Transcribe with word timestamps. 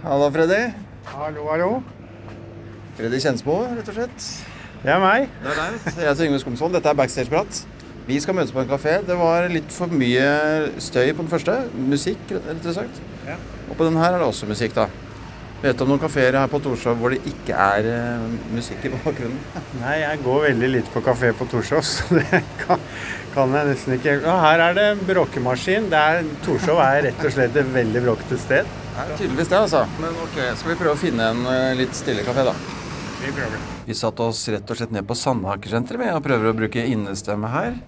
Hallo, 0.00 0.30
Freddy. 0.32 0.72
Hallo, 1.04 1.42
hallo. 1.50 1.82
Freddy 2.96 3.18
Kjensmo, 3.20 3.58
rett 3.68 3.88
og 3.92 3.98
slett. 3.98 4.28
Det 4.80 4.94
er 4.94 5.02
meg. 5.02 5.26
Det 5.42 5.50
er 5.52 5.58
deg. 5.58 5.74
Jeg 5.90 6.06
heter 6.06 6.24
Yngve 6.24 6.38
Skomsvold. 6.40 6.72
Dette 6.78 6.88
er 6.88 6.96
Backstage-prat. 6.96 7.60
Vi 8.06 8.16
skal 8.24 8.38
møtes 8.38 8.54
på 8.56 8.62
en 8.62 8.70
kafé. 8.70 8.94
Det 9.04 9.18
var 9.20 9.50
litt 9.52 9.68
for 9.76 9.92
mye 9.92 10.24
støy 10.80 11.12
på 11.12 11.20
den 11.20 11.28
første. 11.28 11.58
Musikk, 11.76 12.32
rett 12.32 12.70
og 12.72 12.78
slett. 12.78 13.02
Ja. 13.28 13.36
Og 13.68 13.76
på 13.76 13.90
den 13.90 14.00
her 14.00 14.16
er 14.16 14.24
det 14.24 14.30
også 14.30 14.48
musikk, 14.48 14.72
da. 14.78 14.88
Vet 15.60 15.76
du 15.76 15.84
om 15.84 15.92
noen 15.92 16.00
kafeer 16.00 16.40
her 16.40 16.48
på 16.48 16.62
Torshov 16.64 16.96
hvor 16.96 17.12
det 17.12 17.20
ikke 17.28 17.52
er 17.52 17.92
uh, 17.92 18.28
musikk 18.56 18.88
i 18.88 18.96
bakgrunnen? 18.96 19.36
Nei, 19.82 19.98
jeg 20.00 20.24
går 20.24 20.46
veldig 20.46 20.76
lite 20.78 20.94
på 20.96 21.04
kafé 21.04 21.34
på 21.36 21.44
Torshov, 21.52 21.84
så 21.92 22.08
det 22.16 22.40
kan, 22.64 22.80
kan 23.36 23.52
jeg 23.52 23.74
nesten 23.74 24.00
ikke. 24.00 24.22
Og 24.24 24.44
her 24.48 24.64
er 24.70 24.80
det 24.80 24.92
bråkemaskin. 25.04 25.92
Det 25.92 26.06
Torshov 26.48 26.80
er 26.88 27.10
rett 27.10 27.20
og 27.20 27.36
slett 27.36 27.60
et 27.60 27.74
veldig 27.76 28.08
bråkete 28.08 28.40
sted. 28.40 28.78
Det 29.00 29.14
er 29.14 29.20
tydeligvis 29.22 29.48
det, 29.48 29.58
altså. 29.64 29.84
Men 30.02 30.18
ok, 30.26 30.36
skal 30.60 30.72
vi 30.72 30.78
prøve 30.82 30.92
å 30.92 31.00
finne 31.00 31.30
en 31.32 31.46
eh, 31.48 31.70
litt 31.78 31.96
stille 31.96 32.24
kafé, 32.26 32.44
da. 32.44 32.52
Vi 33.20 33.30
prøver. 33.36 33.62
Vi 33.86 33.96
satte 33.96 34.26
oss 34.28 34.42
rett 34.52 34.68
og 34.72 34.78
slett 34.78 34.92
ned 34.94 35.06
på 35.08 35.16
Sandhakersenteret 35.16 36.00
med 36.00 36.12
og 36.16 36.22
prøver 36.24 36.50
å 36.50 36.56
bruke 36.56 36.84
innestemme 36.84 37.48
her. 37.52 37.78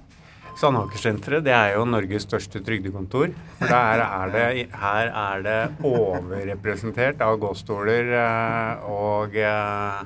Sandhakersenteret 0.61 1.45
det 1.47 1.55
er 1.57 1.77
jo 1.77 1.85
Norges 1.89 2.27
største 2.27 2.61
trygdekontor. 2.65 3.33
For 3.61 3.73
der 3.73 4.03
er 4.05 4.33
det, 4.33 4.47
her 4.83 5.13
er 5.23 5.45
det 5.47 5.59
overrepresentert 5.89 7.25
av 7.25 7.39
gåstoler 7.45 8.13
eh, 8.21 8.89
og 8.93 9.37
eh, 9.37 10.03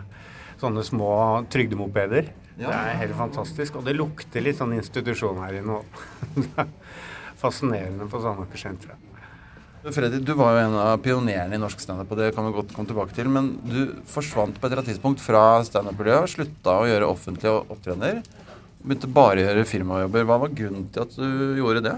sånne 0.62 0.86
små 0.86 1.12
trygdemopeder. 1.54 2.30
Det 2.56 2.70
er 2.72 3.02
helt 3.02 3.18
fantastisk. 3.18 3.78
Og 3.78 3.86
det 3.86 3.94
lukter 3.98 4.42
litt 4.42 4.58
sånn 4.58 4.74
institusjon 4.78 5.42
her 5.44 5.60
inne 5.60 5.80
òg. 5.82 6.70
Fascinerende 7.42 8.08
på 8.10 8.22
Sandaker-senteret. 8.22 9.05
Freddy, 9.92 10.18
du 10.18 10.32
var 10.34 10.56
jo 10.56 10.62
en 10.64 10.74
av 10.80 10.96
pionerene 11.04 11.54
i 11.54 11.60
norsk 11.62 11.78
standup, 11.82 12.10
og 12.10 12.18
det 12.18 12.32
kan 12.34 12.48
vi 12.48 12.56
godt 12.56 12.72
komme 12.74 12.90
tilbake 12.90 13.14
til. 13.14 13.30
Men 13.30 13.52
du 13.62 13.94
forsvant 14.10 14.56
på 14.58 14.66
et 14.66 14.72
eller 14.72 14.82
annet 14.82 14.90
tidspunkt 14.94 15.22
fra 15.22 15.44
standup-miljøet, 15.66 16.32
slutta 16.32 16.80
å 16.80 16.88
gjøre 16.90 17.12
offentlige 17.12 17.54
opptredener. 17.62 18.20
Begynte 18.82 19.10
bare 19.10 19.42
å 19.42 19.46
gjøre 19.46 19.66
firmajobber. 19.70 20.26
Hva 20.26 20.40
var 20.42 20.54
grunnen 20.58 20.88
til 20.94 21.06
at 21.06 21.14
du 21.14 21.58
gjorde 21.60 21.84
det? 21.86 21.94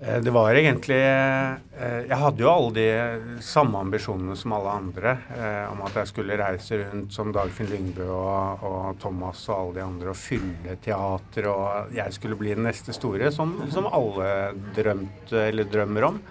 Eh, 0.00 0.20
Det 0.24 0.32
var 0.32 0.54
egentlig 0.56 1.00
eh, 1.00 2.02
Jeg 2.08 2.20
hadde 2.22 2.40
jo 2.44 2.48
alle 2.52 2.70
de 2.76 3.40
samme 3.44 3.80
ambisjonene 3.84 4.36
som 4.36 4.54
alle 4.56 4.76
andre 4.82 5.16
eh, 5.36 5.66
om 5.72 5.82
at 5.84 5.98
jeg 6.00 6.12
skulle 6.12 6.38
reise 6.40 6.78
rundt 6.80 7.12
som 7.12 7.32
Dagfinn 7.36 7.68
Lyngbø 7.68 8.06
og, 8.08 8.64
og 8.64 9.02
Thomas 9.02 9.42
og 9.50 9.56
alle 9.58 9.76
de 9.80 9.84
andre 9.84 10.12
og 10.14 10.20
fylle 10.20 10.78
teater, 10.84 11.50
og 11.52 11.92
jeg 11.96 12.16
skulle 12.16 12.38
bli 12.40 12.54
den 12.56 12.64
neste 12.68 12.96
store, 12.96 13.32
som, 13.32 13.58
som 13.72 13.88
alle 13.92 14.54
drømte 14.76 15.48
eller 15.50 15.68
drømmer 15.68 16.08
om. 16.12 16.24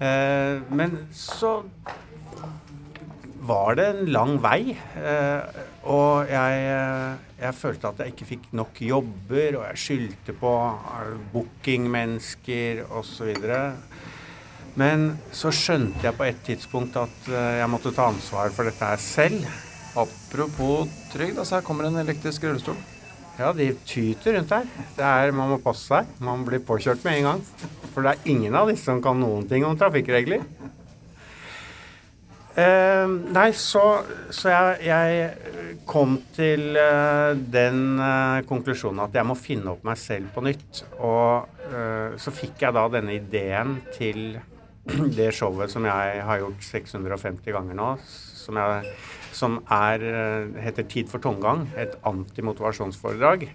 Eh, 0.00 0.60
Men 0.70 1.08
så 1.12 1.62
var 3.44 3.74
det 3.76 3.86
en 3.86 4.06
lang 4.12 4.38
vei. 4.42 4.76
eh, 4.96 5.40
Og 5.84 6.26
jeg, 6.30 6.60
eh, 6.64 7.16
jeg 7.42 7.54
følte 7.54 7.88
at 7.88 7.98
jeg 7.98 8.14
ikke 8.14 8.26
fikk 8.26 8.52
nok 8.52 8.80
jobber, 8.80 9.58
og 9.58 9.66
jeg 9.68 9.76
skyldte 9.76 10.32
på 10.32 10.52
bookingmennesker 11.32 12.86
osv. 12.90 13.34
Men 14.76 15.18
så 15.30 15.52
skjønte 15.52 16.02
jeg 16.02 16.16
på 16.16 16.24
et 16.24 16.40
tidspunkt 16.42 16.96
at 16.96 17.28
jeg 17.28 17.68
måtte 17.68 17.92
ta 17.94 18.08
ansvar 18.08 18.48
for 18.50 18.64
dette 18.64 18.80
her 18.80 18.96
selv. 18.96 19.44
Apropos 19.94 20.88
trygd, 21.12 21.38
altså 21.38 21.56
her 21.60 21.62
kommer 21.62 21.84
en 21.84 22.00
elektrisk 22.00 22.42
rullestol. 22.42 22.76
Ja, 23.34 23.50
de 23.56 23.72
tyter 23.86 24.36
rundt 24.36 24.52
her. 24.54 24.68
Er, 24.98 25.32
man 25.34 25.50
må 25.50 25.58
passe 25.62 25.88
seg. 25.88 26.14
Man 26.22 26.44
blir 26.46 26.62
påkjørt 26.62 27.02
med 27.06 27.18
en 27.18 27.28
gang. 27.30 27.42
For 27.94 28.06
det 28.06 28.14
er 28.14 28.30
ingen 28.30 28.54
av 28.54 28.70
disse 28.70 28.86
som 28.86 29.02
kan 29.02 29.18
noen 29.18 29.48
ting 29.50 29.66
om 29.66 29.74
trafikkregler. 29.78 30.44
Eh, 32.54 33.10
nei, 33.34 33.48
så, 33.58 33.82
så 34.30 34.52
jeg, 34.52 34.86
jeg 34.86 35.74
kom 35.90 36.20
til 36.36 36.78
eh, 36.78 37.32
den 37.34 37.98
eh, 37.98 38.44
konklusjonen 38.46 39.02
at 39.08 39.18
jeg 39.18 39.26
må 39.26 39.34
finne 39.34 39.72
opp 39.72 39.82
meg 39.86 39.98
selv 39.98 40.30
på 40.36 40.44
nytt. 40.46 40.84
Og 41.02 41.66
eh, 41.66 42.14
så 42.22 42.34
fikk 42.34 42.62
jeg 42.62 42.76
da 42.76 42.86
denne 42.92 43.16
ideen 43.18 43.80
til 43.96 44.36
det 45.18 45.32
showet 45.34 45.74
som 45.74 45.86
jeg 45.88 46.22
har 46.28 46.44
gjort 46.44 46.62
650 46.70 47.56
ganger 47.56 47.78
nå, 47.80 47.90
som, 48.06 48.62
jeg, 48.62 48.94
som 49.34 49.58
er, 49.70 50.02
eh, 50.02 50.62
heter 50.62 50.88
Tid 50.88 51.08
for 51.10 51.18
tomgang. 51.18 51.68
Et 51.76 51.94
antimotivasjonsforedrag. 52.04 53.48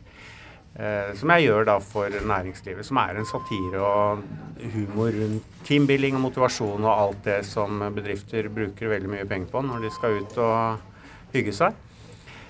Eh, 0.80 1.16
som 1.18 1.32
jeg 1.34 1.48
gjør 1.48 1.66
da 1.66 1.80
for 1.82 2.08
næringslivet, 2.10 2.86
som 2.86 2.98
er 3.02 3.18
en 3.18 3.26
satire 3.26 3.82
og 3.82 4.22
humor 4.76 5.10
rundt 5.12 5.44
teambuilding 5.66 6.16
og 6.16 6.22
motivasjon 6.22 6.86
og 6.86 6.94
alt 6.94 7.24
det 7.26 7.46
som 7.46 7.82
bedrifter 7.96 8.48
bruker 8.54 8.92
veldig 8.94 9.10
mye 9.10 9.26
penger 9.28 9.50
på 9.52 9.64
når 9.66 9.82
de 9.82 9.92
skal 9.92 10.20
ut 10.22 10.38
og 10.38 10.78
hygge 11.34 11.56
seg. 11.58 11.74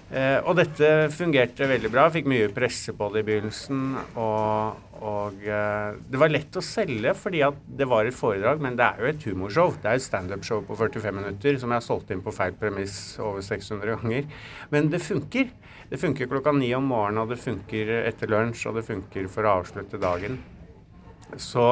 Eh, 0.09 0.39
og 0.41 0.55
dette 0.57 1.09
fungerte 1.13 1.67
veldig 1.69 1.91
bra. 1.93 2.07
Fikk 2.09 2.29
mye 2.29 2.49
presse 2.53 2.95
på 2.97 3.09
det 3.13 3.21
i 3.21 3.27
begynnelsen. 3.27 3.83
Og, 4.17 4.79
og 5.05 5.45
eh, 5.45 5.99
det 6.09 6.21
var 6.21 6.33
lett 6.33 6.57
å 6.57 6.65
selge 6.65 7.13
fordi 7.17 7.43
at 7.45 7.59
det 7.79 7.87
var 7.89 8.09
et 8.09 8.17
foredrag, 8.17 8.61
men 8.63 8.77
det 8.79 8.87
er 8.87 9.03
jo 9.03 9.11
et 9.11 9.27
humorshow. 9.29 9.75
Det 9.77 9.91
er 9.91 9.99
et 9.99 10.07
standup-show 10.07 10.63
på 10.65 10.77
45 10.79 11.19
minutter 11.19 11.61
som 11.61 11.69
jeg 11.69 11.81
har 11.81 11.85
solgt 11.85 12.13
inn 12.15 12.25
på 12.25 12.33
feil 12.33 12.57
premiss 12.57 12.97
over 13.21 13.45
600 13.45 13.99
ganger. 13.99 14.29
Men 14.73 14.89
det 14.89 15.03
funker. 15.05 15.53
Det 15.89 15.97
funker 15.97 16.29
klokka 16.29 16.53
ni 16.53 16.67
om 16.77 16.85
morgenen, 16.85 17.23
og 17.23 17.31
det 17.31 17.39
funker 17.41 17.89
etter 18.03 18.29
lunsj, 18.29 18.67
og 18.69 18.77
det 18.77 18.85
funker 18.85 19.29
for 19.31 19.45
å 19.45 19.55
avslutte 19.61 19.97
dagen. 20.01 20.37
Så 21.37 21.65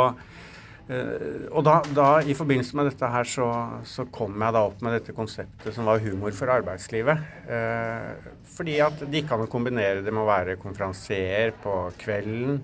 Og 0.88 1.64
da, 1.68 1.82
da, 1.92 2.08
i 2.24 2.36
forbindelse 2.38 2.78
med 2.80 2.88
dette 2.88 3.08
her, 3.12 3.28
så, 3.28 3.48
så 3.84 4.06
kom 4.14 4.38
jeg 4.40 4.56
da 4.56 4.64
opp 4.70 4.84
med 4.86 4.94
dette 4.96 5.16
konseptet 5.16 5.76
som 5.76 5.88
var 5.90 6.00
humor 6.04 6.32
for 6.36 6.52
arbeidslivet. 6.54 7.26
Eh, 7.52 8.30
fordi 8.56 8.78
at 8.84 9.02
det 9.04 9.22
gikk 9.22 9.34
an 9.36 9.44
å 9.44 9.50
kombinere 9.52 10.04
det 10.06 10.14
med 10.14 10.24
å 10.24 10.30
være 10.30 10.56
konferansier 10.62 11.52
på 11.64 11.74
kvelden. 12.00 12.62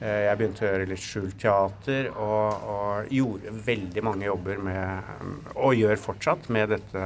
Eh, 0.00 0.22
jeg 0.24 0.38
begynte 0.40 0.64
å 0.64 0.70
gjøre 0.70 0.86
litt 0.88 1.04
skjult 1.04 1.36
teater, 1.42 2.08
og, 2.14 2.64
og 2.72 3.12
gjorde 3.12 3.52
veldig 3.68 4.06
mange 4.08 4.30
jobber 4.30 4.62
med 4.64 5.52
Og 5.60 5.76
gjør 5.76 6.00
fortsatt 6.00 6.48
med 6.48 6.72
dette 6.72 7.04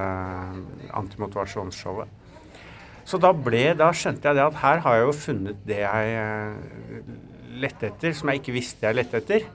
antimotivasjonsshowet. 0.94 2.22
Så 3.04 3.18
da, 3.20 3.34
ble, 3.36 3.66
da 3.76 3.90
skjønte 3.92 4.30
jeg 4.30 4.38
det 4.38 4.46
at 4.46 4.62
her 4.62 4.80
har 4.86 4.96
jeg 4.96 5.04
jo 5.08 5.18
funnet 5.18 5.66
det 5.66 5.82
jeg 5.82 6.14
eh, 6.22 7.12
lette 7.58 7.90
etter, 7.90 8.14
som 8.14 8.30
jeg 8.30 8.40
ikke 8.40 8.54
visste 8.54 8.86
jeg 8.86 9.02
lette 9.02 9.18
etter. 9.18 9.50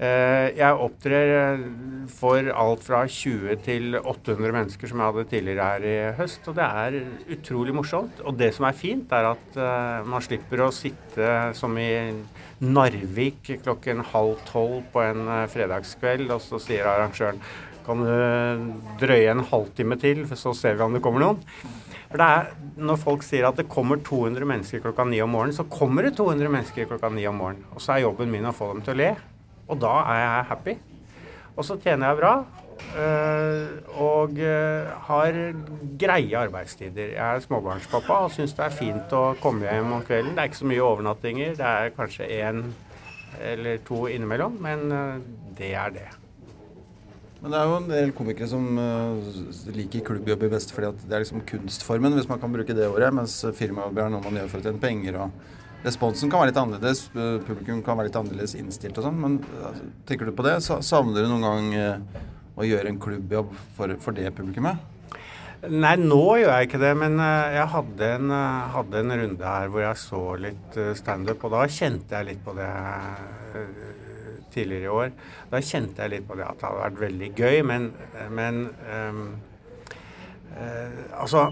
Eh, 0.00 0.56
Jeg 0.56 0.76
opptrer 0.80 1.30
eh, 1.36 1.64
for 2.08 2.46
alt 2.56 2.84
fra 2.86 3.02
20 3.04 3.58
til 3.66 3.98
800 4.00 4.54
mennesker 4.54 4.88
som 4.88 5.00
jeg 5.02 5.12
hadde 5.12 5.24
tidligere 5.28 5.66
her 5.66 5.84
i 5.84 5.96
høst, 6.16 6.46
og 6.48 6.56
det 6.56 6.64
er 6.64 6.96
utrolig 7.36 7.74
morsomt. 7.76 8.22
Og 8.24 8.38
det 8.40 8.48
som 8.56 8.64
er 8.64 8.78
fint, 8.78 9.12
er 9.12 9.28
at 9.34 9.58
eh, 9.60 10.06
man 10.08 10.24
slipper 10.24 10.62
å 10.64 10.70
sitte 10.72 11.34
som 11.58 11.76
i 11.76 11.90
Narvik 12.64 13.50
klokken 13.60 14.00
halv 14.14 14.40
tolv 14.48 14.86
på 14.94 15.04
en 15.04 15.28
fredagskveld, 15.52 16.32
og 16.32 16.40
så 16.44 16.60
sier 16.64 16.88
arrangøren 16.88 17.40
kan 17.84 18.00
du 18.04 18.72
drøye 19.00 19.30
en 19.32 19.44
halvtime 19.50 19.96
til, 20.00 20.22
for 20.28 20.40
så 20.40 20.52
ser 20.56 20.76
vi 20.76 20.84
om 20.84 20.96
det 20.96 21.00
kommer 21.04 21.24
noen. 21.24 21.40
For 22.10 22.20
det 22.20 22.26
er, 22.26 22.48
Når 22.80 23.00
folk 23.00 23.24
sier 23.24 23.44
at 23.48 23.60
det 23.60 23.68
kommer 23.72 24.00
200 24.04 24.48
mennesker 24.48 24.80
klokka 24.84 25.04
ni 25.08 25.20
om 25.20 25.32
morgenen, 25.36 25.56
så 25.56 25.68
kommer 25.68 26.08
det 26.08 26.16
200 26.16 26.52
mennesker 26.52 26.88
klokka 26.88 27.12
ni 27.12 27.26
om 27.28 27.36
morgenen. 27.40 27.68
Og 27.74 27.84
så 27.84 27.96
er 27.98 28.06
jobben 28.06 28.32
min 28.32 28.48
å 28.48 28.56
få 28.56 28.72
dem 28.72 28.82
til 28.86 28.96
å 28.96 29.00
le. 29.00 29.10
Og 29.70 29.78
da 29.80 29.92
er 30.10 30.22
jeg 30.24 30.48
happy. 30.50 30.74
Og 31.56 31.66
så 31.66 31.78
tjener 31.80 32.10
jeg 32.10 32.20
bra. 32.22 32.34
øh, 32.96 33.68
og 34.00 34.38
øh, 34.38 34.86
har 35.06 35.54
greie 35.98 36.36
arbeidstider. 36.36 37.12
Jeg 37.16 37.36
er 37.36 37.40
småbarnspappa 37.44 38.12
og 38.24 38.30
syns 38.34 38.54
det 38.56 38.64
er 38.64 38.74
fint 38.74 39.12
å 39.12 39.34
komme 39.42 39.68
hjem 39.68 39.92
om 39.98 40.06
kvelden. 40.06 40.32
Det 40.34 40.42
er 40.42 40.50
ikke 40.50 40.62
så 40.62 40.70
mye 40.70 40.86
overnattinger. 40.86 41.52
Det 41.58 41.66
er 41.66 41.92
kanskje 41.96 42.30
én 42.40 42.64
eller 43.40 43.78
to 43.86 44.06
innimellom, 44.06 44.56
men 44.60 44.92
øh, 44.92 45.20
det 45.58 45.74
er 45.74 45.94
det. 45.94 46.08
Men 47.40 47.52
det 47.52 47.60
er 47.60 47.70
jo 47.70 47.76
en 47.78 47.88
del 47.88 48.10
komikere 48.12 48.48
som 48.50 48.66
eh, 48.78 49.30
liker 49.72 50.04
klubbjobber 50.04 50.50
best 50.52 50.74
fordi 50.76 50.90
det 51.06 51.14
er 51.14 51.22
liksom 51.24 51.44
kunstformen, 51.48 52.12
hvis 52.18 52.28
man 52.28 52.40
kan 52.40 52.52
bruke 52.52 52.76
det 52.76 52.88
ordet, 52.88 53.14
mens 53.16 53.38
firmajobb 53.56 54.02
er 54.02 54.12
noe 54.12 54.24
man 54.26 54.36
gjør 54.40 54.50
for 54.52 54.60
å 54.60 54.66
tjene 54.66 54.82
penger. 54.82 55.22
og 55.24 55.59
Responsen 55.84 56.28
kan 56.30 56.42
være 56.42 56.50
litt 56.50 56.60
annerledes, 56.60 57.06
eh, 57.14 57.38
publikum 57.46 57.80
kan 57.84 57.96
være 57.96 58.10
litt 58.10 58.18
annerledes 58.20 58.56
innstilt 58.58 58.98
og 59.00 59.06
sånn, 59.06 59.20
men 59.20 59.38
eh, 59.40 59.82
tenker 60.08 60.28
du 60.28 60.34
på 60.36 60.44
det? 60.44 60.58
Savner 60.62 61.24
du 61.24 61.30
noen 61.30 61.46
gang 61.46 61.70
eh, 61.78 62.24
å 62.60 62.66
gjøre 62.68 62.92
en 62.92 63.00
klubbjobb 63.00 63.54
for, 63.78 63.94
for 64.04 64.16
det 64.16 64.32
publikummet? 64.36 64.82
Nei, 65.70 65.94
nå 66.00 66.22
gjør 66.40 66.54
jeg 66.54 66.68
ikke 66.70 66.80
det, 66.80 66.94
men 66.96 67.20
jeg 67.20 67.66
hadde 67.68 68.06
en, 68.16 68.30
hadde 68.72 69.02
en 69.02 69.12
runde 69.20 69.50
her 69.56 69.66
hvor 69.68 69.82
jeg 69.84 70.00
så 70.00 70.20
litt 70.40 70.78
standup, 70.96 71.44
og 71.44 71.52
da 71.52 71.66
kjente 71.68 72.16
jeg 72.16 72.30
litt 72.30 72.40
på 72.46 72.54
det 72.56 72.70
tidligere 74.54 74.84
i 74.84 74.94
år. 74.94 75.12
Da 75.50 75.60
kjente 75.64 76.04
jeg 76.04 76.14
litt 76.14 76.26
på 76.28 76.38
det 76.38 76.46
at 76.46 76.58
det 76.60 76.68
hadde 76.68 76.82
vært 76.84 77.04
veldig 77.04 77.30
gøy, 77.38 77.60
men, 77.66 77.86
men 78.36 78.64
um, 78.88 79.22
eh, 80.56 80.98
Altså, 81.20 81.48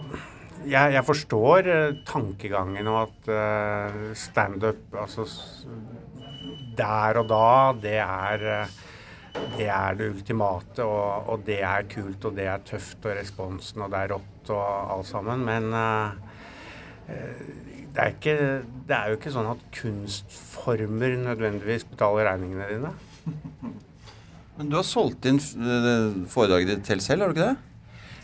jeg, 0.67 0.95
jeg 0.97 1.05
forstår 1.07 1.71
eh, 1.71 2.01
tankegangen 2.09 2.91
og 2.91 3.01
at 3.05 3.31
eh, 3.35 3.99
standup 4.19 4.97
altså 4.99 5.27
der 6.79 7.21
og 7.21 7.29
da, 7.31 7.49
det 7.83 7.99
er 8.03 8.47
eh, 8.57 8.77
det 9.55 9.69
er 9.71 9.95
det 9.95 10.09
ultimate, 10.11 10.83
og, 10.83 11.29
og, 11.31 11.43
det 11.47 11.61
er 11.63 11.87
kult, 11.91 12.25
og 12.27 12.35
det 12.35 12.49
er 12.51 12.65
tøft, 12.67 13.05
og 13.05 13.15
responsen, 13.19 13.85
og 13.85 13.93
det 13.93 14.01
er 14.01 14.13
rått, 14.15 14.51
og 14.51 14.95
alt 14.97 15.07
sammen. 15.07 15.45
Men 15.47 15.69
uh, 15.71 16.17
det, 17.07 18.03
er 18.03 18.17
ikke, 18.17 18.35
det 18.89 18.97
er 18.97 19.13
jo 19.13 19.19
ikke 19.21 19.35
sånn 19.37 19.53
at 19.53 19.63
kunstformer 19.79 21.15
nødvendigvis 21.23 21.87
betaler 21.93 22.33
regningene 22.33 22.67
dine. 22.73 22.93
Men 24.59 24.73
du 24.73 24.79
har 24.81 24.87
solgt 24.87 25.29
inn 25.31 25.39
foredraget 26.27 26.73
ditt 26.89 27.05
selv, 27.05 27.23
har 27.23 27.31
du 27.31 27.39
ikke 27.39 27.53
det? 27.53 27.68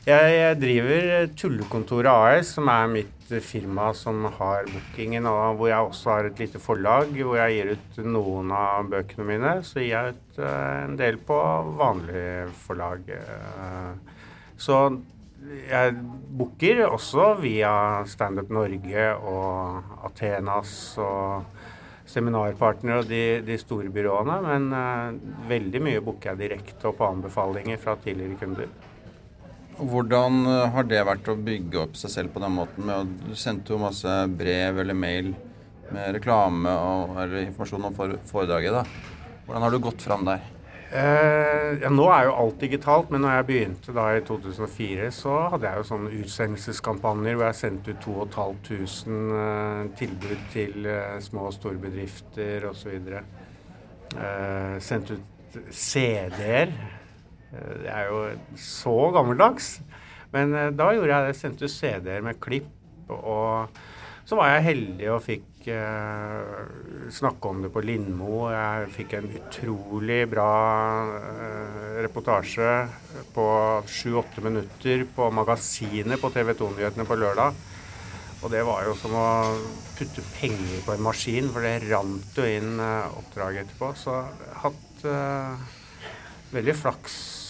Jeg 0.05 0.57
driver 0.61 1.31
Tullekontoret 1.33 2.11
AS, 2.13 2.51
som 2.59 2.69
er 2.69 2.91
mitt 2.93 3.31
firma 3.41 3.87
som 3.97 4.27
har 4.37 4.67
bookingen, 4.69 5.25
og 5.25 5.57
hvor 5.57 5.71
jeg 5.71 5.87
også 5.87 6.11
har 6.13 6.29
et 6.29 6.43
lite 6.43 6.61
forlag 6.61 7.15
hvor 7.15 7.39
jeg 7.39 7.55
gir 7.55 7.71
ut 7.73 8.01
noen 8.05 8.53
av 8.53 8.91
bøkene 8.93 9.25
mine. 9.31 9.55
Så 9.65 9.81
gir 9.81 9.95
jeg 9.95 10.13
ut 10.13 10.43
eh, 10.45 10.83
en 10.83 10.99
del 11.01 11.17
på 11.25 11.41
vanlig 11.81 12.27
forlag. 12.67 13.09
Eh. 13.17 14.21
Så 14.61 14.83
jeg 15.71 15.97
booker 16.37 16.85
også 16.91 17.33
via 17.41 17.73
Standup 18.05 18.53
Norge 18.53 19.11
og 19.25 19.93
Athenas 20.05 20.77
og 21.01 21.49
seminarpartnere 22.13 23.01
og 23.01 23.09
de, 23.09 23.27
de, 23.47 23.57
store 23.57 23.89
byråene, 23.89 24.37
men 24.45 24.69
uh, 24.69 25.47
veldig 25.49 25.81
mye 25.83 26.05
booker 26.05 26.35
jeg 26.35 26.43
direkte 26.45 26.91
og 26.91 26.99
på 26.99 27.09
anbefalinger 27.09 27.81
fra 27.81 27.97
tidligere 28.05 28.37
kunder. 28.45 28.84
Hvordan 29.79 30.45
eh, 30.47 30.69
har 30.75 30.87
det 30.87 31.03
vært 31.07 31.29
å 31.33 31.39
bygge 31.39 31.83
opp 31.83 31.99
seg 31.99 32.13
selv 32.13 32.35
på 32.35 32.43
den 32.45 32.55
måten? 32.55 32.91
du 33.25 33.35
sendte 33.39 33.75
jo 33.75 33.83
masse 33.83 34.11
brev 34.31 34.79
eller 34.85 34.95
mail 34.95 35.33
med 35.93 36.15
reklame 36.17 36.71
og, 36.71 37.17
eller 37.23 37.43
informasjon 37.45 37.89
om 37.91 37.97
foredraget. 38.31 38.73
da. 38.73 38.85
Hvordan 39.47 39.67
har 39.67 39.75
du 39.75 39.81
gått 39.83 40.03
fram 40.03 40.25
der? 40.27 40.45
Eh, 40.95 41.81
ja, 41.83 41.91
nå 41.91 42.05
er 42.13 42.29
jo 42.29 42.35
alt 42.39 42.61
digitalt, 42.63 43.11
men 43.11 43.25
når 43.25 43.33
jeg 43.35 43.47
begynte 43.49 43.95
da 43.97 44.05
i 44.15 44.21
2004, 44.23 45.09
så 45.17 45.37
hadde 45.51 45.67
jeg 45.67 45.81
jo 45.81 45.87
sånne 45.89 46.13
utsendelseskampanjer 46.21 47.35
hvor 47.35 47.49
jeg 47.49 47.59
sendte 47.59 47.95
ut 47.97 48.05
2500 48.05 49.41
eh, 49.41 49.81
tilbud 49.99 50.45
til 50.55 50.87
eh, 50.87 51.17
små 51.25 51.49
og 51.49 51.57
store 51.57 51.83
bedrifter 51.83 52.69
osv. 52.71 52.95
Eh, 53.11 54.77
sendte 54.87 55.19
ut 55.19 55.59
CD-er 55.75 56.71
det 57.83 57.91
er 57.93 58.09
jo 58.11 58.23
så 58.61 58.97
gammeldags. 59.15 59.77
Men 60.35 60.55
eh, 60.55 60.71
da 60.75 60.93
gjorde 60.95 61.13
jeg 61.13 61.29
det. 61.29 61.41
Sendte 61.41 61.71
CD-er 61.71 62.25
med 62.25 62.41
klipp. 62.43 62.71
Og 63.15 63.69
så 64.25 64.39
var 64.39 64.55
jeg 64.55 64.65
heldig 64.71 65.09
og 65.13 65.21
fikk 65.21 65.67
eh, 65.69 67.11
snakke 67.13 67.51
om 67.51 67.61
det 67.61 67.71
på 67.75 67.83
Lindmo. 67.85 68.47
Jeg 68.49 68.89
fikk 68.95 69.19
en 69.19 69.29
utrolig 69.37 70.23
bra 70.33 70.49
eh, 71.19 71.99
reportasje 72.07 72.71
på 73.35 73.47
sju-åtte 73.85 74.45
minutter 74.45 75.05
på 75.13 75.29
Magasinet 75.29 76.23
på 76.23 76.33
TV 76.33 76.55
2-nyhetene 76.57 77.09
på 77.09 77.21
lørdag. 77.21 77.61
Og 78.45 78.51
det 78.53 78.65
var 78.65 78.89
jo 78.89 78.97
som 78.97 79.13
å 79.17 79.29
putte 79.97 80.25
penger 80.35 80.83
på 80.85 80.93
en 80.93 81.05
maskin, 81.05 81.47
for 81.53 81.65
det 81.65 81.87
rant 81.87 82.41
jo 82.41 82.49
inn 82.49 82.81
eh, 82.81 83.21
oppdrag 83.21 83.61
etterpå. 83.63 83.93
Så 84.01 84.19
jeg 84.25 84.51
har 84.51 84.67
hatt 84.71 85.09
eh, 85.13 85.71
veldig 86.57 86.81
flaks 86.81 87.44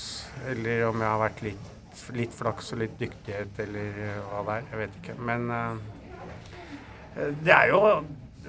eller 0.51 0.87
om 0.89 1.01
jeg 1.03 1.11
har 1.11 1.23
vært 1.23 1.43
litt, 1.47 1.71
litt 2.17 2.35
flaks 2.35 2.73
og 2.75 2.83
litt 2.83 2.97
dyktighet, 3.01 3.59
eller 3.65 4.01
hva 4.29 4.43
det 4.47 4.57
er. 4.57 4.69
Jeg 4.71 4.81
vet 4.83 4.99
ikke. 5.01 5.17
Men 5.31 5.49
uh, 5.51 7.31
det 7.45 7.55
er 7.55 7.73
jo 7.73 7.81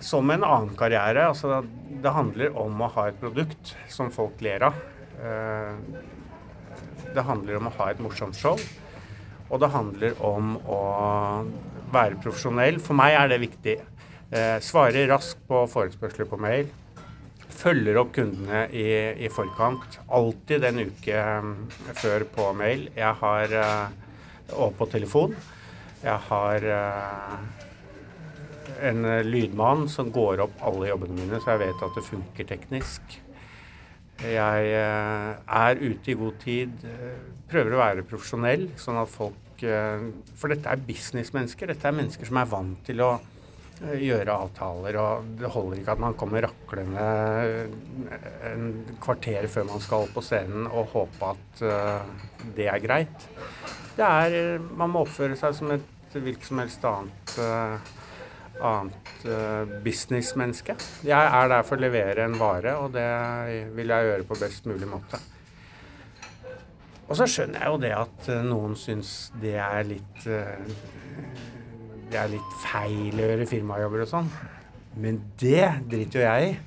som 0.04 0.32
en 0.34 0.44
annen 0.44 0.76
karriere. 0.80 1.28
Altså, 1.30 1.62
det 2.04 2.16
handler 2.16 2.58
om 2.60 2.82
å 2.82 2.92
ha 2.98 3.10
et 3.10 3.20
produkt 3.22 3.76
som 3.92 4.12
folk 4.14 4.42
ler 4.44 4.66
av. 4.68 4.80
Det 7.16 7.24
handler 7.24 7.62
om 7.62 7.70
å 7.70 7.74
ha 7.78 7.88
et 7.94 8.02
morsomt 8.04 8.36
show. 8.36 8.60
Og 9.48 9.62
det 9.62 9.70
handler 9.72 10.18
om 10.26 10.58
å 10.68 10.82
være 11.94 12.20
profesjonell. 12.20 12.82
For 12.84 12.98
meg 12.98 13.16
er 13.16 13.32
det 13.32 13.40
viktig. 13.46 13.78
Svare 14.66 15.06
raskt 15.08 15.46
på 15.48 15.62
forespørsler 15.72 16.28
på 16.28 16.42
mail 16.44 16.68
følger 17.53 18.00
opp 18.00 18.13
kundene 18.15 18.65
i, 18.74 18.86
i, 19.25 19.30
forkant. 19.33 20.00
Alltid 20.13 20.65
en 20.68 20.81
uke 20.88 21.19
um, 21.42 21.51
før 21.97 22.25
på 22.36 22.50
mail. 22.57 22.88
Jeg 22.95 23.19
har 23.21 23.56
uh, 23.59 24.01
Og 24.56 24.75
på 24.77 24.86
telefon. 24.92 25.36
Jeg 26.03 26.18
har 26.27 26.65
uh, 26.69 27.38
en 28.86 29.06
lydmann 29.25 29.88
som 29.89 30.12
går 30.13 30.44
opp 30.45 30.59
alle 30.65 30.89
jobbene 30.92 31.18
mine, 31.18 31.39
så 31.42 31.56
jeg 31.56 31.63
vet 31.65 31.86
at 31.88 31.95
det 31.97 32.06
funker 32.06 32.50
teknisk. 32.50 33.21
Jeg 34.21 34.75
uh, 34.75 35.31
er 35.62 35.81
ute 35.81 36.12
i 36.12 36.19
god 36.19 36.41
tid. 36.44 36.89
Prøver 37.50 37.75
å 37.75 37.81
være 37.81 38.07
profesjonell, 38.09 38.69
sånn 38.80 39.01
at 39.01 39.12
folk 39.12 39.41
For 39.56 40.51
dette 40.51 40.68
er 40.68 40.81
businessmennesker. 40.83 41.69
Dette 41.71 41.88
er 41.88 41.95
mennesker 41.95 42.27
som 42.27 42.41
er 42.41 42.50
vant 42.51 42.81
til 42.83 43.00
å 43.06 43.13
gjøre 43.81 44.36
avtaler. 44.36 44.98
og 45.00 45.25
Det 45.39 45.51
holder 45.51 45.81
ikke 45.81 45.95
at 45.95 46.04
man 46.04 46.16
kommer 46.18 46.45
raklende 46.48 47.07
en 48.51 48.69
kvarter 49.04 49.48
før 49.51 49.68
man 49.72 49.83
skal 49.83 50.07
på 50.13 50.24
scenen 50.24 50.69
og 50.69 50.94
håpe 50.94 51.33
at 51.33 51.66
uh, 51.66 52.48
det 52.56 52.69
er 52.72 52.80
greit. 52.83 53.27
Det 53.95 54.06
er, 54.06 54.60
Man 54.60 54.92
må 54.92 55.06
oppføre 55.06 55.38
seg 55.39 55.56
som 55.56 55.72
et 55.75 55.92
hvilket 56.16 56.48
som 56.48 56.60
helst 56.62 56.86
annet, 56.88 57.31
uh, 57.44 57.94
annet 58.63 59.25
uh, 59.27 59.74
businessmenneske. 59.83 60.77
Jeg 61.04 61.31
er 61.39 61.50
der 61.51 61.66
for 61.68 61.75
å 61.75 61.83
levere 61.83 62.24
en 62.24 62.38
vare, 62.39 62.77
og 62.80 62.94
det 62.95 63.07
vil 63.75 63.92
jeg 63.92 64.12
gjøre 64.12 64.27
på 64.30 64.39
best 64.39 64.69
mulig 64.72 64.88
måte. 64.88 65.19
Og 67.06 67.19
så 67.19 67.27
skjønner 67.30 67.62
jeg 67.62 67.74
jo 67.74 67.81
det 67.83 67.92
at 67.94 68.31
noen 68.48 68.80
syns 68.80 69.12
det 69.38 69.60
er 69.62 69.83
litt 69.86 70.24
det 72.12 72.19
er 72.22 72.31
litt 72.36 72.57
feil 72.62 73.18
å 73.18 73.30
gjøre 73.30 73.48
firmajobber 73.50 74.04
og 74.06 74.12
sånn. 74.12 74.28
Men 75.02 75.19
det 75.42 75.63
driter 75.90 76.22
jo 76.22 76.25
jeg 76.25 76.52
i. 76.52 76.57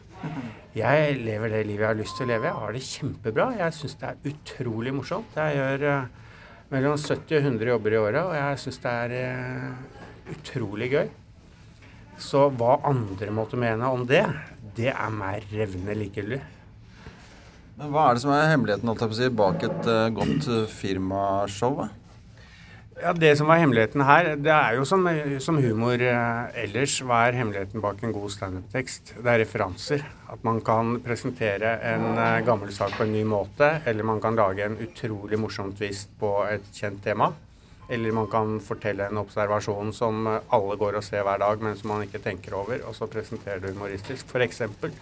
Jeg 0.78 1.14
lever 1.24 1.52
det 1.52 1.62
livet 1.66 1.84
jeg 1.84 1.88
har 1.88 1.98
lyst 1.98 2.18
til 2.18 2.26
å 2.26 2.30
leve. 2.32 2.50
Jeg 2.50 2.62
har 2.62 2.74
det 2.74 2.82
kjempebra. 2.86 3.46
Jeg 3.58 3.76
syns 3.76 3.96
det 4.00 4.10
er 4.10 4.32
utrolig 4.32 4.92
morsomt. 4.94 5.38
Jeg 5.38 5.56
gjør 5.56 5.86
uh, 5.86 6.34
mellom 6.74 6.98
70 7.00 7.38
og 7.38 7.48
100 7.54 7.72
jobber 7.72 7.94
i 7.94 8.02
året, 8.02 8.20
og 8.20 8.36
jeg 8.36 8.60
syns 8.64 8.82
det 8.84 8.92
er 9.04 9.16
uh, 9.16 10.04
utrolig 10.34 10.90
gøy. 10.92 11.08
Så 12.18 12.44
hva 12.58 12.76
andre 12.88 13.32
måtte 13.34 13.58
mene 13.60 13.90
om 13.94 14.04
det, 14.06 14.24
det 14.76 14.90
er 14.92 15.14
meg 15.14 15.46
revnende 15.54 15.96
likegyldig. 16.02 16.42
Men 17.78 17.94
Hva 17.94 18.08
er 18.08 18.18
det 18.18 18.24
som 18.24 18.34
er 18.34 18.50
hemmeligheten 18.50 19.34
bak 19.38 19.62
et 19.62 19.86
uh, 19.86 20.08
godt 20.14 20.50
firmashow? 20.74 21.86
Ja, 22.98 23.12
Det 23.12 23.36
som 23.38 23.46
var 23.46 23.60
hemmeligheten 23.60 24.02
her, 24.02 24.32
det 24.42 24.50
er 24.50 24.74
jo 24.74 24.84
som, 24.88 25.04
som 25.44 25.58
humor 25.62 26.02
eh, 26.02 26.62
ellers. 26.64 26.96
Hva 27.06 27.20
er 27.28 27.36
hemmeligheten 27.38 27.82
bak 27.84 28.00
en 28.02 28.14
god 28.14 28.32
standup-tekst? 28.34 29.12
Det 29.22 29.30
er 29.30 29.38
referanser. 29.44 30.02
At 30.32 30.42
man 30.46 30.58
kan 30.66 30.96
presentere 31.04 31.76
en 31.92 32.18
eh, 32.18 32.40
gammel 32.46 32.72
sak 32.74 32.96
på 32.98 33.06
en 33.06 33.14
ny 33.14 33.22
måte. 33.28 33.68
Eller 33.86 34.08
man 34.08 34.18
kan 34.24 34.38
lage 34.38 34.66
en 34.66 34.74
utrolig 34.82 35.38
morsom 35.38 35.70
twist 35.78 36.10
på 36.18 36.32
et 36.50 36.66
kjent 36.74 36.98
tema. 37.04 37.30
Eller 37.88 38.12
man 38.12 38.26
kan 38.32 38.58
fortelle 38.60 39.06
en 39.06 39.22
observasjon 39.22 39.94
som 39.94 40.26
alle 40.28 40.80
går 40.80 40.98
og 40.98 41.06
ser 41.06 41.22
hver 41.24 41.38
dag, 41.40 41.62
men 41.62 41.78
som 41.78 41.94
man 41.94 42.02
ikke 42.04 42.20
tenker 42.24 42.58
over, 42.58 42.82
og 42.84 42.98
så 42.98 43.06
presenterer 43.08 43.62
det 43.62 43.72
humoristisk. 43.76 44.26
For 44.28 44.44
eksempel, 44.44 44.92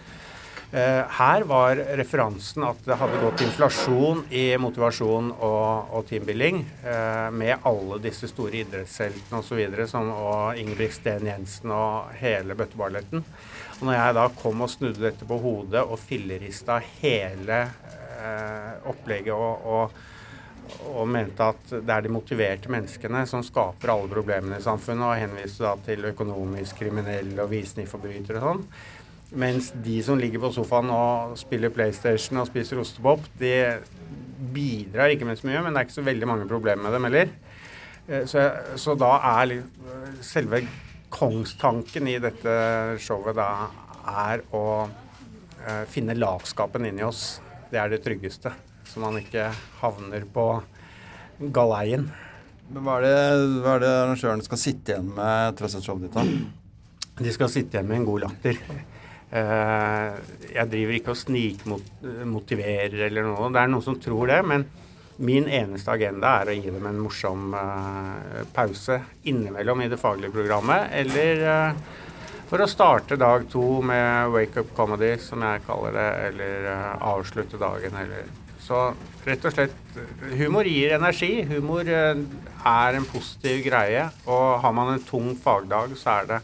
her 0.71 1.45
var 1.47 1.79
referansen 1.95 2.65
at 2.67 2.81
det 2.83 2.97
hadde 2.99 3.21
gått 3.21 3.41
inflasjon 3.45 4.25
i 4.35 4.49
motivasjon 4.59 5.29
og, 5.31 5.93
og 5.95 6.09
teambuilding 6.09 6.59
eh, 6.83 7.29
med 7.31 7.63
alle 7.69 8.01
disse 8.03 8.27
store 8.27 8.65
idrettsheltene 8.65 9.39
osv. 9.39 9.61
som 9.87 10.11
og 10.11 10.59
Ingebrigt 10.59 11.07
Jensen 11.07 11.71
og 11.71 12.11
hele 12.19 12.57
bøtteballetten. 12.59 13.23
Og 13.77 13.85
når 13.85 13.95
jeg 13.95 14.17
da 14.17 14.27
kom 14.41 14.65
og 14.65 14.73
snudde 14.73 15.05
dette 15.05 15.29
på 15.29 15.37
hodet 15.39 15.85
og 15.85 15.99
fillerista 16.01 16.81
hele 16.99 17.61
eh, 17.63 18.89
opplegget 18.89 19.33
og, 19.33 19.67
og, 19.71 19.97
og, 20.89 21.03
mente 21.07 21.47
at 21.47 21.73
det 21.77 21.93
er 21.93 22.03
de 22.03 22.11
motiverte 22.11 22.71
menneskene 22.73 23.23
som 23.29 23.45
skaper 23.45 23.93
alle 23.93 24.09
problemene 24.11 24.59
i 24.59 24.65
samfunnet, 24.65 25.05
og 25.05 25.21
henviste 25.21 25.63
da 25.63 25.75
til 25.85 26.09
økonomisk 26.09 26.81
kriminelle 26.81 27.39
og 27.45 27.53
visningsforbrytere 27.53 28.41
og 28.41 28.47
sånn, 28.49 28.65
mens 29.35 29.71
de 29.83 29.97
som 30.05 30.19
ligger 30.19 30.41
på 30.43 30.53
sofaen 30.55 30.91
og 30.93 31.35
spiller 31.39 31.73
PlayStation 31.73 32.39
og 32.41 32.47
spiser 32.47 32.79
ostepop, 32.79 33.25
de 33.39 33.53
bidrar 34.53 35.11
ikke 35.11 35.27
med 35.27 35.39
så 35.39 35.49
mye, 35.49 35.63
men 35.65 35.73
det 35.73 35.81
er 35.81 35.87
ikke 35.87 35.97
så 35.97 36.05
veldig 36.05 36.29
mange 36.29 36.47
problemer 36.49 36.87
med 36.87 36.95
dem 36.95 37.07
heller. 37.09 37.33
Eh, 38.07 38.23
så, 38.29 38.47
så, 38.79 38.95
da 38.99 39.17
er 39.41 39.57
selve 40.23 40.63
kongstanken 41.13 42.07
i 42.07 42.17
dette 42.23 42.53
showet 43.03 43.35
da 43.37 43.49
er 44.07 44.43
å 44.55 44.65
uh, 44.87 45.83
finne 45.91 46.15
latskapen 46.15 46.87
inni 46.87 47.03
oss. 47.03 47.41
Det 47.71 47.79
er 47.79 47.91
det 47.91 48.01
tryggeste. 48.05 48.53
Så 48.87 49.01
man 49.03 49.17
ikke 49.19 49.49
havner 49.81 50.23
på 50.31 50.45
galeien. 51.51 52.07
Men 52.71 52.83
hva 52.83 52.97
er, 52.99 53.07
det, 53.07 53.57
hva 53.63 53.73
er 53.75 53.83
det 53.83 53.91
arrangøren 54.03 54.43
skal 54.43 54.59
sitte 54.59 54.93
igjen 54.93 55.11
med 55.15 55.49
etter 55.49 55.65
å 55.65 55.67
ha 55.67 55.73
sett 55.73 55.87
showet 55.87 56.07
ditt, 56.07 56.15
da? 56.15 56.23
De 57.23 57.33
skal 57.33 57.51
sitte 57.51 57.75
igjen 57.75 57.87
med 57.89 58.01
en 58.01 58.07
god 58.07 58.25
latter. 58.27 58.59
Eh, 59.27 60.17
jeg 60.53 60.71
driver 60.71 60.95
ikke 60.95 61.11
og 61.11 61.19
snikmotiverer 61.19 63.07
eller 63.09 63.27
noe. 63.27 63.51
Det 63.51 63.61
er 63.61 63.71
noen 63.71 63.83
som 63.83 63.99
tror 63.99 64.31
det. 64.31 64.39
Men 64.47 64.65
min 65.17 65.49
eneste 65.51 65.91
agenda 65.91 66.37
er 66.39 66.51
å 66.51 66.57
gi 66.57 66.71
dem 66.71 66.87
en 66.87 67.01
morsom 67.01 67.55
eh, 67.57 68.43
pause 68.55 69.01
innimellom 69.27 69.83
i 69.83 69.89
det 69.91 69.99
faglige 69.99 70.35
programmet. 70.35 70.91
Eller 70.95 71.43
eh, 71.43 71.81
for 72.47 72.63
å 72.63 72.69
starte 72.71 73.19
dag 73.19 73.49
to 73.51 73.81
med 73.83 74.31
wake 74.31 74.63
up 74.63 74.71
comedy, 74.77 75.17
som 75.19 75.43
jeg 75.43 75.65
kaller 75.67 75.97
det. 75.97 76.09
Eller 76.29 76.69
avslutte 76.97 77.59
dagen, 77.59 78.03
eller 78.03 78.35
Så 78.67 78.77
rett 79.23 79.45
og 79.47 79.53
slett 79.53 79.75
Humor 80.39 80.67
gir 80.67 80.95
energi. 80.95 81.43
Humor 81.47 81.87
er 81.87 82.95
en 82.97 83.05
positiv 83.07 83.61
greie. 83.67 84.07
Og 84.25 84.61
har 84.63 84.73
man 84.75 84.93
en 84.93 85.03
tung 85.03 85.35
fagdag, 85.39 85.95
så 85.99 86.21
er 86.21 86.31
det 86.31 86.39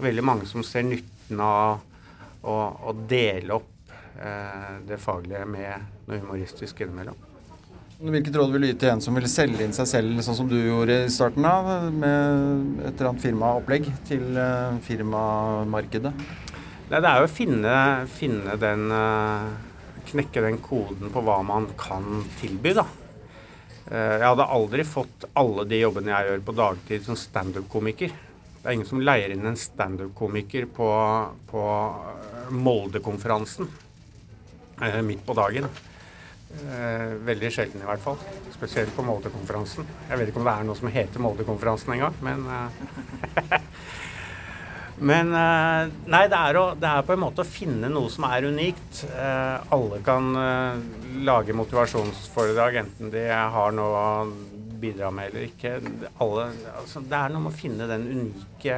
veldig 0.00 0.24
mange 0.24 0.46
som 0.46 0.62
ser 0.66 0.86
nytten 0.86 1.40
av 1.42 1.80
å, 2.42 2.56
å 2.88 2.94
dele 3.08 3.56
opp 3.56 3.92
eh, 4.20 4.78
det 4.88 5.00
faglige 5.00 5.46
med 5.48 6.06
noe 6.08 6.20
humoristisk 6.20 6.80
innimellom. 6.84 7.18
Hvilket 8.00 8.36
råd 8.40 8.54
vil 8.54 8.64
du 8.64 8.68
gi 8.70 8.76
til 8.80 8.94
en 8.94 9.02
som 9.04 9.16
vil 9.18 9.26
selge 9.28 9.60
inn 9.60 9.74
seg 9.76 9.88
selv, 9.90 10.20
sånn 10.24 10.38
som 10.38 10.46
du 10.48 10.56
gjorde 10.56 11.02
i 11.04 11.10
starten 11.12 11.44
av, 11.44 11.66
med 11.92 12.78
et 12.80 12.94
eller 12.94 13.10
annet 13.10 13.24
firmaopplegg 13.26 13.90
til 14.08 14.38
uh, 14.40 14.78
firmamarkedet? 14.86 16.14
Nei, 16.88 16.96
det 16.96 17.10
er 17.10 17.20
jo 17.20 17.26
å 17.28 17.32
finne, 17.32 17.74
finne 18.14 18.56
den 18.60 18.86
uh, 18.88 19.50
Knekke 20.10 20.40
den 20.42 20.56
koden 20.64 21.12
på 21.12 21.20
hva 21.22 21.36
man 21.46 21.68
kan 21.78 22.24
tilby, 22.40 22.72
da. 22.80 22.86
Uh, 23.84 24.16
jeg 24.16 24.24
hadde 24.24 24.48
aldri 24.56 24.88
fått 24.88 25.28
alle 25.38 25.68
de 25.68 25.82
jobbene 25.84 26.14
jeg 26.14 26.30
gjør 26.30 26.42
på 26.48 26.56
dagtid 26.56 27.04
som 27.04 27.20
standup-komiker. 27.20 28.16
Det 28.60 28.68
er 28.68 28.76
ingen 28.76 28.88
som 28.88 29.00
leier 29.00 29.32
inn 29.32 29.46
en 29.48 29.56
standup-komiker 29.56 30.66
på, 30.76 30.88
på 31.48 31.62
eh, 31.64 32.29
Molde-konferansen 32.50 33.68
eh, 34.82 35.00
midt 35.06 35.24
på 35.26 35.36
dagen. 35.38 35.68
Eh, 36.50 37.14
veldig 37.26 37.50
sjelden 37.54 37.82
i 37.82 37.88
hvert 37.88 38.02
fall. 38.02 38.18
Spesielt 38.54 38.94
på 38.96 39.04
Molde-konferansen. 39.06 39.88
Jeg 40.10 40.20
vet 40.20 40.32
ikke 40.32 40.42
om 40.42 40.48
det 40.50 40.56
er 40.56 40.68
noe 40.68 40.78
som 40.78 40.92
heter 40.92 41.22
Molde-konferansen 41.22 41.96
engang, 41.96 42.20
men 42.26 42.46
eh, 42.50 43.58
Men 45.00 45.30
nei, 45.32 46.26
det 46.28 46.36
er, 46.36 46.56
å, 46.60 46.64
det 46.76 46.84
er, 46.84 47.04
på 47.08 47.14
en 47.14 47.22
måte 47.22 47.40
å 47.40 47.48
finne 47.48 47.88
noe 47.88 48.10
som 48.12 48.26
er 48.28 48.44
unikt. 48.52 48.98
Alle 49.72 50.02
kan 50.04 50.26
lage 51.24 51.56
motivasjonsforedrag, 51.56 52.76
enten 52.82 53.08
de 53.14 53.22
har 53.32 53.72
noe 53.72 54.02
å 54.02 54.20
bidra 54.80 55.10
med 55.14 55.30
eller 55.30 55.46
ikke. 55.48 55.78
Alle, 56.20 56.50
altså, 56.82 57.02
det 57.04 57.16
er 57.16 57.32
noe 57.32 57.44
med 57.44 57.52
å 57.52 57.58
finne 57.62 57.88
den 57.90 58.06
unike, 58.10 58.76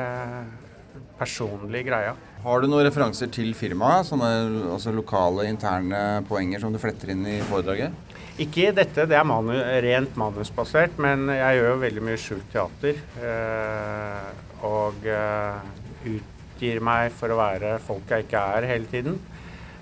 personlige 1.18 1.88
greia. 1.90 2.14
Har 2.42 2.62
du 2.62 2.68
noen 2.70 2.87
referanser 2.87 3.30
til 3.32 3.52
firmaet? 3.54 4.08
Sånne 4.08 4.30
altså 4.75 4.94
lokale, 4.94 5.46
interne 5.50 6.22
poenger 6.28 6.62
som 6.62 6.75
du 6.75 6.80
fletter 6.82 7.14
inn 7.14 7.26
i 7.28 7.38
foredraget? 7.50 7.94
Ikke 8.42 8.68
i 8.68 8.75
dette, 8.75 9.04
det 9.06 9.18
er 9.18 9.28
manu, 9.28 9.52
rent 9.84 10.16
manusbasert, 10.18 10.96
men 11.02 11.28
jeg 11.30 11.58
gjør 11.58 11.68
jo 11.68 11.82
veldig 11.82 12.04
mye 12.08 12.20
skjult 12.20 12.49
teater. 12.54 12.99
Eh, 13.20 14.32
og 14.66 15.06
eh, 15.06 15.61
utgir 16.14 16.80
meg 16.84 17.12
for 17.14 17.32
å 17.32 17.38
være 17.38 17.76
folk 17.84 18.11
jeg 18.11 18.26
ikke 18.26 18.42
er 18.56 18.68
hele 18.72 18.90
tiden. 18.90 19.20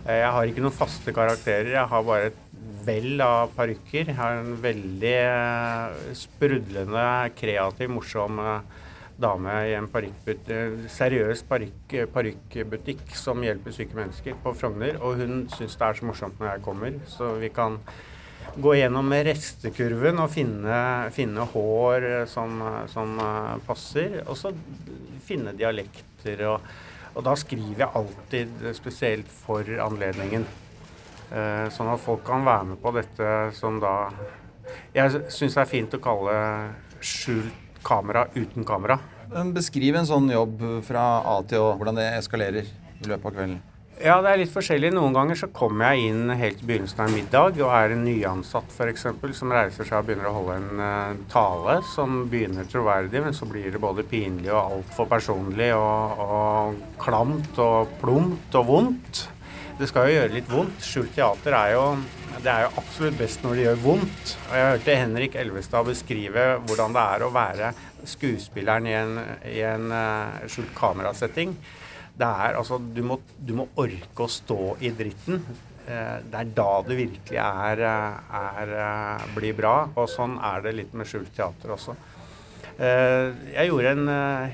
Eh, 0.05 0.19
jeg 0.19 0.33
har 0.35 0.51
ikke 0.51 0.65
noen 0.65 0.77
faste 0.77 1.15
karakterer, 1.17 1.73
jeg 1.77 1.93
har 1.93 2.07
bare 2.07 2.31
et 2.33 2.39
vell 2.85 3.21
av 3.25 3.53
parykker. 3.57 4.11
Jeg 4.11 4.19
har 4.19 4.41
en 4.41 4.55
veldig 4.63 5.17
sprudlende, 6.19 7.07
kreativ, 7.39 7.93
morsom 7.93 8.41
eh, 8.43 8.80
dame 9.21 9.55
i 9.69 9.75
en 9.77 9.89
eh, 9.93 10.87
seriøs 10.91 11.45
parykkbutikk 11.49 13.15
som 13.17 13.43
hjelper 13.45 13.75
syke 13.75 13.99
mennesker 13.99 14.39
på 14.43 14.55
Frogner. 14.57 14.99
Og 15.01 15.21
hun 15.21 15.45
syns 15.55 15.77
det 15.77 15.87
er 15.87 15.99
så 15.99 16.09
morsomt 16.09 16.41
når 16.41 16.55
jeg 16.55 16.65
kommer, 16.65 16.97
så 17.11 17.35
vi 17.41 17.53
kan 17.55 17.79
gå 18.61 18.75
gjennom 18.75 19.13
restekurven 19.13 20.19
og 20.23 20.33
finne, 20.33 20.79
finne 21.15 21.45
hår 21.53 22.09
som, 22.31 22.57
som, 22.91 23.21
passer. 23.67 24.23
Og 24.27 24.39
så 24.41 24.53
finne 25.27 25.55
dialekter. 25.57 26.47
Og, 26.51 26.73
og 27.15 27.25
da 27.27 27.37
skriver 27.39 27.85
jeg 27.85 27.95
alltid 28.01 28.69
spesielt 28.79 29.31
for 29.45 29.69
anledningen. 29.87 30.49
Eh, 31.31 31.67
sånn 31.71 31.93
at 31.93 32.03
folk 32.03 32.25
kan 32.27 32.43
være 32.47 32.73
med 32.73 32.81
på 32.83 32.91
dette 32.97 33.27
som 33.55 33.77
da 33.79 34.11
Jeg 34.95 35.21
syns 35.31 35.55
det 35.55 35.61
er 35.63 35.69
fint 35.71 35.95
å 35.95 36.01
kalle 36.03 36.35
skjult 37.03 37.70
kamera 37.87 38.27
uten 38.37 38.67
kamera. 38.69 38.99
Beskriv 39.55 39.97
en 39.97 40.09
sånn 40.09 40.31
jobb 40.33 40.63
fra 40.87 41.09
A 41.23 41.41
til 41.47 41.63
Å, 41.63 41.75
hvordan 41.79 42.01
det 42.01 42.09
eskalerer 42.19 42.67
i 42.67 43.11
løpet 43.11 43.29
av 43.31 43.37
kvelden. 43.37 43.61
Ja, 44.01 44.15
det 44.25 44.31
er 44.31 44.39
litt 44.41 44.53
forskjellig. 44.53 44.95
Noen 44.97 45.13
ganger 45.13 45.37
så 45.37 45.51
kommer 45.53 45.93
jeg 45.93 46.09
inn 46.09 46.31
helt 46.41 46.63
i 46.63 46.67
begynnelsen 46.71 47.03
av 47.03 47.11
en 47.11 47.17
middag 47.19 47.59
og 47.61 47.73
er 47.77 47.93
en 47.93 48.07
nyansatt 48.07 48.73
f.eks. 48.73 49.05
som 49.37 49.53
reiser 49.53 49.85
seg 49.85 49.99
og 49.99 50.07
begynner 50.09 50.31
å 50.31 50.37
holde 50.39 50.55
en 50.57 50.81
uh, 50.81 51.19
tale 51.29 51.75
som 51.91 52.23
begynner 52.33 52.65
troverdig, 52.71 53.21
men 53.21 53.37
så 53.37 53.49
blir 53.51 53.69
det 53.75 53.83
både 53.83 54.07
pinlig 54.09 54.49
og 54.55 54.79
altfor 54.79 55.11
personlig 55.11 55.69
og, 55.77 56.25
og 56.25 56.81
klamt 57.03 57.61
og 57.61 57.93
plumpt 58.01 58.57
og 58.63 58.73
vondt. 58.73 59.23
Det 59.77 59.91
skal 59.93 60.09
jo 60.09 60.17
gjøre 60.17 60.37
litt 60.39 60.49
vondt. 60.49 60.81
Skjult 60.85 61.13
teater 61.19 61.59
er 61.61 61.75
jo, 61.77 61.85
det 62.39 62.51
er 62.51 62.65
jo 62.65 62.71
absolutt 62.81 63.19
best 63.19 63.43
når 63.45 63.57
det 63.57 63.65
gjør 63.65 63.81
vondt. 63.85 64.35
Og 64.49 64.55
jeg 64.57 64.69
hørte 64.73 64.97
Henrik 64.97 65.37
Elvestad 65.41 65.89
beskrive 65.89 66.45
hvordan 66.69 66.95
det 66.97 67.03
er 67.15 67.25
å 67.25 67.33
være 67.35 67.71
skuespilleren 68.09 68.87
i 68.89 68.95
en, 68.97 69.17
en 69.51 69.89
uh, 69.93 70.45
skjult 70.51 70.71
kamerasetting. 70.77 71.57
Det 72.21 72.29
er 72.29 72.59
altså 72.59 72.79
du 72.81 73.03
må, 73.07 73.19
du 73.37 73.55
må, 73.59 73.67
orke 73.81 74.25
å 74.25 74.31
stå 74.31 74.77
i 74.85 74.93
dritten. 74.97 75.43
Uh, 75.89 76.21
det 76.31 76.43
er 76.43 76.55
da 76.57 76.71
det 76.87 76.99
virkelig 77.01 77.41
er, 77.43 77.83
eh, 77.89 78.39
er 78.41 78.75
uh, 78.79 79.27
blir 79.37 79.57
bra. 79.59 79.75
Og 79.97 80.09
sånn 80.13 80.39
er 80.53 80.65
det 80.65 80.77
litt 80.79 80.97
med 80.97 81.11
skjult 81.11 81.35
teater 81.37 81.77
også. 81.77 81.99
Jeg 82.81 83.69
gjorde 83.69 83.91
en 83.93 84.07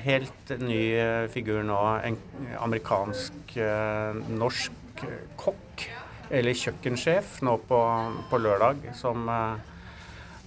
helt 0.03 0.49
ny 0.59 0.79
figur 1.31 1.61
nå. 1.63 1.77
En 2.03 2.17
amerikansk, 2.59 3.53
norsk 4.35 5.05
kokk, 5.39 5.85
eller 6.29 6.57
kjøkkensjef, 6.57 7.39
nå 7.45 7.57
på, 7.69 7.79
på 8.29 8.39
lørdag, 8.41 8.83
som 8.97 9.27
uh, 9.31 9.55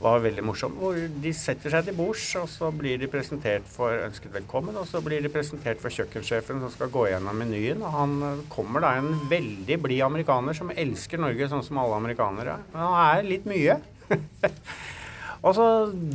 var 0.00 0.22
veldig 0.24 0.44
morsom. 0.44 0.76
Hvor 0.80 0.96
de 0.96 1.32
setter 1.36 1.72
seg 1.72 1.88
til 1.88 1.96
bords, 1.96 2.24
og 2.40 2.48
så 2.52 2.70
blir 2.74 3.00
de 3.00 3.08
presentert 3.10 3.66
for 3.68 3.92
ønsket 4.06 4.32
velkommen. 4.34 4.76
Og 4.80 4.88
så 4.88 5.02
blir 5.04 5.24
de 5.24 5.32
presentert 5.32 5.82
for 5.82 5.92
kjøkkensjefen 5.92 6.62
som 6.62 6.72
skal 6.72 6.92
gå 6.92 7.06
gjennom 7.10 7.36
menyen. 7.42 7.84
Og 7.84 7.96
han 7.96 8.16
uh, 8.24 8.46
kommer 8.52 8.84
da 8.84 8.94
en 8.98 9.12
veldig 9.30 9.80
blid 9.84 10.04
amerikaner 10.06 10.56
som 10.56 10.72
elsker 10.72 11.20
Norge 11.20 11.50
sånn 11.52 11.66
som 11.66 11.80
alle 11.82 12.00
amerikanere. 12.00 12.60
Men 12.72 12.86
han 12.86 12.98
er 13.04 13.28
litt 13.28 13.48
mye. 13.48 13.78
og 15.46 15.54
så 15.56 15.68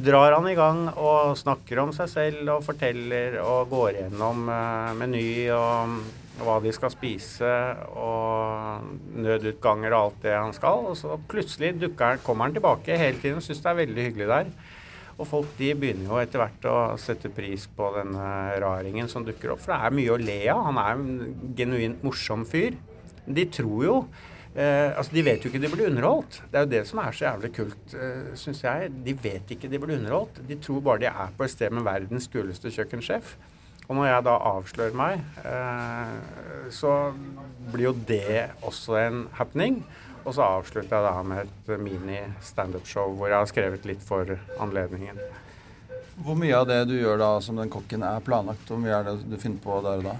drar 0.06 0.38
han 0.38 0.50
i 0.52 0.58
gang 0.58 0.86
og 0.94 1.38
snakker 1.40 1.82
om 1.86 1.96
seg 1.96 2.12
selv 2.12 2.58
og 2.58 2.68
forteller 2.68 3.40
og 3.46 3.74
går 3.74 4.04
gjennom 4.04 4.46
uh, 4.50 4.94
meny 4.98 5.26
og 5.56 5.98
hva 6.42 6.58
de 6.64 6.72
skal 6.76 6.92
spise, 6.92 7.50
og 7.96 8.88
nødutganger 9.16 9.94
og 9.94 10.00
alt 10.00 10.24
det 10.26 10.34
han 10.36 10.56
skal. 10.56 10.90
Og 10.92 10.98
så 11.00 11.20
plutselig 11.32 11.76
dukker, 11.82 12.20
kommer 12.26 12.50
han 12.50 12.58
tilbake 12.58 12.98
hele 13.00 13.22
tiden 13.22 13.40
og 13.40 13.46
syns 13.46 13.64
det 13.64 13.72
er 13.72 13.80
veldig 13.84 14.08
hyggelig 14.10 14.32
der. 14.32 14.52
Og 15.16 15.28
folk 15.30 15.52
de 15.56 15.72
begynner 15.80 16.10
jo 16.10 16.20
etter 16.20 16.42
hvert 16.42 16.66
å 16.68 16.78
sette 17.00 17.32
pris 17.32 17.70
på 17.72 17.88
denne 17.96 18.28
raringen 18.60 19.08
som 19.12 19.24
dukker 19.24 19.54
opp. 19.54 19.64
For 19.64 19.72
det 19.72 19.80
er 19.88 19.96
mye 19.96 20.12
å 20.12 20.20
le 20.20 20.40
av. 20.52 20.64
Han 20.68 20.80
er 20.82 20.96
en 20.96 21.36
genuint 21.56 22.04
morsom 22.04 22.44
fyr. 22.48 22.76
De 23.26 23.46
tror 23.50 23.86
jo 23.86 23.96
eh, 24.54 24.92
Altså, 24.92 25.16
de 25.16 25.24
vet 25.26 25.42
jo 25.42 25.50
ikke 25.50 25.62
de 25.64 25.72
blir 25.72 25.88
underholdt. 25.88 26.42
Det 26.52 26.60
er 26.60 26.68
jo 26.68 26.74
det 26.76 26.84
som 26.92 27.00
er 27.02 27.16
så 27.16 27.30
jævlig 27.30 27.54
kult, 27.56 27.96
eh, 27.96 28.36
syns 28.44 28.64
jeg. 28.68 28.92
De 29.08 29.16
vet 29.24 29.56
ikke 29.56 29.72
de 29.72 29.80
blir 29.82 29.96
underholdt. 30.02 30.44
De 30.50 30.60
tror 30.60 30.84
bare 30.84 31.06
de 31.06 31.14
er 31.14 31.36
på 31.38 31.48
et 31.48 31.56
sted 31.56 31.72
med 31.72 31.88
verdens 31.88 32.28
kuleste 32.36 32.74
kjøkkensjef. 32.76 33.38
Og 33.86 33.94
når 33.98 34.10
jeg 34.10 34.26
da 34.26 34.36
avslører 34.50 34.98
meg, 34.98 35.22
eh, 35.46 36.70
så 36.74 36.94
blir 37.72 37.92
jo 37.92 37.96
det 38.08 38.50
også 38.66 38.98
en 39.04 39.26
happening. 39.38 39.84
Og 40.26 40.34
så 40.34 40.46
avslutter 40.58 40.96
jeg 40.96 41.06
da 41.06 41.26
med 41.28 41.44
et 41.46 41.82
mini-standup-show 41.86 43.14
hvor 43.14 43.30
jeg 43.30 43.38
har 43.38 43.50
skrevet 43.52 43.86
litt 43.86 44.02
for 44.02 44.32
anledningen. 44.62 45.20
Hvor 46.26 46.38
mye 46.40 46.56
av 46.58 46.66
det 46.70 46.80
du 46.90 46.96
gjør 46.96 47.20
da 47.22 47.34
som 47.44 47.60
den 47.60 47.70
kokken 47.70 48.06
er 48.08 48.24
planlagt? 48.26 48.66
Hvor 48.70 48.82
mye 48.82 48.96
er 48.96 49.06
det 49.06 49.20
du 49.30 49.38
finner 49.38 49.62
på 49.62 49.78
der 49.86 50.02
og 50.02 50.10
da? 50.10 50.16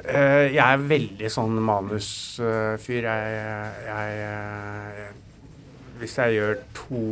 Eh, 0.00 0.46
jeg 0.54 0.62
er 0.62 0.86
veldig 0.94 1.32
sånn 1.32 1.58
manusfyr. 1.66 3.08
Jeg, 3.08 3.34
jeg, 3.88 4.14
jeg, 4.20 5.10
hvis 6.00 6.16
jeg 6.20 6.38
gjør 6.38 6.58
2 6.78 7.02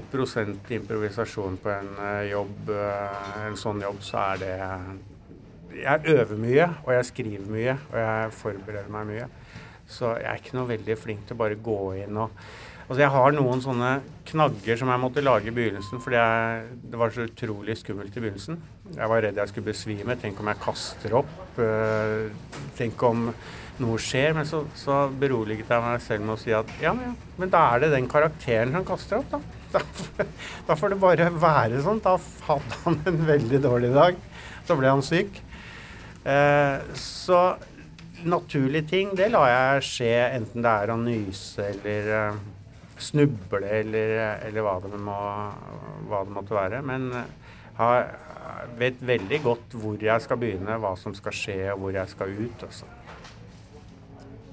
improvisasjon 0.78 1.58
på 1.64 1.74
en 1.74 1.90
eh, 2.06 2.24
jobb, 2.30 2.70
en 2.70 3.58
sånn 3.58 3.82
jobb, 3.82 3.98
så 4.04 4.22
er 4.28 4.44
det 4.44 4.56
jeg 5.82 6.14
øver 6.14 6.40
mye, 6.40 6.70
og 6.84 6.94
jeg 6.96 7.10
skriver 7.10 7.50
mye, 7.52 7.76
og 7.90 8.00
jeg 8.02 8.32
forbereder 8.38 8.94
meg 8.94 9.12
mye. 9.12 9.28
Så 9.88 10.14
jeg 10.20 10.28
er 10.30 10.40
ikke 10.40 10.56
noe 10.58 10.68
veldig 10.68 10.96
flink 11.00 11.28
til 11.28 11.36
å 11.36 11.42
bare 11.44 11.60
gå 11.64 11.78
inn 12.04 12.18
og 12.20 12.48
Altså 12.88 13.02
jeg 13.02 13.12
har 13.12 13.34
noen 13.36 13.60
sånne 13.60 13.88
knagger 14.30 14.78
som 14.80 14.88
jeg 14.88 15.00
måtte 15.02 15.20
lage 15.20 15.50
i 15.50 15.52
begynnelsen 15.52 16.00
fordi 16.00 16.16
jeg, 16.16 16.76
det 16.88 17.00
var 17.00 17.10
så 17.12 17.26
utrolig 17.26 17.74
skummelt 17.76 18.14
i 18.16 18.22
begynnelsen. 18.22 18.56
Jeg 18.94 19.10
var 19.12 19.20
redd 19.20 19.40
jeg 19.42 19.50
skulle 19.50 19.68
besvime. 19.68 20.16
Tenk 20.16 20.40
om 20.40 20.48
jeg 20.48 20.60
kaster 20.62 21.16
opp. 21.18 21.34
Øh, 21.60 22.30
tenk 22.78 23.04
om 23.04 23.26
noe 23.82 24.00
skjer. 24.00 24.32
Men 24.38 24.48
så, 24.48 24.62
så 24.78 25.02
beroliget 25.20 25.68
jeg 25.68 25.84
meg 25.84 26.00
selv 26.06 26.24
med 26.24 26.38
å 26.38 26.40
si 26.40 26.54
at 26.56 26.72
ja, 26.80 26.94
men, 26.96 27.12
ja, 27.12 27.36
men 27.42 27.52
da 27.52 27.66
er 27.74 27.84
det 27.84 27.92
den 27.92 28.08
karakteren 28.08 28.72
som 28.72 28.88
kaster 28.88 29.20
opp, 29.20 29.36
da. 29.36 29.44
Da, 29.68 29.82
da 30.64 30.74
får 30.80 30.94
det 30.94 30.96
bare 31.02 31.26
være 31.36 31.82
sånn. 31.84 32.00
Da 32.00 32.14
hadde 32.46 32.78
han 32.86 33.02
en 33.10 33.18
veldig 33.28 33.60
dårlig 33.60 33.92
dag. 33.92 34.16
Så 34.64 34.78
ble 34.80 34.88
han 34.88 35.04
syk. 35.04 35.42
Eh, 36.28 36.94
så 36.94 37.40
naturlige 38.24 38.88
ting, 38.90 39.16
det 39.16 39.30
lar 39.32 39.48
jeg 39.48 39.84
skje, 39.86 40.12
enten 40.36 40.64
det 40.64 40.72
er 40.82 40.92
å 40.92 40.98
nyse 41.00 41.68
eller 41.70 42.08
uh, 42.10 42.40
snuble 42.98 43.62
eller, 43.62 44.14
eller 44.48 44.64
hva, 44.66 44.74
det 44.82 44.98
må, 44.98 45.18
hva, 46.10 46.24
det 46.26 46.34
måtte 46.34 46.56
være. 46.56 46.82
Men 46.82 47.12
jeg 47.14 48.74
vet 48.80 49.00
veldig 49.12 49.40
godt 49.44 49.76
hvor 49.78 50.02
jeg 50.02 50.24
skal 50.24 50.40
begynne, 50.42 50.80
hva 50.82 50.96
som 50.98 51.14
skal 51.16 51.36
skje 51.38 51.60
og 51.72 51.84
hvor 51.84 51.94
jeg 51.94 52.12
skal 52.12 52.34
ut. 52.34 52.66
Altså. 52.66 52.90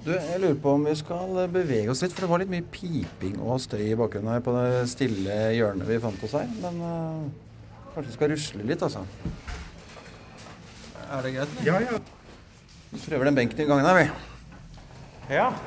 Du, 0.06 0.12
jeg 0.14 0.40
lurer 0.40 0.60
på 0.62 0.76
om 0.78 0.86
vi 0.86 0.94
skal 1.02 1.42
bevege 1.50 1.90
oss 1.90 2.04
litt, 2.06 2.14
for 2.14 2.24
det 2.24 2.30
var 2.30 2.44
litt 2.44 2.54
mye 2.54 2.68
piping 2.70 3.40
og 3.42 3.58
støy 3.66 3.82
i 3.88 3.98
bakgrunnen 3.98 4.36
her 4.36 4.46
på 4.46 4.54
det 4.54 4.86
stille 4.94 5.40
hjørnet 5.58 5.90
vi 5.90 6.00
fant 6.06 6.26
oss 6.30 6.38
her. 6.38 6.48
Men 6.62 6.82
uh, 6.86 7.86
kanskje 7.96 8.12
vi 8.12 8.18
skal 8.20 8.36
rusle 8.36 8.70
litt, 8.70 8.86
altså. 8.86 9.02
Er 11.06 11.22
det 11.22 11.34
greit? 11.36 11.58
Ja, 11.66 11.78
ja. 11.80 11.98
Vi 12.90 12.98
prøver 13.08 13.24
den 13.28 13.34
benken 13.34 13.60
i 13.60 13.66
gangen 13.68 13.86
her, 13.86 13.94
vi. 13.94 14.06
Ja. 15.34 15.50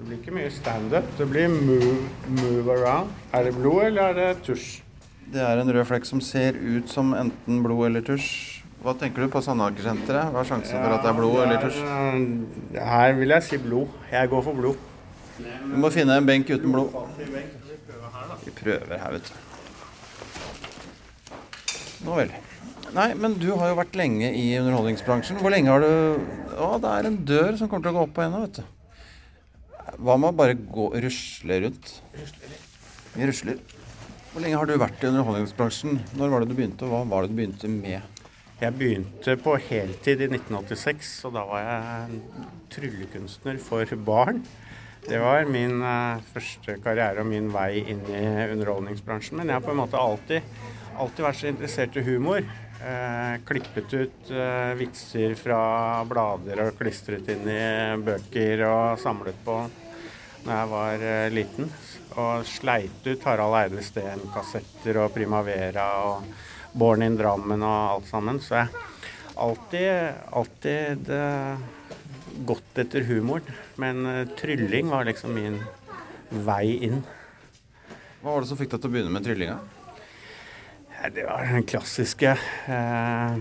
Det 0.00 0.06
blir 0.06 0.16
ikke 0.16 0.32
mye 0.32 0.48
standup. 0.48 1.08
Det 1.18 1.26
blir 1.28 1.50
move, 1.52 1.96
move 2.32 2.72
around. 2.72 3.10
Er 3.36 3.44
det 3.44 3.50
blod, 3.58 3.82
eller 3.84 4.02
er 4.02 4.14
det 4.16 4.28
tusj? 4.46 4.78
Det 5.30 5.42
er 5.44 5.60
en 5.60 5.68
rød 5.74 5.84
flekk 5.90 6.06
som 6.08 6.22
ser 6.24 6.56
ut 6.56 6.88
som 6.88 7.12
enten 7.14 7.60
blod 7.62 7.84
eller 7.90 8.06
tusj. 8.06 8.62
Hva 8.80 8.94
tenker 8.96 9.26
du 9.26 9.28
på 9.34 9.42
Sandaker-senteret? 9.44 10.32
Hva 10.32 10.40
er 10.40 10.48
sjansen 10.48 10.78
ja, 10.78 10.86
for 10.86 10.94
at 10.96 11.04
det 11.04 11.10
er 11.10 11.18
blod 11.18 11.36
det 11.36 11.42
er, 11.42 11.50
eller 11.50 11.60
tusj? 11.66 11.80
Her 12.94 13.12
vil 13.18 13.34
jeg 13.34 13.46
si 13.50 13.60
blod. 13.60 14.00
Jeg 14.08 14.32
går 14.32 14.46
for 14.48 14.56
blod. 14.62 14.88
Vi 15.44 15.82
må 15.84 15.92
finne 15.92 16.16
en 16.16 16.26
benk 16.32 16.48
uten 16.48 16.72
blod. 16.72 16.96
Vi 18.46 18.56
prøver 18.56 18.96
her, 19.04 19.18
vet 19.18 19.28
du. 19.28 19.36
Nå 22.08 22.16
vel. 22.22 22.32
Nei, 22.90 23.12
men 23.14 23.36
du 23.38 23.52
har 23.54 23.70
jo 23.70 23.78
vært 23.78 23.96
lenge 23.98 24.32
i 24.34 24.46
underholdningsbransjen. 24.58 25.38
Hvor 25.38 25.52
lenge 25.54 25.70
har 25.70 25.84
du 25.84 25.90
Å, 26.60 26.74
det 26.82 26.90
er 26.90 27.06
en 27.06 27.18
dør 27.24 27.56
som 27.56 27.68
kommer 27.70 27.86
til 27.86 27.92
å 27.92 27.98
gå 28.00 28.06
opp 28.08 28.14
på 28.16 28.24
ennå, 28.24 28.40
vet 28.42 28.58
du. 28.58 28.64
Hva 30.00 30.16
med 30.18 30.32
å 30.32 30.36
bare 30.36 30.56
gå 30.58 30.88
rusle 31.04 31.60
rundt? 31.64 31.92
Vi 33.14 33.28
rusler. 33.30 33.60
Hvor 34.30 34.42
lenge 34.42 34.58
har 34.58 34.66
du 34.66 34.74
vært 34.78 35.02
i 35.02 35.08
underholdningsbransjen? 35.08 36.00
Når 36.18 36.32
var 36.32 36.42
det 36.42 36.50
du 36.50 36.56
begynte, 36.58 36.86
og 36.86 36.92
hva 36.92 37.02
var 37.10 37.24
det 37.24 37.32
du 37.32 37.38
begynte 37.38 37.70
med? 37.70 38.18
Jeg 38.60 38.76
begynte 38.76 39.36
på 39.40 39.54
heltid 39.70 40.20
i 40.20 40.28
1986, 40.28 41.12
og 41.26 41.36
da 41.38 41.44
var 41.48 41.62
jeg 41.64 42.18
tryllekunstner 42.74 43.60
for 43.64 43.94
barn. 44.06 44.42
Det 45.06 45.20
var 45.22 45.46
min 45.48 45.78
uh, 45.80 46.20
første 46.34 46.74
karriere 46.84 47.22
og 47.22 47.30
min 47.30 47.48
vei 47.54 47.86
inn 47.88 48.02
i 48.12 48.24
underholdningsbransjen. 48.50 49.38
Men 49.40 49.48
jeg 49.48 49.56
har 49.56 49.64
på 49.64 49.72
en 49.72 49.80
måte 49.80 49.98
alltid, 49.98 50.50
alltid 51.00 51.24
vært 51.24 51.40
så 51.40 51.48
interessert 51.54 51.96
i 51.96 52.04
humor. 52.04 52.44
Uh, 52.80 53.36
klippet 53.44 53.92
ut 53.92 54.30
uh, 54.32 54.72
vitser 54.72 55.34
fra 55.36 56.00
blader 56.08 56.62
og 56.64 56.78
klistret 56.78 57.26
inn 57.28 57.42
i 57.52 57.64
bøker 58.00 58.62
og 58.64 59.02
samlet 59.02 59.36
på 59.44 59.56
da 60.40 60.54
jeg 60.62 60.70
var 60.70 61.02
liten. 61.34 61.68
Og 62.16 62.46
sleit 62.48 63.04
ut 63.04 63.26
Harald 63.28 63.58
Eide 63.58 63.84
Steen-kassetter 63.84 65.02
og 65.02 65.12
Primavera 65.12 65.84
og 66.08 66.30
Born 66.72 67.04
in 67.04 67.18
Drammen 67.20 67.60
og 67.60 67.80
alt 67.98 68.08
sammen. 68.08 68.40
Så 68.40 68.56
jeg 68.62 68.72
alltid, 69.36 70.24
alltid 70.32 71.12
gått 72.48 72.80
etter 72.80 73.04
humoren. 73.10 73.60
Men 73.76 74.24
trylling 74.40 74.88
var 74.88 75.04
liksom 75.10 75.36
min 75.36 75.60
vei 76.48 76.78
inn. 76.88 77.02
Hva 78.22 78.32
var 78.32 78.40
det 78.40 78.50
som 78.50 78.58
fikk 78.60 78.72
deg 78.72 78.80
til 78.80 78.88
å 78.88 78.96
begynne 78.96 79.12
med 79.12 79.28
tryllinga? 79.28 79.60
Det 81.00 81.24
var 81.24 81.46
den 81.48 81.64
klassiske. 81.64 82.34
Uh, 82.68 83.40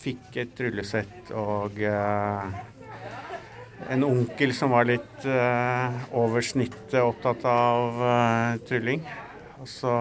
fikk 0.00 0.40
et 0.40 0.62
rullesett 0.64 1.32
og 1.36 1.76
en 3.90 4.04
onkel 4.06 4.54
som 4.56 4.72
var 4.72 4.88
litt 4.88 5.26
over 6.16 6.40
snittet 6.44 7.02
opptatt 7.02 7.44
av 7.44 8.00
trylling. 8.64 9.04
Og 9.60 9.68
så 9.68 9.92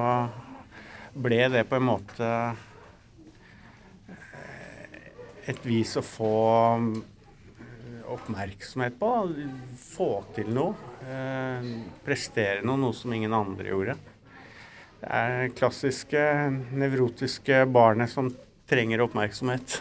ble 1.19 1.39
det 1.51 1.65
på 1.67 1.77
en 1.79 1.87
måte 1.87 2.27
eh, 4.07 4.99
et 5.51 5.65
vis 5.65 5.95
å 5.99 6.03
få 6.05 6.35
eh, 6.77 8.03
oppmerksomhet 8.13 8.99
på. 8.99 9.11
Få 9.81 10.09
til 10.37 10.53
noe. 10.55 10.75
Eh, 11.03 11.73
prestere 12.05 12.63
noe, 12.63 12.79
noe 12.79 12.95
som 12.95 13.13
ingen 13.15 13.35
andre 13.35 13.73
gjorde. 13.73 13.97
Det 14.99 15.09
er 15.15 15.53
klassiske 15.55 16.23
nevrotiske 16.75 17.63
barnet 17.71 18.11
som 18.11 18.31
trenger 18.69 19.05
oppmerksomhet. 19.05 19.79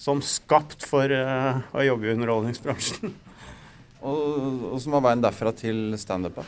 Som 0.00 0.22
skapt 0.24 0.86
for 0.88 1.10
å 1.12 1.84
jobbe 1.84 2.08
i 2.08 2.14
underholdningsbransjen. 2.14 3.14
Og 4.02 4.66
Åssen 4.74 4.94
var 4.94 5.04
veien 5.06 5.22
derfra 5.22 5.52
til 5.54 5.92
standup? 6.00 6.40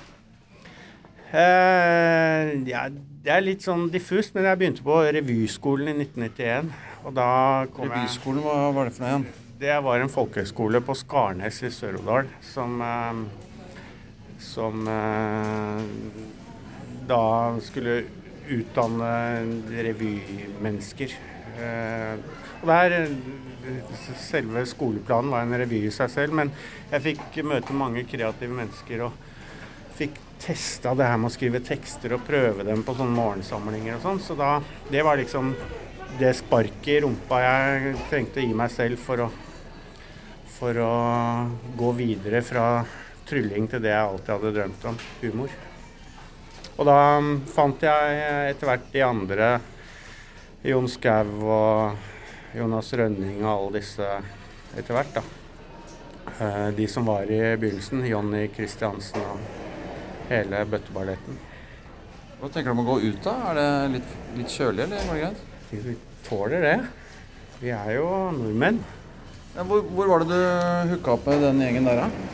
Uh, 1.34 2.50
ja, 2.68 2.84
det 3.24 3.32
er 3.34 3.42
litt 3.42 3.64
sånn 3.66 3.88
diffust, 3.90 4.36
men 4.36 4.46
jeg 4.46 4.58
begynte 4.60 4.84
på 4.86 5.00
revyskolen 5.16 5.90
i 5.90 5.94
1991. 6.04 6.68
Og 7.04 7.16
da 7.16 7.30
kom 7.74 7.90
Revyskolen, 7.90 8.42
hva 8.44 8.70
var 8.74 8.88
det 8.88 8.94
for 8.94 9.04
noe 9.04 9.10
igjen? 9.10 9.26
Det 9.64 9.78
var 9.86 10.02
en 10.02 10.12
folkehøyskole 10.12 10.80
på 10.84 10.94
Skarnes 10.98 11.58
i 11.66 11.70
Sør-Odal 11.74 12.30
som, 12.44 12.78
uh, 12.82 14.38
som 14.42 14.86
eh, 14.90 15.82
da 17.08 17.56
skulle 17.64 18.02
utdanne 18.50 19.12
revymennesker. 19.88 21.14
Eh, 21.54 22.16
og 22.62 22.70
der 22.70 23.06
Selve 24.20 24.66
skoleplanen 24.68 25.30
var 25.32 25.46
en 25.46 25.56
revy 25.56 25.86
i 25.86 25.92
seg 25.94 26.10
selv, 26.12 26.34
men 26.36 26.50
jeg 26.90 27.04
fikk 27.06 27.38
møte 27.48 27.76
mange 27.76 28.02
kreative 28.04 28.52
mennesker 28.52 29.06
og 29.06 29.14
fikk 29.96 30.18
testa 30.42 30.92
det 30.98 31.06
her 31.08 31.16
med 31.22 31.30
å 31.30 31.32
skrive 31.32 31.62
tekster 31.64 32.12
og 32.12 32.26
prøve 32.26 32.66
dem 32.66 32.82
på 32.84 32.92
sånne 32.98 33.16
morgensamlinger 33.16 33.96
og 33.96 34.04
sånn. 34.04 34.20
Så 34.20 34.36
da 34.36 34.58
Det 34.90 35.02
var 35.02 35.16
liksom 35.16 35.54
det 36.18 36.34
sparket 36.36 36.88
i 36.92 37.00
rumpa 37.02 37.40
jeg 37.42 37.94
trengte 38.10 38.42
å 38.42 38.44
gi 38.44 38.54
meg 38.54 38.70
selv 38.70 39.00
for 39.00 39.24
å, 39.24 39.30
for 40.58 40.78
å 40.78 40.94
gå 41.78 41.92
videre 41.96 42.42
fra 42.44 42.84
trylling 43.26 43.66
til 43.70 43.82
det 43.82 43.94
jeg 43.94 44.10
alltid 44.10 44.34
hadde 44.36 44.52
drømt 44.58 44.90
om 44.90 45.00
humor. 45.22 45.56
Og 46.74 46.88
da 46.88 46.98
fant 47.54 47.84
jeg 47.86 48.18
etter 48.50 48.66
hvert 48.66 48.90
de 48.90 49.02
andre, 49.06 49.48
Jon 50.64 50.88
Skau 50.90 51.30
og 51.44 52.54
Jonas 52.56 52.90
Rønning 52.98 53.42
og 53.44 53.50
alle 53.52 53.80
disse 53.80 54.08
etter 54.74 54.96
hvert, 54.96 55.18
da. 55.18 55.22
Eh, 56.40 56.68
de 56.74 56.86
som 56.90 57.06
var 57.06 57.30
i 57.30 57.40
begynnelsen, 57.60 58.02
Jonny 58.08 58.46
Kristiansen 58.54 59.22
og 59.22 59.42
hele 60.30 60.64
bøtteballetten. 60.66 61.36
Hva 62.40 62.50
tenker 62.50 62.72
du 62.72 62.74
om 62.74 62.82
å 62.82 62.88
gå 62.88 62.96
ut, 63.04 63.20
da? 63.22 63.34
Er 63.50 63.60
det 63.60 63.68
litt, 63.98 64.16
litt 64.40 64.56
kjølig, 64.56 64.86
eller 64.86 65.06
går 65.06 65.14
det 65.14 65.26
greit? 65.26 65.44
Vi 65.70 65.96
tåler 66.26 66.64
det. 66.64 66.76
Vi 67.60 67.70
er 67.74 67.92
jo 67.98 68.08
nordmenn. 68.34 68.80
Ja, 69.54 69.62
hvor, 69.68 69.84
hvor, 69.86 70.10
var 70.10 70.24
det 70.24 70.34
du 70.34 70.94
hooka 70.94 71.14
opp 71.14 71.28
med 71.30 71.44
den 71.44 71.62
gjengen 71.62 71.86
der, 71.86 72.02
da? 72.02 72.32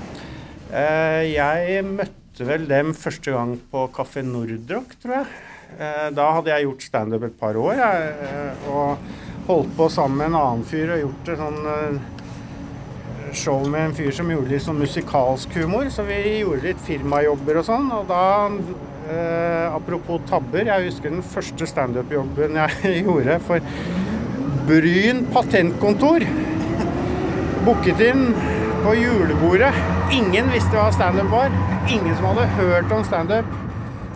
Eh, 0.70 1.26
jeg 1.35 1.85
møtte 1.85 2.19
vel 2.38 2.68
dem 2.68 2.92
første 2.96 3.32
gang 3.34 3.56
på 3.72 3.86
Kafé 3.94 4.22
Nordrock, 4.24 4.94
tror 5.02 5.20
jeg. 5.20 5.26
Eh, 5.78 6.06
da 6.14 6.30
hadde 6.34 6.50
jeg 6.50 6.66
gjort 6.66 6.86
standup 6.86 7.26
et 7.26 7.36
par 7.38 7.58
år, 7.58 7.74
jeg, 7.78 8.14
eh, 8.26 8.70
og 8.72 8.98
holdt 9.46 9.76
på 9.76 9.88
sammen 9.92 10.18
med 10.18 10.30
en 10.30 10.40
annen 10.40 10.64
fyr 10.66 10.94
og 10.94 11.02
gjort 11.04 11.30
et 11.30 11.40
sånn 11.40 11.68
eh, 11.74 13.34
show 13.38 13.62
med 13.70 13.86
en 13.86 13.94
fyr 13.94 14.10
som 14.14 14.30
gjorde 14.32 14.50
litt 14.50 14.64
sånn 14.64 14.80
musikalsk 14.80 15.54
humor, 15.60 15.90
så 15.94 16.02
vi 16.08 16.18
gjorde 16.40 16.66
litt 16.66 16.82
firmajobber 16.86 17.60
og 17.60 17.68
sånn. 17.68 17.90
Og 17.94 18.08
da, 18.10 18.22
apropos 19.70 20.22
tabber, 20.26 20.66
jeg 20.66 20.88
husker 20.88 21.14
den 21.14 21.22
første 21.26 21.66
standup-jobben 21.66 22.58
jeg 22.58 23.02
gjorde 23.04 23.38
for 23.46 23.70
Bryn 24.66 25.24
patentkontor. 25.30 26.26
Booket 27.66 28.02
inn 28.06 28.26
på 28.84 28.94
julebordet. 28.94 29.72
Ingen 30.12 30.48
visste 30.52 30.76
hva 30.76 30.88
standup 30.94 31.28
var. 31.32 31.52
Ingen 31.90 32.14
som 32.16 32.30
hadde 32.30 32.46
hørt 32.56 32.92
om 32.94 33.02
standup. 33.04 33.48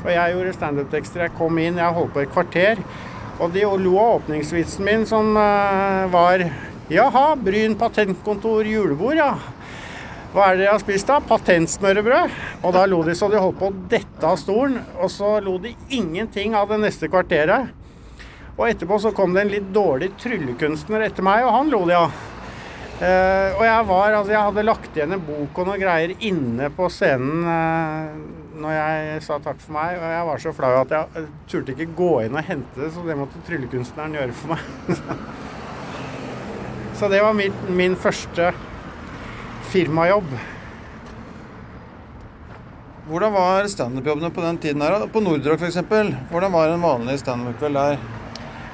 Og 0.04 0.10
jeg 0.12 0.34
gjorde 0.34 0.54
standup-tekster. 0.56 1.24
Jeg 1.26 1.34
kom 1.38 1.58
inn, 1.60 1.80
jeg 1.80 1.96
holdt 1.96 2.14
på 2.14 2.22
et 2.22 2.32
kvarter. 2.32 2.80
Og 3.42 3.52
de 3.52 3.64
lo 3.64 3.94
av 4.00 4.20
åpningsvitsen 4.20 4.86
min, 4.86 5.04
som 5.08 5.34
uh, 5.36 6.06
var 6.12 6.46
Jaha, 6.92 7.26
Bryn 7.40 7.76
patentkontor 7.80 8.64
julebord, 8.68 9.18
ja. 9.20 9.32
Hva 10.34 10.48
er 10.48 10.56
det 10.56 10.64
dere 10.64 10.74
har 10.74 10.82
spist, 10.82 11.08
da? 11.08 11.20
Patentsmørbrød? 11.22 12.36
Og 12.64 12.74
da 12.74 12.84
lo 12.90 13.04
de 13.06 13.14
så 13.18 13.28
de 13.30 13.40
holdt 13.40 13.60
på 13.60 13.70
å 13.70 13.78
dette 13.90 14.26
av 14.26 14.40
stolen. 14.40 14.80
Og 14.98 15.12
så 15.12 15.38
lo 15.44 15.58
de 15.62 15.76
ingenting 15.94 16.56
av 16.58 16.72
det 16.72 16.80
neste 16.82 17.10
kvarteret. 17.12 17.72
Og 18.54 18.68
etterpå 18.68 18.98
så 19.02 19.12
kom 19.14 19.34
det 19.34 19.44
en 19.44 19.56
litt 19.58 19.72
dårlig 19.74 20.14
tryllekunstner 20.22 21.08
etter 21.08 21.26
meg, 21.26 21.44
og 21.46 21.58
han 21.58 21.74
lo 21.74 21.84
de 21.90 21.98
av. 21.98 22.22
Uh, 22.94 23.56
og 23.58 23.64
jeg 23.66 23.86
var 23.88 24.12
Altså, 24.14 24.30
jeg 24.30 24.46
hadde 24.46 24.62
lagt 24.62 24.94
igjen 24.94 25.16
en 25.16 25.22
bok 25.26 25.56
og 25.58 25.66
noen 25.66 25.80
greier 25.82 26.12
inne 26.22 26.68
på 26.76 26.86
scenen 26.94 27.42
uh, 27.42 28.12
når 28.54 28.70
jeg 28.76 29.22
sa 29.26 29.38
takk 29.42 29.58
for 29.60 29.74
meg, 29.74 29.96
og 29.98 30.12
jeg 30.12 30.26
var 30.28 30.42
så 30.44 30.52
flau 30.54 30.70
at 30.78 30.92
jeg 30.94 31.24
turte 31.50 31.74
ikke 31.74 31.96
gå 31.98 32.10
inn 32.24 32.38
og 32.38 32.46
hente 32.46 32.80
det, 32.80 32.92
så 32.94 33.02
det 33.02 33.16
måtte 33.18 33.42
tryllekunstneren 33.48 34.14
gjøre 34.14 34.36
for 34.38 34.54
meg. 34.54 35.00
så 37.00 37.10
det 37.10 37.20
var 37.24 37.34
min, 37.36 37.56
min 37.74 37.98
første 37.98 38.52
firmajobb. 39.72 40.30
Hvordan 43.10 43.34
var 43.34 43.66
standup-jobbene 43.68 44.30
på 44.32 44.46
den 44.46 44.58
tiden 44.62 44.86
her? 44.86 45.02
På 45.12 45.20
Nordrock 45.20 45.60
f.eks. 45.60 45.82
Hvordan 46.30 46.54
var 46.54 46.70
en 46.72 46.86
vanlig 46.86 47.18
standup-kveld 47.20 47.76
der? 47.76 47.98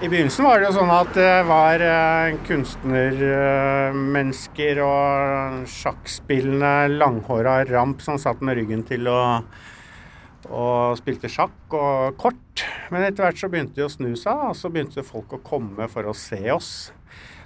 I 0.01 0.09
begynnelsen 0.09 0.47
var 0.47 0.57
det 0.57 0.65
jo 0.65 0.79
sånn 0.79 0.91
at 0.95 1.11
det 1.13 1.43
var 1.45 1.83
uh, 1.85 2.33
kunstnermennesker 2.47 4.79
og 4.81 5.67
sjakkspillende, 5.69 6.89
langhåra 6.95 7.69
ramp 7.69 8.01
som 8.01 8.17
satt 8.17 8.41
med 8.41 8.57
ryggen 8.57 8.81
til 8.89 9.05
og, 9.13 9.45
og 10.49 10.97
spilte 10.97 11.29
sjakk 11.29 11.69
og 11.77 12.17
kort. 12.23 12.65
Men 12.89 13.05
etter 13.05 13.21
hvert 13.27 13.37
så 13.43 13.51
begynte 13.53 13.77
de 13.77 13.85
å 13.85 13.93
snu 13.93 14.17
seg, 14.17 14.33
og 14.33 14.57
så 14.57 14.73
begynte 14.73 15.05
folk 15.05 15.37
å 15.37 15.45
komme 15.45 15.85
for 15.93 16.09
å 16.09 16.17
se 16.17 16.49
oss. 16.55 16.97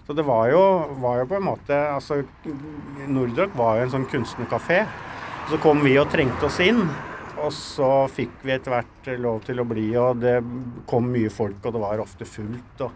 Så 0.06 0.14
det 0.14 0.22
var 0.28 0.46
jo, 0.52 0.60
var 1.02 1.24
jo 1.24 1.30
på 1.32 1.38
en 1.40 1.48
måte 1.48 1.74
altså 1.74 2.22
Nordrock 3.08 3.50
var 3.58 3.80
jo 3.80 3.84
en 3.88 3.94
sånn 3.96 4.06
kunstnerkafé. 4.14 4.86
Så 5.50 5.58
kom 5.58 5.82
vi 5.82 5.98
og 5.98 6.06
trengte 6.14 6.46
oss 6.46 6.62
inn. 6.62 6.86
Og 7.44 7.52
så 7.52 7.90
fikk 8.12 8.40
vi 8.44 8.54
etter 8.54 8.72
hvert 8.72 9.08
lov 9.20 9.42
til 9.44 9.60
å 9.60 9.68
bli, 9.68 9.90
og 10.00 10.22
det 10.22 10.38
kom 10.88 11.10
mye 11.12 11.32
folk, 11.32 11.60
og 11.60 11.74
det 11.76 11.82
var 11.82 12.02
ofte 12.02 12.28
fullt. 12.28 12.84
Og, 12.86 12.92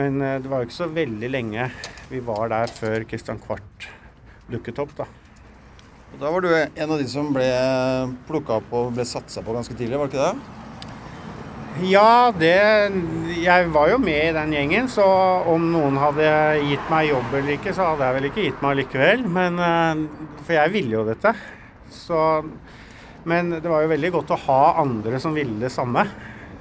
men 0.00 0.20
eh, 0.24 0.38
det 0.40 0.50
var 0.50 0.62
jo 0.62 0.70
ikke 0.70 0.80
så 0.80 0.92
veldig 0.94 1.32
lenge 1.32 1.66
vi 2.10 2.22
var 2.24 2.52
der 2.52 2.72
før 2.72 3.04
Christian 3.10 3.40
Kvart 3.42 3.90
dukket 4.50 4.80
opp, 4.82 4.94
da. 4.98 5.08
Og 6.10 6.22
Da 6.22 6.30
var 6.32 6.42
du 6.42 6.48
en 6.54 6.90
av 6.90 6.96
de 6.98 7.06
som 7.10 7.28
ble 7.34 7.50
plukka 8.26 8.56
opp 8.58 8.72
og 8.74 8.96
ble 8.96 9.06
satsa 9.06 9.44
på 9.46 9.54
ganske 9.54 9.76
tidlig, 9.78 9.98
var 10.00 10.08
det 10.08 10.16
ikke 10.16 10.30
det? 10.30 10.56
Ja, 11.86 12.32
det 12.34 12.56
Jeg 13.40 13.68
var 13.70 13.92
jo 13.92 14.00
med 14.02 14.24
i 14.24 14.34
den 14.34 14.52
gjengen, 14.56 14.88
så 14.90 15.04
om 15.48 15.68
noen 15.70 16.00
hadde 16.02 16.26
gitt 16.66 16.90
meg 16.90 17.12
jobb 17.12 17.30
eller 17.38 17.54
ikke, 17.54 17.72
så 17.76 17.92
hadde 17.92 18.08
jeg 18.08 18.16
vel 18.16 18.28
ikke 18.30 18.46
gitt 18.48 18.64
meg 18.64 18.80
likevel. 18.80 19.22
Men 19.38 19.62
eh, 19.62 20.02
For 20.42 20.56
jeg 20.58 20.74
ville 20.74 20.98
jo 20.98 21.06
dette. 21.06 21.34
Så 21.94 22.18
men 23.30 23.54
det 23.56 23.70
var 23.70 23.84
jo 23.84 23.92
veldig 23.92 24.10
godt 24.18 24.34
å 24.34 24.40
ha 24.48 24.60
andre 24.82 25.20
som 25.22 25.36
ville 25.36 25.58
det 25.62 25.70
samme. 25.72 26.04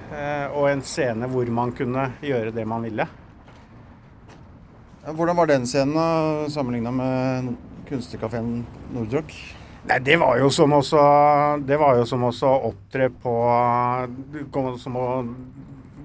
Eh, 0.10 0.46
og 0.54 0.70
en 0.72 0.84
scene 0.86 1.30
hvor 1.30 1.50
man 1.54 1.74
kunne 1.78 2.12
gjøre 2.26 2.54
det 2.54 2.66
man 2.70 2.86
ville. 2.86 3.06
Hvordan 5.10 5.38
var 5.38 5.50
den 5.50 5.66
scenen 5.70 6.50
sammenligna 6.52 6.92
med 6.94 7.54
kunstnerkafeen 7.90 8.60
Nordrock? 8.94 9.34
Nei, 9.90 9.98
det 10.06 10.18
var 10.20 10.36
jo 10.38 10.50
som 10.52 10.74
også 10.76 11.02
Det 11.66 11.78
var 11.80 11.96
jo 11.98 12.04
som 12.06 12.26
også 12.28 12.50
opptre 12.68 13.08
på 13.24 13.32
Som 14.78 14.98
å 15.00 15.06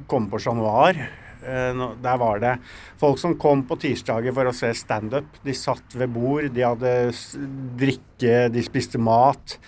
komme 0.06 0.30
på 0.30 0.38
Chat 0.38 0.54
Noir. 0.56 1.00
Eh, 1.44 1.82
der 2.04 2.20
var 2.20 2.40
det 2.40 2.54
folk 3.00 3.18
som 3.20 3.36
kom 3.40 3.64
på 3.68 3.76
tirsdager 3.80 4.36
for 4.36 4.48
å 4.48 4.54
se 4.56 4.70
standup. 4.76 5.40
De 5.44 5.56
satt 5.56 5.96
ved 5.96 6.12
bord, 6.12 6.46
de 6.52 6.64
hadde 6.64 6.92
drikke, 7.80 8.46
de 8.52 8.64
spiste 8.64 9.00
mat 9.00 9.58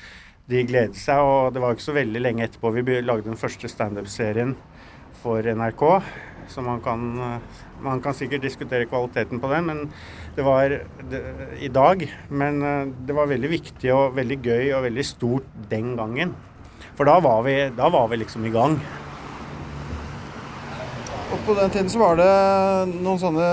de 0.51 0.63
gledet 0.67 0.99
seg. 0.99 1.21
Og 1.23 1.53
det 1.55 1.63
var 1.63 1.75
ikke 1.75 1.89
så 1.89 1.97
veldig 1.97 2.23
lenge 2.23 2.47
etterpå 2.47 2.73
vi 2.77 3.01
lagde 3.03 3.29
den 3.29 3.41
første 3.41 3.71
standup-serien 3.71 4.55
for 5.23 5.47
NRK. 5.47 5.85
Så 6.47 6.63
man 6.63 6.79
kan, 6.81 7.01
man 7.83 8.03
kan, 8.03 8.15
sikkert 8.15 8.45
diskutere 8.45 8.87
kvaliteten 8.87 9.41
på 9.43 9.51
den 9.51 9.67
men 9.67 9.81
det 10.37 10.45
var 10.47 10.71
det, 11.11 11.23
i 11.59 11.69
dag. 11.69 12.05
Men 12.31 12.63
eh, 12.63 12.93
det 13.09 13.17
var 13.17 13.33
veldig 13.33 13.51
viktig 13.51 13.91
og 13.95 14.15
veldig 14.15 14.39
gøy 14.45 14.71
og 14.77 14.87
veldig 14.87 15.07
stort 15.07 15.49
den 15.71 15.97
gangen. 15.99 16.37
For 16.97 17.09
da 17.09 17.19
var 17.21 17.43
vi, 17.49 17.57
da 17.77 17.91
var 17.93 18.07
vi 18.13 18.21
liksom 18.23 18.47
i 18.47 18.55
gang. 18.55 18.79
Og 21.27 21.41
på 21.43 21.57
den 21.59 21.73
tiden 21.75 21.91
så 21.91 21.99
var 21.99 22.21
det 22.21 22.31
noen 22.95 23.19
sånne 23.19 23.49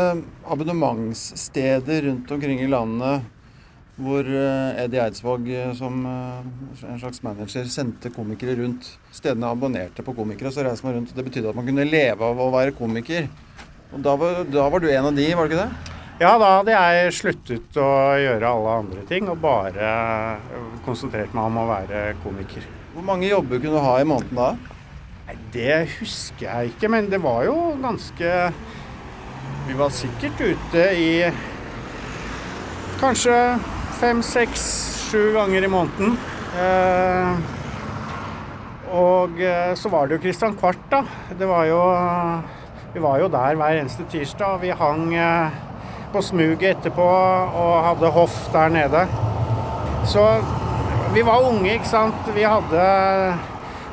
abonnementssteder 0.54 2.06
rundt 2.06 2.32
omkring 2.36 2.62
i 2.62 2.70
landet 2.70 3.33
hvor 4.02 4.26
eh, 4.26 4.82
Eddie 4.82 5.02
Eidsvåg 5.04 5.50
eh, 5.54 5.72
som 5.78 6.00
eh, 6.10 6.90
en 6.90 7.00
slags 7.02 7.22
manager 7.26 7.68
sendte 7.70 8.10
komikere 8.14 8.56
rundt. 8.58 8.88
Stedene 9.14 9.52
abonnerte 9.54 10.06
på 10.06 10.16
komikere, 10.18 10.52
så 10.52 10.66
reiste 10.66 10.88
man 10.88 10.98
rundt. 10.98 11.14
Det 11.14 11.26
betydde 11.26 11.52
at 11.52 11.60
man 11.60 11.68
kunne 11.68 11.86
leve 11.86 12.26
av 12.26 12.42
å 12.42 12.50
være 12.54 12.74
komiker. 12.78 13.28
Og 13.94 14.02
da 14.02 14.16
var, 14.18 14.42
da 14.50 14.68
var 14.74 14.82
du 14.82 14.90
en 14.90 15.12
av 15.12 15.18
de, 15.18 15.28
var 15.38 15.50
det 15.50 15.54
ikke 15.54 15.66
det? 15.68 15.92
Ja, 16.22 16.32
da 16.42 16.50
hadde 16.60 16.74
jeg 16.74 17.14
sluttet 17.18 17.78
å 17.82 17.90
gjøre 18.22 18.50
alle 18.50 18.74
andre 18.84 19.04
ting 19.10 19.28
og 19.30 19.42
bare 19.42 19.90
konsentrert 20.86 21.34
meg 21.34 21.50
om 21.50 21.58
å 21.62 21.70
være 21.70 22.04
komiker. 22.24 22.66
Hvor 22.94 23.06
mange 23.06 23.30
jobber 23.30 23.62
kunne 23.62 23.78
du 23.78 23.86
ha 23.86 23.96
i 24.02 24.08
måneden 24.08 24.38
da? 24.38 24.52
Nei, 25.28 25.38
Det 25.54 25.78
husker 26.00 26.48
jeg 26.48 26.74
ikke, 26.74 26.90
men 26.94 27.10
det 27.10 27.22
var 27.24 27.46
jo 27.48 27.56
ganske 27.82 28.32
Vi 29.68 29.76
var 29.80 29.94
sikkert 29.96 30.42
ute 30.44 30.86
i 31.00 31.10
kanskje 33.00 33.38
fem, 34.04 34.20
seks, 34.20 34.64
sju 35.08 35.32
ganger 35.32 35.64
i 35.64 35.68
måneden. 35.72 36.18
Eh, 36.60 37.38
og 38.92 39.38
eh, 39.40 39.72
så 39.80 39.92
var 39.94 40.10
det 40.10 40.18
jo 40.18 40.24
Christian 40.26 40.58
Kvart, 40.60 40.82
da. 40.92 41.06
Det 41.40 41.48
var 41.48 41.70
jo 41.70 41.80
Vi 42.94 43.02
var 43.02 43.22
jo 43.22 43.30
der 43.32 43.56
hver 43.56 43.80
eneste 43.80 44.04
tirsdag. 44.12 44.60
Vi 44.62 44.76
hang 44.76 45.14
eh, 45.16 45.56
på 46.12 46.22
smuget 46.22 46.76
etterpå 46.76 47.08
og 47.64 47.72
hadde 47.88 48.12
hoff 48.12 48.36
der 48.52 48.76
nede. 48.76 49.06
Så 50.06 50.28
vi 51.16 51.24
var 51.24 51.48
unge, 51.48 51.72
ikke 51.72 51.94
sant. 51.94 52.28
Vi 52.36 52.44
hadde 52.44 52.84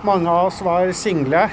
Mange 0.02 0.30
av 0.32 0.48
oss 0.48 0.62
var 0.64 0.90
single. 0.96 1.46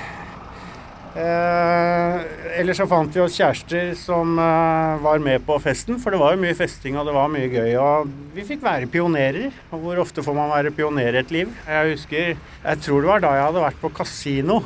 Eh, 1.18 2.18
eller 2.60 2.78
så 2.78 2.86
fant 2.90 3.16
vi 3.16 3.22
oss 3.24 3.38
kjærester 3.40 3.96
som 3.98 4.38
eh, 4.38 5.00
var 5.02 5.22
med 5.24 5.42
på 5.48 5.56
festen, 5.62 5.98
for 6.02 6.14
det 6.14 6.20
var 6.22 6.36
jo 6.36 6.44
mye 6.44 6.58
festing 6.58 6.98
og 7.00 7.08
det 7.10 7.16
var 7.16 7.32
mye 7.34 7.48
gøy. 7.50 7.72
Og 7.82 8.12
vi 8.36 8.46
fikk 8.46 8.62
være 8.66 8.90
pionerer. 8.94 9.50
Og 9.72 9.82
hvor 9.82 10.04
ofte 10.04 10.26
får 10.26 10.38
man 10.38 10.54
være 10.54 10.74
pioner 10.78 11.18
i 11.18 11.24
et 11.24 11.34
liv? 11.34 11.50
Jeg 11.66 11.96
husker 11.96 12.36
Jeg 12.36 12.84
tror 12.86 13.02
det 13.02 13.10
var 13.10 13.26
da 13.26 13.34
jeg 13.34 13.48
hadde 13.48 13.66
vært 13.66 13.82
på 13.82 13.94
kasino. 13.98 14.60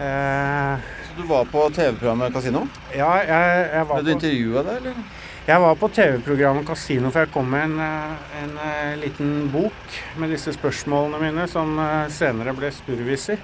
Eh, 0.00 0.88
så 1.04 1.20
du 1.20 1.22
var 1.28 1.44
på 1.52 1.66
TV-programmet 1.76 2.32
Kasino? 2.32 2.64
Ja, 2.94 3.12
jeg, 3.18 3.62
jeg 3.74 3.86
var 3.88 3.98
Ble 3.98 4.06
du 4.06 4.12
intervjua 4.14 4.62
der, 4.62 4.76
eller? 4.80 5.06
Jeg 5.48 5.64
var 5.64 5.78
på 5.80 5.88
TV-programmet 5.92 6.68
Kasino, 6.68 7.10
for 7.10 7.24
jeg 7.24 7.32
kom 7.34 7.48
med 7.52 7.66
en, 7.66 7.78
eh, 7.84 8.34
en, 8.40 8.50
en, 8.56 8.58
eh, 8.64 8.98
liten 9.04 9.32
bok 9.52 10.00
med 10.22 10.32
disse 10.32 10.56
spørsmålene 10.56 11.20
mine, 11.20 11.48
som 11.50 11.76
senere 12.14 12.56
ble 12.56 12.72
spurviser. 12.72 13.42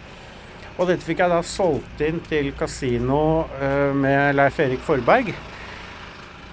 Og 0.74 0.88
dette 0.90 1.06
fikk 1.06 1.20
jeg 1.22 1.30
da 1.30 1.38
solgt 1.46 2.00
inn 2.02 2.16
til 2.26 2.48
kasino 2.58 3.46
uh, 3.46 3.92
med 3.94 4.34
Leif 4.34 4.56
Erik 4.58 4.80
Forberg. 4.82 5.28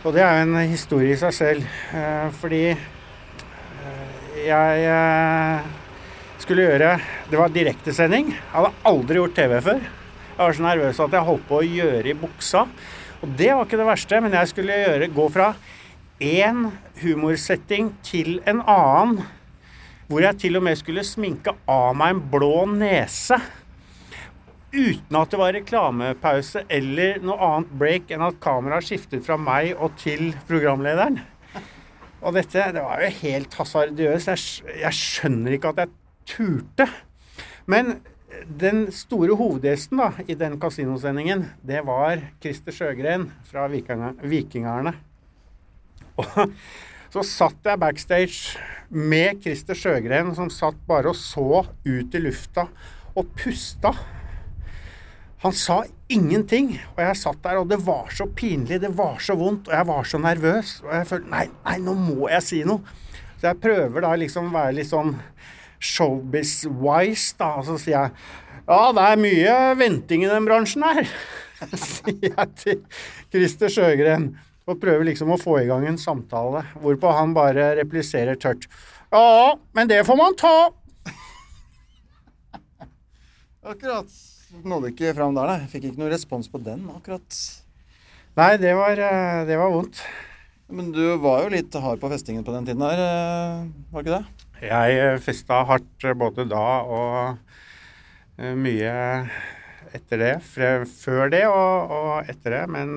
Og 0.05 0.13
det 0.13 0.21
er 0.21 0.35
jo 0.37 0.43
en 0.45 0.57
historie 0.69 1.15
i 1.15 1.17
seg 1.17 1.33
selv, 1.33 1.71
uh, 1.89 2.27
fordi 2.37 2.67
uh, 2.75 4.43
jeg 4.45 5.63
skulle 6.41 6.67
gjøre 6.67 6.91
Det 7.31 7.39
var 7.39 7.53
direktesending. 7.53 8.29
Jeg 8.35 8.53
hadde 8.53 8.73
aldri 8.91 9.17
gjort 9.17 9.35
TV 9.39 9.55
før. 9.65 9.81
Jeg 9.81 10.41
var 10.41 10.53
så 10.57 10.65
nervøs 10.65 11.01
at 11.01 11.15
jeg 11.17 11.27
holdt 11.31 11.47
på 11.49 11.57
å 11.57 11.65
gjøre 11.65 12.11
i 12.13 12.17
buksa. 12.17 12.65
Og 13.21 13.33
det 13.37 13.49
var 13.53 13.65
ikke 13.65 13.79
det 13.81 13.89
verste, 13.89 14.21
men 14.21 14.37
jeg 14.37 14.51
skulle 14.51 14.77
gjøre, 14.83 15.09
gå 15.13 15.25
fra 15.33 15.47
én 16.21 16.67
humorsetting 17.01 17.89
til 18.05 18.37
en 18.49 18.61
annen. 18.69 19.25
Hvor 20.09 20.21
jeg 20.25 20.41
til 20.41 20.61
og 20.61 20.65
med 20.65 20.77
skulle 20.77 21.05
sminke 21.07 21.55
av 21.69 21.97
meg 21.97 22.13
en 22.15 22.23
blå 22.33 22.67
nese 22.69 23.37
uten 24.71 25.17
at 25.19 25.33
det 25.33 25.39
var 25.39 25.53
reklamepause 25.55 26.63
eller 26.71 27.19
noe 27.23 27.37
annet 27.47 27.73
break 27.79 28.11
enn 28.13 28.23
at 28.25 28.39
kameraet 28.43 28.87
skiftet 28.87 29.25
fra 29.25 29.37
meg 29.39 29.73
og 29.77 29.95
til 29.99 30.31
programlederen. 30.47 31.19
Og 32.21 32.35
dette 32.37 32.67
det 32.75 32.83
var 32.85 33.01
jo 33.01 33.09
helt 33.23 33.55
hasardiøst. 33.57 34.29
Jeg, 34.29 34.77
jeg 34.83 34.97
skjønner 34.97 35.57
ikke 35.57 35.71
at 35.73 35.83
jeg 35.83 35.93
turte. 36.29 36.87
Men 37.69 37.97
den 38.61 38.85
store 38.95 39.35
hovedgjesten 39.37 39.99
da, 39.99 40.11
i 40.27 40.37
den 40.37 40.57
kasinosendingen, 40.61 41.47
det 41.67 41.81
var 41.87 42.21
Christer 42.41 42.75
Sjøgren 42.75 43.27
fra 43.49 43.67
Vikingerne. 43.71 44.93
Og 46.21 46.53
så 47.11 47.25
satt 47.27 47.67
jeg 47.67 47.81
backstage 47.81 48.61
med 48.87 49.41
Christer 49.43 49.77
Sjøgren, 49.77 50.31
som 50.37 50.51
satt 50.53 50.79
bare 50.87 51.11
og 51.11 51.17
så 51.19 51.65
ut 51.65 52.15
i 52.15 52.23
lufta 52.23 52.69
og 53.17 53.33
pusta. 53.35 53.93
Han 55.41 55.53
sa 55.57 55.79
ingenting, 56.11 56.75
og 56.93 56.99
jeg 57.01 57.17
satt 57.17 57.39
der, 57.41 57.57
og 57.63 57.69
det 57.71 57.79
var 57.81 58.11
så 58.13 58.27
pinlig, 58.29 58.77
det 58.83 58.91
var 58.93 59.17
så 59.25 59.33
vondt, 59.39 59.71
og 59.71 59.73
jeg 59.73 59.87
var 59.89 60.05
så 60.05 60.19
nervøs. 60.21 60.73
Og 60.85 60.91
jeg 60.93 61.07
følte 61.09 61.31
nei, 61.31 61.47
nei, 61.65 61.77
nå 61.81 61.95
må 61.97 62.29
jeg 62.29 62.45
si 62.45 62.59
noe. 62.67 62.99
Så 63.39 63.47
jeg 63.49 63.61
prøver 63.63 64.05
da 64.05 64.11
liksom 64.21 64.51
å 64.51 64.53
være 64.53 64.75
litt 64.77 64.91
sånn 64.91 65.15
showbiz-wise, 65.81 67.33
da. 67.39 67.55
Og 67.57 67.65
så 67.71 67.77
sier 67.81 67.97
jeg 67.97 68.13
ja, 68.67 68.81
det 68.93 69.03
er 69.03 69.19
mye 69.19 69.55
venting 69.79 70.21
i 70.23 70.29
den 70.29 70.45
bransjen 70.45 70.85
her, 70.85 71.09
sier 71.73 72.27
jeg 72.29 72.51
til 72.61 72.83
Christer 73.33 73.73
Sjøgren. 73.73 74.29
Og 74.69 74.77
prøver 74.77 75.07
liksom 75.07 75.33
å 75.33 75.39
få 75.41 75.57
i 75.63 75.65
gang 75.65 75.87
en 75.89 75.97
samtale, 75.97 76.61
hvorpå 76.83 77.15
han 77.17 77.33
bare 77.33 77.71
repliserer 77.79 78.37
tørt. 78.39 78.69
Ja, 79.09 79.57
men 79.73 79.89
det 79.89 80.03
får 80.05 80.19
man 80.21 80.37
ta. 80.37 80.53
Akkurat. 83.65 84.13
Nådde 84.51 84.91
ikke 84.91 85.13
fram 85.15 85.35
der, 85.35 85.47
nei. 85.47 85.69
Fikk 85.71 85.87
ikke 85.87 86.01
noen 86.01 86.11
respons 86.11 86.49
på 86.51 86.59
den, 86.63 86.83
akkurat. 86.91 87.37
Nei, 88.35 88.51
det 88.59 88.73
var, 88.75 88.99
eh, 88.99 89.45
det 89.47 89.57
var 89.59 89.71
vondt. 89.71 90.01
Men 90.71 90.91
du 90.95 91.03
var 91.23 91.43
jo 91.43 91.51
litt 91.51 91.73
hard 91.73 91.99
på 91.99 92.09
festingen 92.11 92.43
på 92.47 92.53
den 92.55 92.67
tiden 92.67 92.83
her, 92.83 92.99
eh, 92.99 93.65
var 93.91 94.03
ikke 94.03 94.19
det? 94.19 94.45
Jeg 94.67 94.99
eh, 94.99 95.19
festa 95.23 95.63
hardt 95.67 96.05
både 96.15 96.45
da 96.47 96.65
og 96.83 97.37
mye 98.57 98.93
etter 99.93 100.17
det. 100.17 100.33
Før 100.41 101.29
det 101.29 101.43
og, 101.47 101.91
og 101.91 102.29
etter 102.31 102.55
det, 102.55 102.61
men 102.71 102.95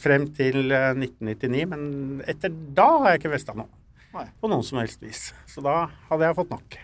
frem 0.00 0.28
til 0.32 0.70
1999. 0.70 1.66
Men 1.68 2.22
etter 2.30 2.50
da 2.50 2.88
har 3.02 3.12
jeg 3.12 3.24
ikke 3.24 3.34
festa 3.34 3.58
noe. 3.58 3.68
På 4.40 4.48
noen 4.48 4.64
som 4.64 4.78
helst 4.80 5.02
vis. 5.02 5.32
Så 5.50 5.60
da 5.66 5.88
hadde 6.08 6.30
jeg 6.30 6.38
fått 6.38 6.54
nok. 6.54 6.78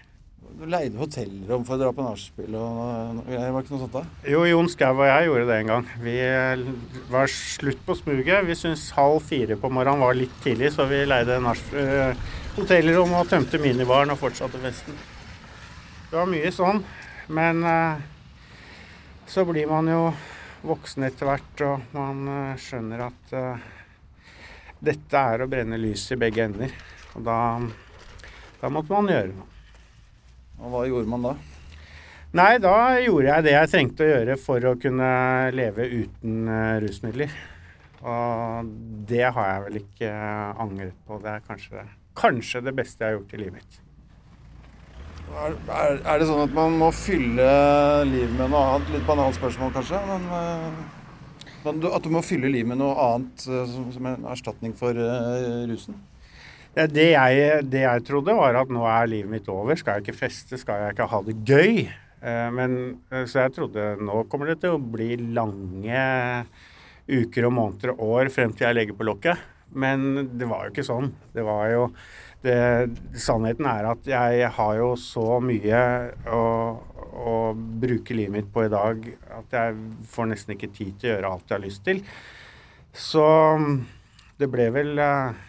Leide 0.61 0.99
hotellrom 1.01 1.63
for 1.65 1.79
å 1.79 1.81
dra 1.81 1.91
på 1.97 2.05
nachspiel 2.05 2.57
og 2.59 3.21
greier, 3.25 3.53
var 3.55 3.63
ikke 3.65 3.73
noe 3.73 3.81
sånt 3.81 3.95
da? 3.95 4.03
Jo, 4.29 4.43
Jon 4.45 4.67
Skau 4.69 4.91
og 4.93 5.07
jeg 5.09 5.29
gjorde 5.29 5.45
det 5.49 5.55
en 5.57 5.71
gang. 5.71 5.87
Vi 6.05 6.17
eh, 6.21 6.65
var 7.09 7.31
slutt 7.33 7.81
på 7.87 7.95
smuget. 7.97 8.45
Vi 8.45 8.57
syntes 8.59 8.91
halv 8.93 9.23
fire 9.25 9.57
på 9.57 9.71
morgenen 9.73 10.05
var 10.05 10.19
litt 10.19 10.35
tidlig, 10.45 10.69
så 10.75 10.85
vi 10.91 10.99
leide 11.09 11.39
uh, 11.41 12.27
hotellrom 12.59 13.15
og 13.17 13.31
tømte 13.31 13.61
minibaren 13.63 14.13
og 14.13 14.21
fortsatte 14.21 14.61
festen. 14.61 14.99
Det 16.11 16.19
var 16.19 16.29
mye 16.29 16.51
sånn. 16.53 16.83
Men 17.33 17.65
uh, 17.65 18.03
så 19.31 19.47
blir 19.49 19.71
man 19.71 19.89
jo 19.89 20.03
voksen 20.69 21.07
etter 21.09 21.31
hvert, 21.31 21.63
og 21.71 21.95
man 21.97 22.27
uh, 22.29 22.59
skjønner 22.61 23.07
at 23.07 23.33
dette 24.81 25.25
er 25.33 25.41
å 25.41 25.49
brenne 25.49 25.81
lys 25.81 26.05
i 26.13 26.21
begge 26.21 26.45
ender. 26.51 26.77
Og 27.15 27.25
da, 27.25 27.39
da 28.61 28.73
måtte 28.73 28.93
man 28.93 29.09
gjøre 29.09 29.33
noe. 29.33 29.49
Og 30.61 30.73
hva 30.73 30.85
gjorde 30.89 31.09
man 31.09 31.25
da? 31.25 31.35
Nei, 32.37 32.51
da 32.63 32.75
gjorde 33.03 33.27
jeg 33.27 33.45
det 33.47 33.53
jeg 33.57 33.71
trengte 33.73 34.05
å 34.05 34.11
gjøre 34.11 34.35
for 34.39 34.67
å 34.69 34.77
kunne 34.79 35.07
leve 35.57 35.87
uten 35.89 36.45
uh, 36.47 36.77
rusmidler. 36.83 37.33
Og 38.01 38.69
det 39.11 39.25
har 39.27 39.49
jeg 39.49 39.65
vel 39.65 39.79
ikke 39.81 40.11
uh, 40.15 40.61
angret 40.63 40.95
på. 41.09 41.19
Det 41.25 41.33
er 41.33 41.47
kanskje, 41.49 41.83
kanskje, 42.21 42.63
det 42.69 42.75
beste 42.77 43.03
jeg 43.03 43.09
har 43.09 43.19
gjort 43.19 43.35
i 43.35 43.41
livet 43.41 43.59
mitt. 43.59 43.81
Er, 45.31 45.57
er, 45.57 45.99
er, 45.99 46.23
det 46.23 46.29
sånn 46.31 46.45
at 46.45 46.55
man 46.55 46.79
må 46.79 46.93
fylle 46.95 47.51
livet 48.07 48.37
med 48.37 48.53
noe 48.53 48.63
annet? 48.77 48.95
Litt 48.95 49.11
banalt 49.11 49.39
spørsmål, 49.39 49.75
kanskje. 49.75 50.05
Men, 50.13 50.31
uh, 50.31 51.91
at 51.91 52.07
du 52.07 52.13
må 52.15 52.23
fylle 52.23 52.53
livet 52.53 52.71
med 52.71 52.79
noe 52.85 52.95
annet 53.09 53.43
som, 53.49 53.91
som 53.97 54.07
en 54.13 54.31
erstatning 54.31 54.77
for 54.79 54.95
rusen? 55.67 55.99
Det 56.71 57.09
jeg, 57.11 57.63
det 57.67 57.81
jeg, 57.83 58.03
trodde, 58.07 58.35
var 58.39 58.61
at 58.61 58.71
nå 58.71 58.85
er 58.87 59.09
livet 59.11 59.33
mitt 59.33 59.49
over. 59.51 59.75
Skal 59.79 59.99
jeg 59.99 60.07
ikke 60.07 60.21
feste? 60.21 60.59
Skal 60.61 60.85
jeg 60.85 60.95
ikke 60.95 61.09
ha 61.11 61.23
det 61.27 61.37
gøy? 61.43 61.81
Eh, 62.23 62.51
men, 62.55 62.77
eh, 63.11 63.25
så 63.27 63.45
jeg 63.45 63.57
trodde 63.57 63.95
nå 63.99 64.23
kommer 64.31 64.53
det 64.53 64.61
til 64.63 64.77
å 64.77 64.83
bli 64.83 65.17
lange 65.35 66.05
uker 67.11 67.49
og 67.49 67.57
måneder 67.57 67.95
og 67.97 68.15
år 68.21 68.31
frem 68.31 68.55
til 68.55 68.69
jeg 68.69 68.79
legger 68.79 68.99
på 68.99 69.09
lokket. 69.09 69.43
Men 69.75 70.29
det 70.39 70.47
var 70.51 70.67
jo 70.67 70.75
ikke 70.75 70.87
sånn. 70.87 71.11
Det 71.35 71.43
var 71.47 71.67
jo 71.73 71.85
det, 72.45 72.57
Sannheten 73.19 73.67
er 73.69 73.91
at 73.91 74.07
jeg 74.09 74.55
har 74.57 74.79
jo 74.79 74.95
så 74.99 75.41
mye 75.43 75.83
å, 76.31 76.45
å 77.11 77.37
bruke 77.55 78.15
livet 78.17 78.37
mitt 78.39 78.55
på 78.55 78.65
i 78.65 78.73
dag 78.73 79.05
at 79.37 79.59
jeg 79.59 79.77
får 80.15 80.31
nesten 80.31 80.55
ikke 80.55 80.73
tid 80.73 80.97
til 80.97 81.11
å 81.11 81.15
gjøre 81.17 81.35
alt 81.35 81.51
jeg 81.51 81.59
har 81.59 81.67
lyst 81.67 81.87
til. 81.87 82.03
Så 82.95 83.27
det 84.41 84.49
ble 84.51 84.71
vel 84.75 84.99
eh, 85.03 85.47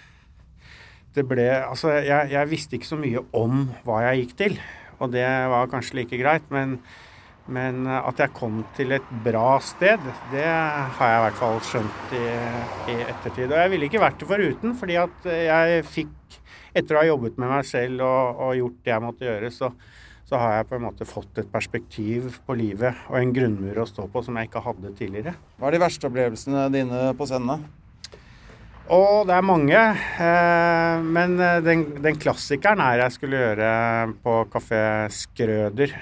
det 1.15 1.25
ble 1.27 1.47
Altså, 1.61 1.93
jeg, 1.99 2.31
jeg, 2.31 2.51
visste 2.51 2.77
ikke 2.77 2.91
så 2.91 2.99
mye 2.99 3.23
om 3.37 3.65
hva 3.85 4.03
jeg 4.07 4.25
gikk 4.25 4.35
til. 4.43 4.59
Og 5.01 5.13
det 5.13 5.25
var 5.51 5.71
kanskje 5.71 6.01
like 6.01 6.19
greit. 6.21 6.45
Men, 6.53 6.77
men 7.51 7.87
at 7.89 8.21
jeg 8.21 8.35
kom 8.37 8.61
til 8.77 8.95
et 8.95 9.13
bra 9.25 9.57
sted, 9.65 10.01
det 10.31 10.45
har 10.45 11.13
jeg 11.13 11.19
i 11.19 11.25
hvert 11.25 11.39
fall 11.41 11.59
skjønt 11.67 12.15
i, 12.17 12.25
i 12.93 12.97
ettertid. 13.07 13.49
Og 13.49 13.57
jeg 13.59 13.73
ville 13.73 13.89
ikke 13.89 14.03
vært 14.03 14.21
det 14.21 14.29
foruten, 14.29 14.77
fordi 14.79 14.99
at 15.01 15.31
jeg 15.31 15.85
fikk 15.89 16.17
Etter 16.71 16.95
å 16.95 17.01
ha 17.01 17.07
jobbet 17.09 17.35
med 17.35 17.49
meg 17.51 17.65
selv 17.67 17.99
og, 18.05 18.37
og 18.45 18.53
gjort 18.55 18.75
det 18.85 18.91
jeg 18.93 19.03
måtte 19.03 19.25
gjøre, 19.27 19.49
så, 19.51 19.67
så 20.23 20.39
har 20.39 20.53
jeg 20.55 20.69
på 20.69 20.77
en 20.77 20.85
måte 20.85 21.07
fått 21.09 21.41
et 21.41 21.49
perspektiv 21.51 22.37
på 22.47 22.55
livet 22.55 23.01
og 23.09 23.17
en 23.19 23.33
grunnmur 23.35 23.81
å 23.83 23.87
stå 23.89 24.05
på 24.13 24.23
som 24.23 24.39
jeg 24.39 24.47
ikke 24.47 24.63
hadde 24.63 24.93
tidligere. 24.95 25.35
Hva 25.59 25.67
er 25.67 25.75
de 25.75 25.81
verste 25.83 26.07
opplevelsene 26.07 26.69
dine 26.71 27.01
på 27.19 27.27
scenen? 27.27 27.67
Og 28.89 29.27
det 29.29 29.35
er 29.35 29.45
mange. 29.45 29.81
Eh, 30.25 31.03
men 31.05 31.35
eh, 31.37 31.59
den, 31.61 31.83
den, 32.01 32.17
klassikeren 32.17 32.81
er 32.81 33.03
jeg 33.03 33.13
skulle 33.17 33.43
gjøre 33.43 33.69
på 34.23 34.39
Kafé 34.49 34.81
Skrøder. 35.13 35.93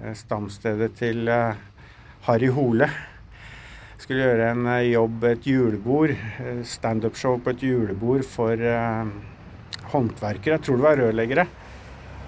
Eh, 0.00 0.14
stamstedet 0.16 0.94
til 0.96 1.28
Harry 2.24 2.48
Hole. 2.48 2.88
Skulle 4.00 4.24
gjøre 4.24 4.48
en 4.54 4.72
jobb, 4.86 5.28
et 5.28 5.46
julebord. 5.46 6.16
Standup-show 6.64 7.38
på 7.42 7.52
et 7.52 7.68
julebord 7.68 8.24
for 8.28 8.60
håndverkere. 9.92 10.56
Jeg 10.56 10.64
tror 10.64 10.80
det 10.80 10.86
var 10.88 11.00
rørleggere. 11.00 11.46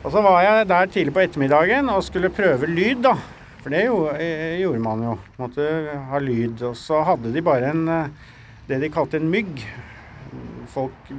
Og 0.04 0.12
så 0.14 0.22
var 0.24 0.40
jeg 0.44 0.68
der 0.70 0.94
tidlig 0.94 1.12
på 1.14 1.22
ettermiddagen 1.24 1.90
og 1.92 2.04
skulle 2.06 2.32
prøve 2.32 2.70
lyd, 2.70 3.02
da. 3.04 3.14
For 3.60 3.74
det 3.74 3.84
gjorde 3.84 4.80
man 4.82 5.04
jo. 5.04 5.14
Måtte 5.40 5.68
ha 6.08 6.20
lyd. 6.22 6.64
Og 6.70 6.76
så 6.78 7.02
hadde 7.06 7.34
de 7.34 7.44
bare 7.44 7.72
en 7.74 7.86
det 8.68 8.80
de 8.82 8.90
kalte 8.92 9.16
en 9.16 9.30
mygg. 9.32 9.62
Folk 10.68 11.12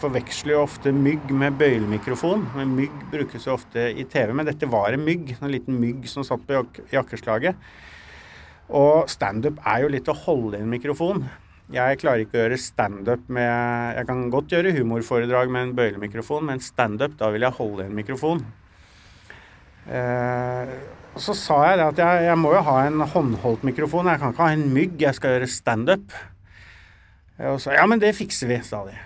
forveksler 0.00 0.54
jo 0.54 0.64
ofte 0.66 0.92
mygg 0.92 1.30
med 1.32 1.56
bøylemikrofon. 1.60 2.44
Men 2.58 2.74
mygg 2.76 2.96
brukes 3.12 3.46
jo 3.48 3.56
ofte 3.56 3.88
i 3.90 4.04
TV, 4.04 4.34
men 4.36 4.48
dette 4.48 4.68
var 4.70 4.92
en 4.92 5.04
mygg. 5.04 5.34
En 5.40 5.52
liten 5.52 5.78
mygg 5.80 6.08
som 6.12 6.26
satt 6.26 6.44
på 6.46 6.58
jak 6.58 6.82
jakkeslaget. 6.92 7.70
Og 8.70 9.08
standup 9.10 9.58
er 9.66 9.84
jo 9.84 9.94
litt 9.96 10.08
å 10.12 10.18
holde 10.26 10.60
i 10.60 10.64
en 10.64 10.70
mikrofon. 10.70 11.24
Jeg 11.70 12.00
klarer 12.02 12.24
ikke 12.24 12.36
å 12.36 12.42
gjøre 12.44 12.58
standup 12.58 13.28
med 13.30 13.96
Jeg 13.96 14.06
kan 14.08 14.24
godt 14.30 14.52
gjøre 14.52 14.72
humorforedrag 14.74 15.50
med 15.54 15.68
en 15.68 15.76
bøylemikrofon, 15.78 16.48
men 16.48 16.62
standup, 16.62 17.14
da 17.18 17.30
vil 17.30 17.46
jeg 17.46 17.56
holde 17.58 17.84
i 17.84 17.90
en 17.90 17.94
mikrofon. 17.94 18.42
Eh, 19.86 20.72
så 21.18 21.34
sa 21.34 21.60
jeg 21.68 21.78
det 21.78 21.86
at 21.92 22.02
jeg, 22.02 22.26
jeg, 22.28 22.38
må 22.38 22.52
jo 22.54 22.64
ha 22.66 22.76
en 22.86 23.00
håndholdt 23.14 23.64
mikrofon. 23.66 24.10
Jeg 24.10 24.20
kan 24.22 24.34
ikke 24.34 24.46
ha 24.46 24.56
en 24.58 24.68
mygg. 24.74 24.98
Jeg 25.02 25.18
skal 25.18 25.36
gjøre 25.36 25.50
standup. 25.50 26.14
Og 27.48 27.60
så 27.62 27.72
ja, 27.76 27.86
men 27.88 28.00
det 28.02 28.12
fikser 28.18 28.50
vi, 28.50 28.58
sa 28.66 28.82
de. 28.88 28.96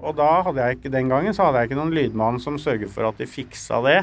Og 0.00 0.16
da 0.16 0.28
hadde 0.46 0.62
jeg 0.62 0.78
ikke, 0.78 0.92
den 0.92 1.10
gangen 1.12 1.34
så 1.36 1.48
hadde 1.48 1.62
jeg 1.62 1.70
ikke 1.70 1.80
noen 1.80 1.94
lydmann 1.96 2.40
som 2.42 2.58
sørget 2.60 2.92
for 2.92 3.08
at 3.08 3.20
de 3.20 3.28
fiksa 3.28 3.80
det. 3.84 4.00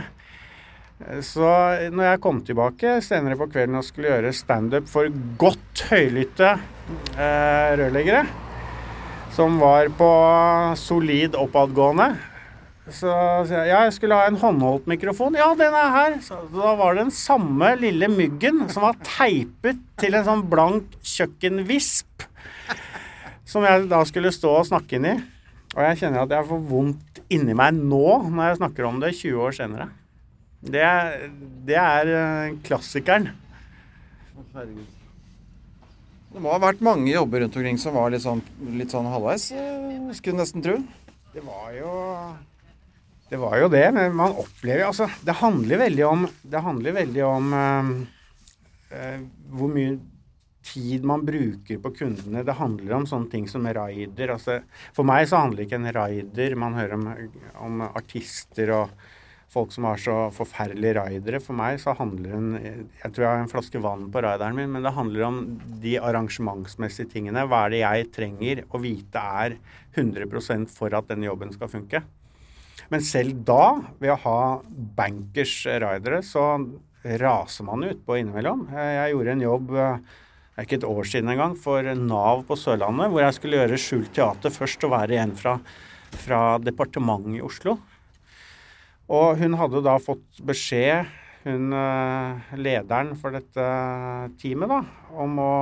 Så 1.26 1.48
når 1.92 2.06
jeg 2.06 2.22
kom 2.24 2.40
tilbake 2.46 3.00
senere 3.04 3.38
på 3.40 3.50
kvelden 3.52 3.80
og 3.80 3.86
skulle 3.86 4.12
gjøre 4.12 4.34
standup 4.36 4.86
for 4.92 5.10
godt 5.42 5.86
høylytte 5.90 6.54
eh, 6.54 7.74
rørleggere, 7.80 8.24
som 9.34 9.58
var 9.62 9.90
på 9.98 10.12
solid 10.78 11.36
oppadgående 11.40 12.14
så 12.92 13.14
sa 13.48 13.62
jeg 13.62 13.70
ja, 13.70 13.84
jeg 13.86 13.94
skulle 13.96 14.16
ha 14.20 14.28
en 14.28 14.38
håndholdt 14.42 14.90
mikrofon. 14.92 15.38
Ja, 15.40 15.54
den 15.56 15.72
er 15.72 15.92
her. 15.94 16.18
Så 16.24 16.42
da 16.52 16.74
var 16.76 16.98
det 16.98 17.06
den 17.06 17.14
samme 17.16 17.70
lille 17.80 18.10
myggen 18.12 18.66
som 18.74 18.84
var 18.84 18.98
teipet 19.08 19.80
til 20.02 20.18
en 20.18 20.26
sånn 20.28 20.44
blank 20.52 20.98
kjøkkenvisp 21.14 22.28
som 23.46 23.66
jeg 23.68 23.90
da 23.92 24.02
skulle 24.08 24.34
stå 24.34 24.54
og 24.62 24.68
snakke 24.70 24.98
inn 24.98 25.10
i. 25.10 25.18
Og 25.74 25.82
jeg 25.88 26.04
kjenner 26.04 26.24
at 26.24 26.34
jeg 26.36 26.50
får 26.50 26.66
vondt 26.70 27.22
inni 27.34 27.56
meg 27.58 27.78
nå, 27.78 28.08
når 28.30 28.52
jeg 28.52 28.60
snakker 28.62 28.88
om 28.88 29.00
det 29.02 29.16
20 29.18 29.46
år 29.48 29.56
senere. 29.58 29.92
Det, 30.64 30.84
det 31.68 31.80
er 31.80 32.12
klassikeren. 32.64 33.32
klassikeren. 34.34 34.92
Det 36.34 36.42
må 36.42 36.50
ha 36.50 36.58
vært 36.58 36.82
mange 36.82 37.12
jobber 37.12 37.44
rundt 37.44 37.58
omkring 37.60 37.78
som 37.78 37.94
var 37.94 38.10
litt 38.10 38.24
sånn, 38.24 38.42
litt 38.74 38.94
sånn 38.94 39.06
halvveis, 39.06 39.52
eh, 39.54 40.08
skulle 40.18 40.40
nesten 40.40 40.64
tro. 40.66 40.80
Det 41.34 41.44
var 41.46 41.70
jo 41.78 41.92
Det 43.30 43.38
var 43.42 43.58
jo 43.58 43.68
det, 43.70 43.86
men 43.94 44.14
man 44.14 44.36
opplever 44.38 44.86
altså 44.86 45.08
Det 45.26 45.34
handler 45.40 45.80
veldig 45.82 46.04
om 46.06 46.28
Det 46.44 46.60
handler 46.62 46.94
veldig 46.94 47.24
om 47.26 47.54
øh, 47.54 49.22
hvor 49.50 49.72
mye 49.74 49.96
tid 50.64 51.04
man 51.08 51.26
bruker 51.26 51.80
på 51.84 51.92
kundene. 51.98 52.44
Det 52.46 52.56
handler 52.60 52.98
om 52.98 53.08
sånne 53.10 53.32
ting 53.32 53.50
som 53.52 53.68
rider. 53.68 54.36
Altså, 54.36 54.62
for 54.96 55.08
meg 55.08 55.28
så 55.30 55.42
handler 55.44 55.66
ikke 55.66 55.82
en 55.82 55.92
rider 55.96 56.56
Man 56.60 56.78
hører 56.78 56.96
om, 56.98 57.10
om, 57.60 57.84
artister 57.92 58.72
og 58.76 58.96
folk 59.54 59.74
som 59.76 59.86
har 59.86 60.00
så 60.02 60.16
forferdelige 60.34 60.96
ridere. 60.98 61.42
For 61.44 61.58
meg 61.58 61.78
så 61.84 61.94
handler 61.98 62.38
en 62.38 62.50
Jeg 62.58 63.12
tror 63.12 63.26
jeg 63.26 63.32
har 63.32 63.44
en 63.44 63.52
flaske 63.52 63.84
vann 63.84 64.08
på 64.14 64.24
rideren 64.26 64.58
min, 64.58 64.72
men 64.74 64.86
det 64.86 64.96
handler 64.96 65.28
om 65.28 65.44
de 65.84 65.98
arrangementsmessige 66.00 67.12
tingene. 67.12 67.46
Hva 67.46 67.66
er 67.68 67.76
det 67.76 67.84
jeg 67.84 68.10
trenger 68.16 68.66
å 68.72 68.82
vite 68.82 69.28
er 69.46 69.60
100% 69.94 70.72
for 70.74 70.96
at 70.98 71.12
den 71.12 71.28
jobben 71.28 71.54
skal 71.54 71.72
funke? 71.72 72.02
Men 72.90 73.04
selv 73.06 73.38
da, 73.48 73.78
ved 74.02 74.12
å 74.14 74.22
ha 74.26 74.40
bankers 74.98 75.54
ridere, 75.68 76.20
så 76.26 76.58
raser 77.04 77.68
man 77.68 77.84
ut 77.84 78.04
på 78.06 78.18
innimellom. 78.20 78.68
Jeg 78.72 79.14
gjorde 79.14 79.34
en 79.34 79.44
jobb 79.44 79.74
det 80.54 80.62
er 80.62 80.68
ikke 80.68 80.78
et 80.84 80.86
år 80.86 81.08
siden 81.10 81.32
engang, 81.34 81.56
for 81.58 81.88
Nav 81.98 82.44
på 82.46 82.54
Sørlandet, 82.62 83.10
hvor 83.10 83.24
jeg 83.24 83.34
skulle 83.40 83.58
gjøre 83.58 83.80
skjult 83.82 84.12
teater 84.14 84.54
først 84.54 84.86
og 84.86 84.94
være 84.94 85.18
en 85.24 85.34
fra, 85.34 85.56
fra 86.14 86.42
departementet 86.62 87.40
i 87.40 87.42
Oslo. 87.42 87.80
Og 89.10 89.42
hun 89.42 89.58
hadde 89.58 89.82
da 89.82 89.98
fått 89.98 90.44
beskjed, 90.46 91.10
hun 91.48 91.74
eh, 91.76 92.54
lederen 92.56 93.16
for 93.20 93.34
dette 93.34 93.66
teamet, 94.40 94.70
da, 94.70 94.78
om 95.26 95.42
å 95.42 95.56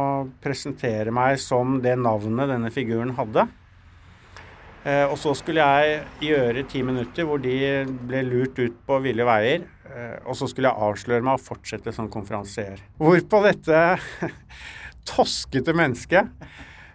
presentere 0.44 1.16
meg 1.16 1.40
som 1.42 1.80
det 1.82 1.96
navnet 1.96 2.52
denne 2.52 2.74
figuren 2.76 3.16
hadde. 3.16 3.48
Eh, 4.84 5.06
og 5.08 5.16
så 5.22 5.32
skulle 5.38 5.64
jeg 5.64 6.04
gjøre 6.28 6.66
ti 6.68 6.84
minutter 6.86 7.26
hvor 7.30 7.40
de 7.40 7.56
ble 8.10 8.26
lurt 8.28 8.60
ut 8.60 8.78
på 8.86 9.00
ville 9.08 9.26
veier. 9.26 9.66
Eh, 9.92 10.18
og 10.26 10.38
så 10.38 10.48
skulle 10.50 10.72
jeg 10.72 10.90
avsløre 10.90 11.26
meg 11.26 11.40
og 11.40 11.44
fortsette 11.46 11.94
som 11.96 12.10
konferansier. 12.12 12.82
Hvorpå 13.02 13.44
dette 13.46 13.82
toskete 15.08 15.74
menneske 15.78 16.24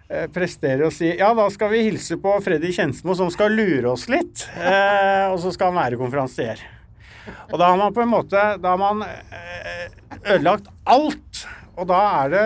eh, 0.09 0.27
presterer 0.33 0.87
å 0.87 0.93
si 0.95 1.11
ja, 1.19 1.33
da 1.37 1.49
skal 1.53 1.73
vi 1.73 1.85
hilse 1.89 2.19
på 2.23 2.37
Freddy 2.45 2.73
Kjensmo 2.75 3.17
som 3.19 3.31
skal 3.33 3.55
lure 3.57 3.93
oss 3.93 4.07
litt. 4.13 4.47
Eh, 4.57 5.27
og 5.31 5.39
så 5.43 5.53
skal 5.55 5.73
han 5.73 5.83
være 5.83 6.01
konferansier. 6.01 6.63
Og 7.51 7.59
da 7.59 7.73
har 7.73 7.79
man 7.81 7.95
på 7.95 8.05
en 8.05 8.11
måte 8.13 8.43
Da 8.63 8.77
har 8.77 8.79
man 8.79 9.03
eh, 9.03 9.87
ødelagt 10.37 10.71
alt. 10.87 11.47
Og 11.77 11.89
da 11.91 11.99
er 12.23 12.31
det, 12.33 12.43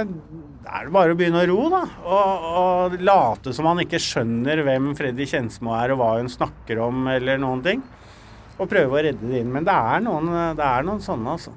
er 0.67 0.87
det 0.89 0.95
bare 0.95 1.15
å 1.15 1.19
begynne 1.19 1.45
å 1.45 1.49
ro, 1.53 1.69
da. 1.71 1.85
Og, 2.03 2.47
og, 2.61 2.97
late 3.07 3.53
som 3.55 3.69
man 3.69 3.83
ikke 3.85 4.01
skjønner 4.03 4.65
hvem 4.67 4.91
Freddy 4.99 5.29
Kjensmo 5.31 5.77
er, 5.77 5.95
og 5.95 6.01
hva 6.01 6.09
hun 6.17 6.31
snakker 6.33 6.81
om, 6.83 7.05
eller 7.13 7.39
noen 7.39 7.63
ting. 7.63 7.85
Og 8.59 8.67
prøve 8.69 8.99
å 8.99 9.05
redde 9.07 9.31
det 9.31 9.45
inn. 9.45 9.53
Men 9.55 9.69
det 9.69 9.77
er 9.77 10.03
noen, 10.03 10.33
det 10.59 10.67
er 10.67 10.89
noen 10.89 11.05
sånne, 11.05 11.37
altså. 11.37 11.55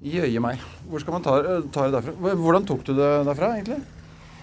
Jøye 0.00 0.40
meg. 0.40 0.60
Hvor 0.88 1.02
skal 1.02 1.12
man 1.12 1.24
ta, 1.24 1.38
ta, 1.68 1.86
det 1.86 1.98
derfra? 1.98 2.36
Hvordan 2.40 2.66
tok 2.68 2.84
du 2.86 2.94
det 2.96 3.08
derfra, 3.28 3.50
egentlig? 3.58 3.82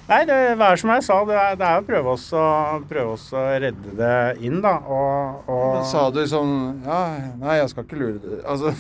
Nei, 0.08 0.22
det 0.30 0.36
er 0.54 0.80
som 0.80 0.91
jeg 0.93 1.04
sa, 1.04 1.17
det 1.28 1.36
er, 1.36 1.56
det 1.60 1.65
er 1.67 1.82
å 1.82 1.88
prøve 1.88 2.12
oss, 2.13 2.28
å, 2.32 2.43
prøve 2.88 3.15
oss 3.17 3.26
å 3.36 3.41
redde 3.60 3.96
det 3.98 4.20
inn, 4.46 4.62
da. 4.63 4.78
Og, 4.86 5.50
og... 5.50 5.65
Men 5.80 5.89
sa 5.89 6.06
du 6.13 6.22
sånn 6.30 6.54
Ja, 6.86 7.00
nei, 7.41 7.58
jeg 7.60 7.74
skal 7.74 7.84
ikke 7.84 8.00
lure 8.00 8.22
deg 8.22 8.46
Altså, 8.48 8.72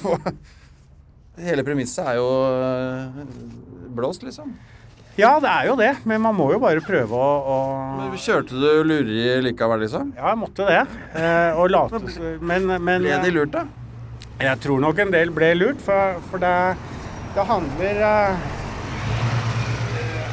hele 1.49 1.65
premisset 1.67 2.13
er 2.13 2.21
jo 2.21 2.29
eh, 2.45 3.19
blåst, 3.97 4.23
liksom. 4.23 4.53
Ja, 5.17 5.33
det 5.41 5.49
er 5.49 5.67
jo 5.71 5.75
det, 5.81 5.89
men 6.07 6.21
man 6.21 6.37
må 6.37 6.51
jo 6.53 6.61
bare 6.61 6.85
prøve 6.85 7.17
å, 7.17 7.27
å... 7.41 7.57
Men 7.97 8.15
Kjørte 8.21 8.53
du 8.53 8.69
lureri 8.85 9.41
likevel, 9.49 9.81
liksom? 9.83 10.13
Ja, 10.15 10.29
jeg 10.29 10.41
måtte 10.45 10.69
det. 10.69 10.85
Eh, 11.17 11.57
og 11.57 11.73
late 11.73 12.05
men, 12.37 12.69
men 12.77 13.01
Ble 13.01 13.19
de 13.25 13.33
lurt, 13.33 13.57
da? 13.57 13.65
Jeg 14.37 14.59
tror 14.61 14.77
nok 14.77 14.99
en 15.01 15.09
del 15.09 15.31
ble 15.33 15.47
lurt, 15.55 15.79
for, 15.81 16.19
for 16.29 16.41
det, 16.41 16.77
det, 17.33 17.43
handler 17.49 18.01
uh, 18.05 18.43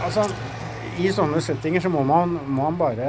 Altså, 0.05 0.27
i 1.01 1.09
sånne 1.09 1.41
settinger 1.41 1.81
så 1.81 1.89
må 1.89 2.03
man, 2.05 2.35
må 2.45 2.67
man, 2.67 2.77
bare 2.77 3.07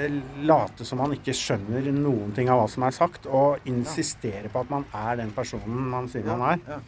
eh, 0.00 0.14
late 0.48 0.86
som 0.88 1.02
man 1.02 1.12
ikke 1.12 1.34
skjønner 1.36 1.90
noen 1.92 2.32
ting 2.32 2.48
av 2.48 2.62
hva 2.62 2.70
som 2.72 2.86
er 2.88 2.96
sagt, 2.96 3.28
og 3.28 3.68
insistere 3.68 4.48
på 4.48 4.62
at 4.62 4.72
man 4.72 4.86
er 4.96 5.20
den 5.20 5.34
personen 5.36 5.90
man 5.92 6.08
sier 6.08 6.24
man 6.24 6.46
er. 6.54 6.80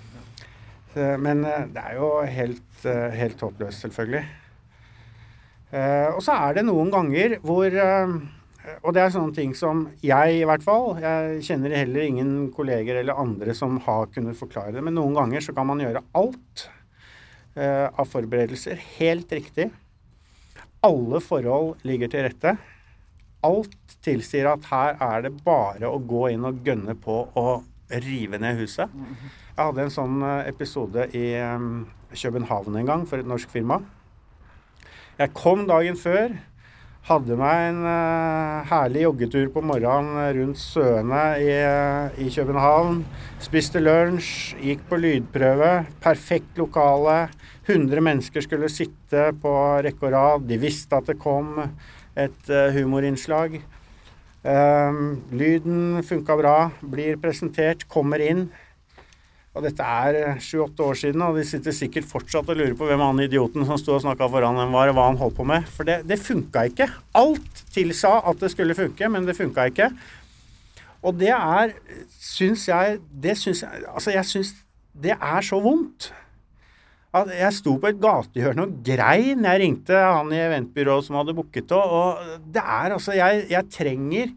Men 1.21 1.45
uh, 1.45 1.69
det 1.69 1.85
er 1.85 1.99
jo 2.01 2.09
helt, 2.25 2.89
helt 3.21 3.45
håpløst, 3.45 3.85
selvfølgelig. 3.85 4.25
og 6.15 6.21
så 6.23 6.33
er 6.47 6.55
det 6.55 6.65
noen 6.69 6.91
ganger 6.95 7.37
hvor 7.43 7.77
og 8.81 8.95
det 8.97 9.03
er 9.03 9.13
sånne 9.13 9.37
ting 9.37 9.53
som 9.57 9.83
jeg, 10.05 10.39
i 10.39 10.45
hvert 10.49 10.63
fall 10.65 10.97
Jeg 11.03 11.43
kjenner 11.45 11.75
heller 11.77 12.07
ingen 12.07 12.31
kolleger 12.55 12.97
eller 13.01 13.21
andre 13.21 13.53
som 13.57 13.77
har 13.85 14.09
kunnet 14.15 14.39
forklare 14.39 14.73
det. 14.77 14.85
Men 14.85 14.97
noen 14.97 15.17
ganger 15.19 15.45
så 15.45 15.55
kan 15.57 15.69
man 15.69 15.83
gjøre 15.85 16.05
alt 16.17 16.69
eh, 17.59 17.89
av 17.89 18.09
forberedelser 18.09 18.81
helt 18.97 19.33
riktig. 19.37 19.69
Alle 20.85 21.21
forhold 21.25 21.85
ligger 21.85 22.13
til 22.13 22.25
rette. 22.27 22.57
Alt 23.45 23.99
tilsier 24.05 24.49
at 24.49 24.65
her 24.71 24.97
er 25.03 25.27
det 25.27 25.35
bare 25.45 25.91
å 25.91 26.01
gå 26.01 26.31
inn 26.33 26.49
og 26.49 26.65
gønne 26.65 26.97
på 26.97 27.21
å 27.37 27.49
rive 28.05 28.41
ned 28.41 28.63
huset. 28.63 28.93
Jeg 29.55 29.61
hadde 29.61 29.85
en 29.85 29.93
sånn 29.93 30.25
eh, 30.25 30.49
episode 30.51 31.11
i 31.13 31.27
um, 31.45 31.85
København 32.15 32.81
en 32.81 32.89
gang 32.89 33.05
for 33.09 33.21
et 33.21 33.29
norsk 33.29 33.53
firma. 33.53 33.83
Jeg 35.21 35.37
kom 35.37 35.69
dagen 35.69 36.01
før. 36.01 36.33
Hadde 37.05 37.37
meg 37.37 37.67
en 37.67 37.83
uh, 37.85 38.63
herlig 38.65 39.03
joggetur 39.03 39.51
på 39.53 39.61
morgenen 39.61 40.23
rundt 40.39 40.57
Søene 40.57 41.25
i, 41.37 41.51
uh, 41.53 42.15
i, 42.17 42.31
København. 42.33 43.03
Spiste 43.45 43.83
lunsj, 43.83 44.55
gikk 44.65 44.87
på 44.89 44.97
lydprøve. 45.03 45.83
Perfekt 46.01 46.57
lokale. 46.57 47.27
100 47.67 48.01
mennesker 48.09 48.47
skulle 48.47 48.73
sitte 48.73 49.27
på 49.43 49.53
rekke 49.85 50.09
og 50.09 50.17
rad. 50.17 50.49
De 50.49 50.57
visste 50.63 50.97
at 50.97 51.13
det 51.13 51.19
kom 51.21 51.61
et 51.61 52.49
uh, 52.49 52.73
humorinnslag. 52.73 53.61
lyden 54.45 56.03
funka 56.05 56.35
bra. 56.41 56.57
Blir 56.81 57.21
presentert, 57.21 57.85
kommer 57.89 58.21
inn. 58.21 58.47
Og 59.55 59.63
dette 59.63 59.87
er 59.87 60.41
sju-åtte 60.43 60.83
år 60.83 60.97
siden, 60.99 61.23
og 61.23 61.37
de 61.39 61.45
sitter 61.47 61.75
sikkert 61.75 62.09
fortsatt 62.11 62.49
og 62.51 62.59
lurer 62.59 62.75
på 62.79 62.89
hvem 62.89 63.03
han 63.05 63.23
idioten 63.23 63.63
som 63.69 63.79
sto 63.79 63.95
og 63.95 64.03
snakka 64.03 64.27
foran 64.33 64.59
dem 64.59 64.75
var, 64.75 64.91
og 64.91 64.99
hva 64.99 65.07
han 65.07 65.21
holdt 65.21 65.37
på 65.39 65.47
med. 65.47 65.69
For 65.77 65.87
det, 65.87 66.01
det 66.11 66.19
funka 66.19 66.65
ikke. 66.73 66.89
Alt 67.21 67.63
tilsa 67.75 68.17
at 68.27 68.43
det 68.43 68.51
skulle 68.51 68.75
funke, 68.75 69.11
men 69.15 69.29
det 69.29 69.37
funka 69.39 69.69
ikke. 69.71 69.93
Og 71.05 71.15
det 71.21 71.31
er, 71.37 71.75
syns 72.17 72.65
jeg 72.71 72.97
Det 73.23 73.35
syns 73.37 73.61
jeg 73.61 73.83
Altså, 73.91 74.15
jeg 74.15 74.25
syns 74.25 74.55
det 75.05 75.11
er 75.15 75.43
så 75.43 75.59
vondt. 75.59 76.09
At 77.15 77.31
jeg 77.35 77.55
sto 77.55 77.77
på 77.79 77.91
et 77.91 77.99
gatehjørne 78.03 78.67
og 78.67 78.77
grein. 78.87 79.43
Jeg 79.47 79.61
ringte 79.63 79.99
han 79.99 80.31
i 80.35 80.39
eventbyrået 80.39 81.07
som 81.07 81.19
hadde 81.19 81.35
booket 81.35 81.67
det, 81.71 81.79
og 81.79 82.23
det 82.55 82.63
er 82.63 82.95
altså 82.95 83.15
Jeg, 83.15 83.47
jeg 83.51 83.71
trenger 83.75 84.35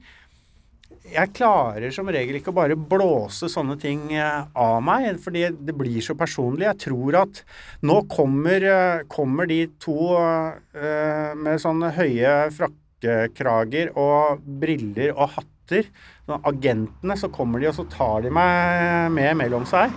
jeg 1.11 1.33
klarer 1.37 1.93
som 1.93 2.09
regel 2.11 2.37
ikke 2.39 2.51
å 2.51 2.57
bare 2.57 2.77
blåse 2.77 3.49
sånne 3.51 3.77
ting 3.81 4.09
eh, 4.15 4.47
av 4.57 4.79
meg, 4.85 5.19
fordi 5.23 5.47
det 5.55 5.75
blir 5.77 5.99
så 6.03 6.15
personlig. 6.19 6.67
Jeg 6.67 6.81
tror 6.87 7.19
at 7.23 7.41
nå 7.87 8.01
kommer, 8.11 8.67
eh, 8.71 9.05
kommer 9.11 9.49
de 9.49 9.63
to 9.81 10.13
uh, 10.17 11.33
med 11.37 11.61
sånne 11.63 11.93
høye 11.97 12.35
frakkekrager 12.57 13.93
og 13.97 14.43
briller 14.61 15.15
og 15.15 15.37
hatter, 15.37 15.89
agentene, 16.27 17.15
så 17.19 17.31
kommer 17.31 17.63
de 17.63 17.71
og 17.71 17.75
så 17.77 17.87
tar 17.91 18.23
de 18.25 18.31
meg 18.33 19.11
med 19.15 19.35
mellom 19.45 19.67
seg. 19.67 19.93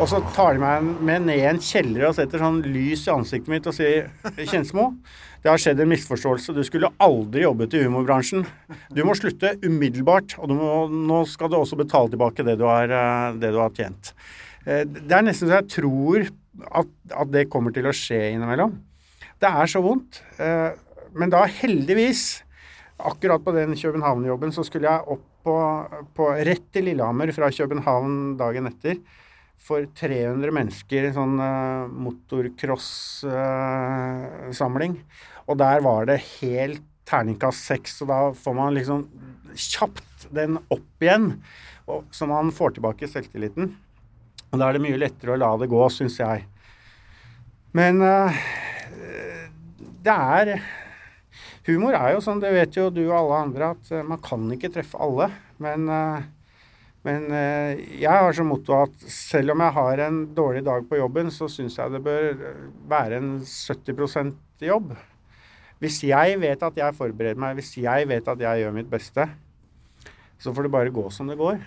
Og 0.00 0.08
så 0.08 0.18
tar 0.32 0.56
de 0.56 0.62
meg 0.62 0.86
med 1.04 1.26
ned 1.26 1.40
i 1.42 1.48
en 1.50 1.60
kjeller 1.60 2.08
og 2.08 2.14
setter 2.16 2.40
sånn 2.40 2.62
lys 2.64 3.04
i 3.06 3.12
ansiktet 3.12 3.50
mitt 3.52 3.66
og 3.68 3.74
sier 3.76 4.08
'Kjensmo'. 4.38 4.88
Det 5.42 5.50
har 5.50 5.58
skjedd 5.58 5.80
en 5.82 5.90
misforståelse. 5.90 6.54
Du 6.54 6.62
skulle 6.64 6.92
aldri 7.02 7.42
jobbet 7.42 7.74
i 7.74 7.82
humorbransjen. 7.82 8.44
Du 8.94 9.02
må 9.04 9.16
slutte 9.18 9.56
umiddelbart, 9.64 10.36
og 10.38 10.54
må, 10.54 10.70
nå 10.86 11.24
skal 11.26 11.50
du 11.50 11.58
også 11.58 11.76
betale 11.80 12.12
tilbake 12.12 12.46
det 12.46 12.56
du 12.60 12.64
har, 12.68 12.86
eh, 12.88 13.38
det 13.42 13.50
du 13.50 13.58
har 13.58 13.74
tjent. 13.74 14.12
Eh, 14.64 14.84
det 14.86 15.12
er 15.12 15.26
nesten 15.26 15.50
så 15.50 15.58
jeg 15.60 15.70
tror 15.74 16.28
at, 16.70 16.92
at, 17.10 17.32
det 17.34 17.50
kommer 17.50 17.74
til 17.74 17.90
å 17.90 17.96
skje 17.96 18.30
innimellom. 18.32 18.78
Det 19.42 19.50
er 19.50 19.66
så 19.66 19.82
vondt. 19.82 20.22
Eh, 20.38 20.78
men 21.18 21.34
da 21.34 21.42
heldigvis, 21.44 22.44
akkurat 23.02 23.42
på 23.42 23.52
den 23.58 23.74
København-jobben, 23.74 24.54
så 24.54 24.64
skulle 24.64 24.88
jeg 24.88 25.10
opp 25.10 25.26
på, 25.42 25.56
på 26.14 26.30
rett 26.46 26.70
til 26.72 26.86
Lillehammer 26.86 27.34
fra 27.34 27.50
København 27.50 28.38
dagen 28.38 28.70
etter 28.70 29.02
for 29.62 29.86
300 29.98 30.50
mennesker, 30.54 31.04
en 31.06 31.14
sånn 31.16 31.40
uh, 31.40 31.88
motocross-samling. 32.06 34.94
Uh, 34.98 35.04
og 35.46 35.54
der 35.60 35.78
var 35.84 36.06
det 36.10 36.26
helt 36.40 36.82
terningkast 37.08 37.60
seks, 37.68 38.02
og 38.02 38.08
da 38.10 38.18
får 38.36 38.54
man 38.56 38.74
liksom 38.76 39.00
kjapt 39.58 40.28
den 40.34 40.58
opp 40.72 41.02
igjen, 41.02 41.42
og, 41.90 41.98
så 42.14 42.22
man 42.30 42.52
får 42.54 42.70
tilbake 42.76 43.08
selvtilliten. 43.10 43.64
Og 44.52 44.56
da 44.60 44.64
er 44.68 44.72
det 44.76 44.84
mye 44.84 45.00
lettere 45.00 45.32
å 45.34 45.40
la 45.40 45.50
det 45.60 45.72
gå, 45.72 45.82
syns 45.92 46.16
jeg. 46.22 46.38
Men 47.76 47.94
uh, 48.04 48.30
det 50.02 50.12
er 50.12 50.46
Humor 51.62 51.94
er 51.94 52.16
jo 52.16 52.22
sånn, 52.24 52.40
det 52.42 52.50
vet 52.50 52.74
jo 52.74 52.90
du 52.90 53.04
og 53.04 53.18
alle 53.20 53.36
andre, 53.44 53.68
at 53.76 53.84
man 54.02 54.18
kan 54.18 54.50
ikke 54.50 54.72
treffe 54.74 54.98
alle. 54.98 55.30
Men 55.62 55.86
uh, 55.86 56.18
men 57.02 57.24
eh, 57.34 57.80
jeg 57.98 58.14
har 58.14 58.34
som 58.36 58.46
motto 58.52 58.76
at 58.78 59.06
selv 59.10 59.56
om 59.56 59.62
jeg 59.64 59.74
har 59.74 60.02
en 60.04 60.20
dårlig 60.36 60.62
dag 60.66 60.84
på 60.86 61.00
jobben, 61.00 61.32
så 61.34 61.48
syns 61.50 61.78
jeg 61.78 61.90
det 61.90 62.02
bør 62.04 62.28
være 62.90 63.18
en 63.18 63.32
70% 63.42 64.36
jobb. 64.62 64.92
Hvis 65.82 65.98
jeg 66.06 66.38
vet 66.38 66.62
at 66.62 66.76
jeg 66.78 66.94
forbereder 66.94 67.40
meg, 67.42 67.56
hvis 67.58 67.74
jeg 67.82 68.06
vet 68.06 68.28
at 68.30 68.44
jeg 68.44 68.62
gjør 68.62 68.76
mitt 68.76 68.90
beste, 68.90 69.26
så 70.38 70.54
får 70.54 70.68
det 70.68 70.74
bare 70.76 70.94
gå 70.94 71.08
som 71.10 71.26
det 71.26 71.40
går. 71.40 71.58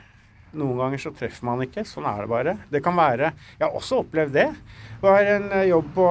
Noen 0.56 0.80
ganger 0.80 1.04
så 1.04 1.12
treffer 1.12 1.44
man 1.48 1.66
ikke. 1.66 1.84
Sånn 1.84 2.08
er 2.08 2.24
det 2.24 2.32
bare. 2.32 2.56
Det 2.72 2.80
kan 2.84 2.96
være 2.96 3.34
Jeg 3.58 3.66
har 3.66 3.76
også 3.76 4.06
opplevd 4.06 4.32
det. 4.38 4.48
Det 5.02 5.04
var 5.04 5.32
en 5.36 5.52
eh, 5.52 5.68
jobb 5.74 5.92
på 6.00 6.10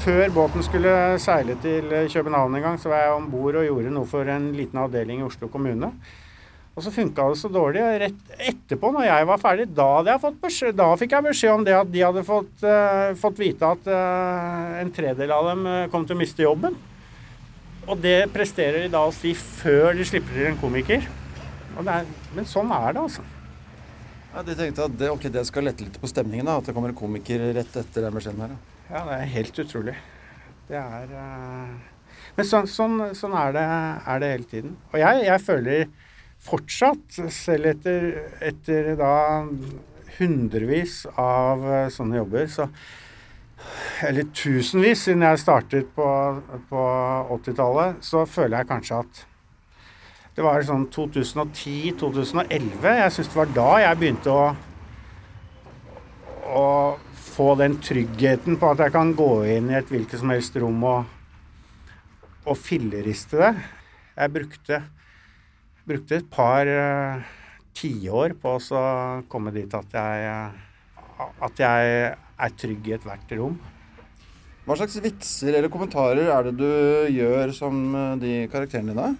Før 0.00 0.30
båten 0.32 0.62
skulle 0.64 0.92
seile 1.20 1.58
til 1.60 1.90
København 2.08 2.54
en 2.56 2.62
gang, 2.64 2.78
så 2.80 2.88
var 2.88 3.02
jeg 3.02 3.16
om 3.18 3.26
bord 3.28 3.58
og 3.60 3.66
gjorde 3.66 3.90
noe 3.92 4.08
for 4.08 4.30
en 4.32 4.46
liten 4.56 4.78
avdeling 4.80 5.20
i 5.20 5.26
Oslo 5.26 5.50
kommune. 5.52 5.90
Og 6.78 6.84
så 6.84 6.92
funka 6.94 7.26
det 7.28 7.38
så 7.40 7.50
dårlig. 7.52 7.82
Rett 8.04 8.34
etterpå, 8.50 8.92
når 8.94 9.08
jeg 9.08 9.26
var 9.28 9.40
ferdig, 9.42 9.66
da, 9.76 9.88
jeg 10.06 10.22
fått 10.22 10.38
beskjed, 10.40 10.76
da 10.78 10.86
fikk 11.00 11.16
jeg 11.16 11.26
beskjed 11.26 11.56
om 11.56 11.66
det 11.66 11.74
at 11.76 11.90
de 11.90 12.04
hadde 12.06 12.22
fått, 12.26 12.52
uh, 12.62 13.10
fått 13.20 13.42
vite 13.42 13.72
at 13.74 13.90
uh, 13.90 14.78
en 14.80 14.92
tredel 14.94 15.34
av 15.34 15.50
dem 15.50 15.66
uh, 15.66 15.88
kom 15.92 16.06
til 16.06 16.16
å 16.16 16.20
miste 16.20 16.46
jobben. 16.46 16.78
Og 17.90 17.98
det 18.00 18.30
presterer 18.32 18.84
de 18.84 18.92
da 18.92 19.02
å 19.08 19.12
si 19.14 19.34
før 19.34 19.92
de 19.98 20.06
slipper 20.06 20.36
til 20.36 20.50
en 20.52 20.60
komiker. 20.60 21.04
Er, 21.80 22.08
men 22.36 22.48
sånn 22.48 22.70
er 22.76 22.94
det, 22.94 23.02
altså. 23.02 23.26
Ja, 24.30 24.42
De 24.46 24.54
tenkte 24.54 24.86
at 24.86 24.98
det, 24.98 25.08
okay, 25.10 25.32
det 25.32 25.42
skal 25.48 25.66
lette 25.66 25.84
litt 25.86 25.96
på 25.98 26.10
stemningen, 26.10 26.46
da, 26.46 26.58
at 26.60 26.68
det 26.68 26.74
kommer 26.76 26.92
en 26.92 26.98
komiker 26.98 27.50
rett 27.56 27.80
etter 27.82 28.06
den 28.06 28.14
beskjeden 28.14 28.44
her. 28.44 28.54
Da. 28.54 28.76
Ja, 28.90 29.02
det 29.06 29.16
er 29.16 29.32
helt 29.34 29.58
utrolig. 29.64 29.96
Det 30.70 30.78
er 30.78 31.10
Men 32.36 32.46
sånn, 32.46 32.68
sånn, 32.70 33.00
sånn 33.18 33.34
er, 33.34 33.56
det, 33.56 33.64
er, 33.66 34.22
det, 34.22 34.30
hele 34.36 34.48
tiden. 34.50 34.76
Og 34.92 35.00
jeg, 35.02 35.24
jeg 35.26 35.42
føler 35.42 35.88
fortsatt, 36.44 37.20
selv 37.34 37.70
etter, 37.74 38.10
etter 38.40 38.94
da 38.98 39.14
hundrevis 40.18 41.02
av 41.20 41.64
eh, 41.68 41.88
sånne 41.92 42.20
jobber, 42.20 42.50
så 42.50 42.70
Eller 44.08 44.24
tusenvis 44.32 45.02
siden 45.04 45.20
jeg 45.20 45.38
startet 45.42 45.90
på, 45.92 46.04
på 46.70 46.84
80-tallet, 47.36 47.98
så 48.00 48.22
føler 48.24 48.62
jeg 48.62 48.68
kanskje 48.70 49.00
at 49.02 49.20
det 50.32 50.46
var 50.46 50.64
sånn 50.64 50.86
2010-2011. 50.88 52.86
Jeg 53.02 53.12
syns 53.12 53.28
det 53.28 53.36
var 53.36 53.52
da 53.52 53.68
jeg 53.82 53.98
begynte 54.00 54.32
å, 54.32 54.46
å 56.56 56.68
få 57.20 57.50
den 57.60 57.76
tryggheten 57.84 58.56
på 58.56 58.70
at 58.72 58.80
jeg 58.86 58.94
kan 58.94 59.12
gå 59.18 59.28
inn 59.58 59.68
i 59.68 59.76
et 59.76 59.92
hvilket 59.92 60.22
som 60.22 60.32
helst 60.32 60.56
rom 60.62 60.80
og, 60.88 61.04
og 62.46 62.56
filleriste 62.56 63.42
det. 63.42 63.52
Jeg 64.16 64.34
brukte 64.38 64.80
brukte 65.90 66.20
et 66.20 66.30
par 66.30 66.68
uh, 66.68 67.22
tiår 67.76 68.36
på 68.40 68.56
å 68.58 68.82
komme 69.30 69.52
dit 69.54 69.74
at 69.74 69.96
jeg, 69.96 70.28
uh, 70.30 71.24
at 71.46 71.62
jeg 71.62 71.94
er 72.14 72.54
trygg 72.60 72.90
i 72.90 72.94
ethvert 72.96 73.34
rom. 73.38 73.58
Hva 74.66 74.76
slags 74.78 75.00
vitser 75.02 75.56
eller 75.56 75.72
kommentarer 75.72 76.30
er 76.30 76.46
det 76.46 76.54
du 76.60 76.70
gjør 77.16 77.54
som 77.56 77.82
uh, 77.96 78.14
de 78.20 78.44
karakterene 78.52 78.94
dine? 78.94 79.10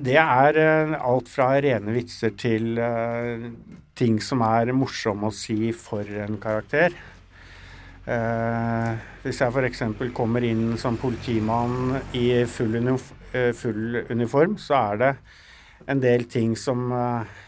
Det 0.00 0.14
er 0.22 0.54
alt 1.02 1.26
fra 1.26 1.48
rene 1.58 1.90
vitser 1.90 2.30
til 2.38 2.78
ting 3.98 4.20
som 4.22 4.44
er 4.46 4.70
morsomme 4.70 5.26
å 5.26 5.34
si 5.34 5.72
for 5.74 6.06
en 6.06 6.36
karakter. 6.38 6.94
hvis 8.06 9.40
jeg 9.42 9.50
f.eks. 9.50 9.82
kommer 10.14 10.46
inn 10.46 10.78
som 10.78 10.94
politimann 10.94 11.98
i 12.14 12.44
full 12.46 12.78
uniform 12.78 13.19
Eh, 13.19 13.19
full 13.56 14.00
uniform, 14.10 14.56
så 14.58 14.74
er 14.90 15.00
det 15.00 15.12
en 15.88 16.02
del 16.02 16.26
ting 16.30 16.56
som 16.58 16.90
eh, 16.92 17.38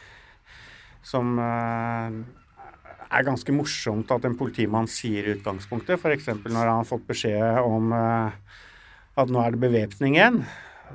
som 1.03 1.35
eh, 1.43 2.19
er 3.13 3.27
ganske 3.27 3.55
morsomt 3.55 4.13
at 4.15 4.25
en 4.25 4.37
politimann 4.39 4.89
sier 4.89 5.27
i 5.27 5.35
utgangspunktet. 5.37 5.99
F.eks. 5.99 6.31
når 6.47 6.61
han 6.63 6.79
har 6.79 6.89
fått 6.89 7.09
beskjed 7.09 7.59
om 7.61 7.91
at 7.93 9.29
nå 9.29 9.43
er 9.43 9.53
det 9.53 9.61
bevæpning 9.61 10.17
igjen. 10.17 10.39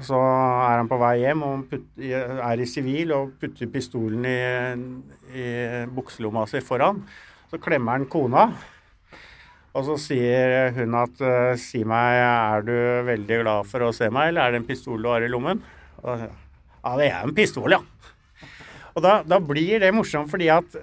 Så 0.01 0.17
er 0.17 0.79
han 0.79 0.89
på 0.89 0.97
vei 1.01 1.19
hjem 1.19 1.43
og 1.45 1.75
er 1.99 2.61
i 2.61 2.69
sivil 2.69 3.13
og 3.13 3.35
putter 3.41 3.69
pistolen 3.69 4.25
i, 4.29 4.39
i 5.35 5.45
bukselomma 5.93 6.47
si 6.49 6.63
foran. 6.65 7.03
Så 7.51 7.59
klemmer 7.61 7.99
han 7.99 8.09
kona. 8.09 8.47
Og 9.78 9.86
så 9.86 9.95
sier 10.01 10.71
hun 10.73 10.95
at 10.97 11.19
uh, 11.21 11.53
si 11.61 11.84
meg, 11.86 12.17
er 12.25 12.65
du 12.65 12.75
veldig 13.05 13.41
glad 13.43 13.67
for 13.69 13.86
å 13.86 13.93
se 13.93 14.09
meg, 14.09 14.32
eller 14.32 14.47
er 14.47 14.55
det 14.55 14.63
en 14.63 14.69
pistol 14.69 15.03
du 15.03 15.09
har 15.11 15.21
i 15.21 15.30
lommen? 15.30 15.61
Og, 16.01 16.23
ja, 16.23 16.93
det 16.97 17.09
er 17.11 17.19
en 17.21 17.36
pistol, 17.38 17.75
ja. 17.75 17.82
Og 18.97 19.03
da, 19.05 19.19
da 19.21 19.38
blir 19.43 19.84
det 19.84 19.93
morsomt, 19.93 20.32
fordi 20.32 20.49
at 20.49 20.78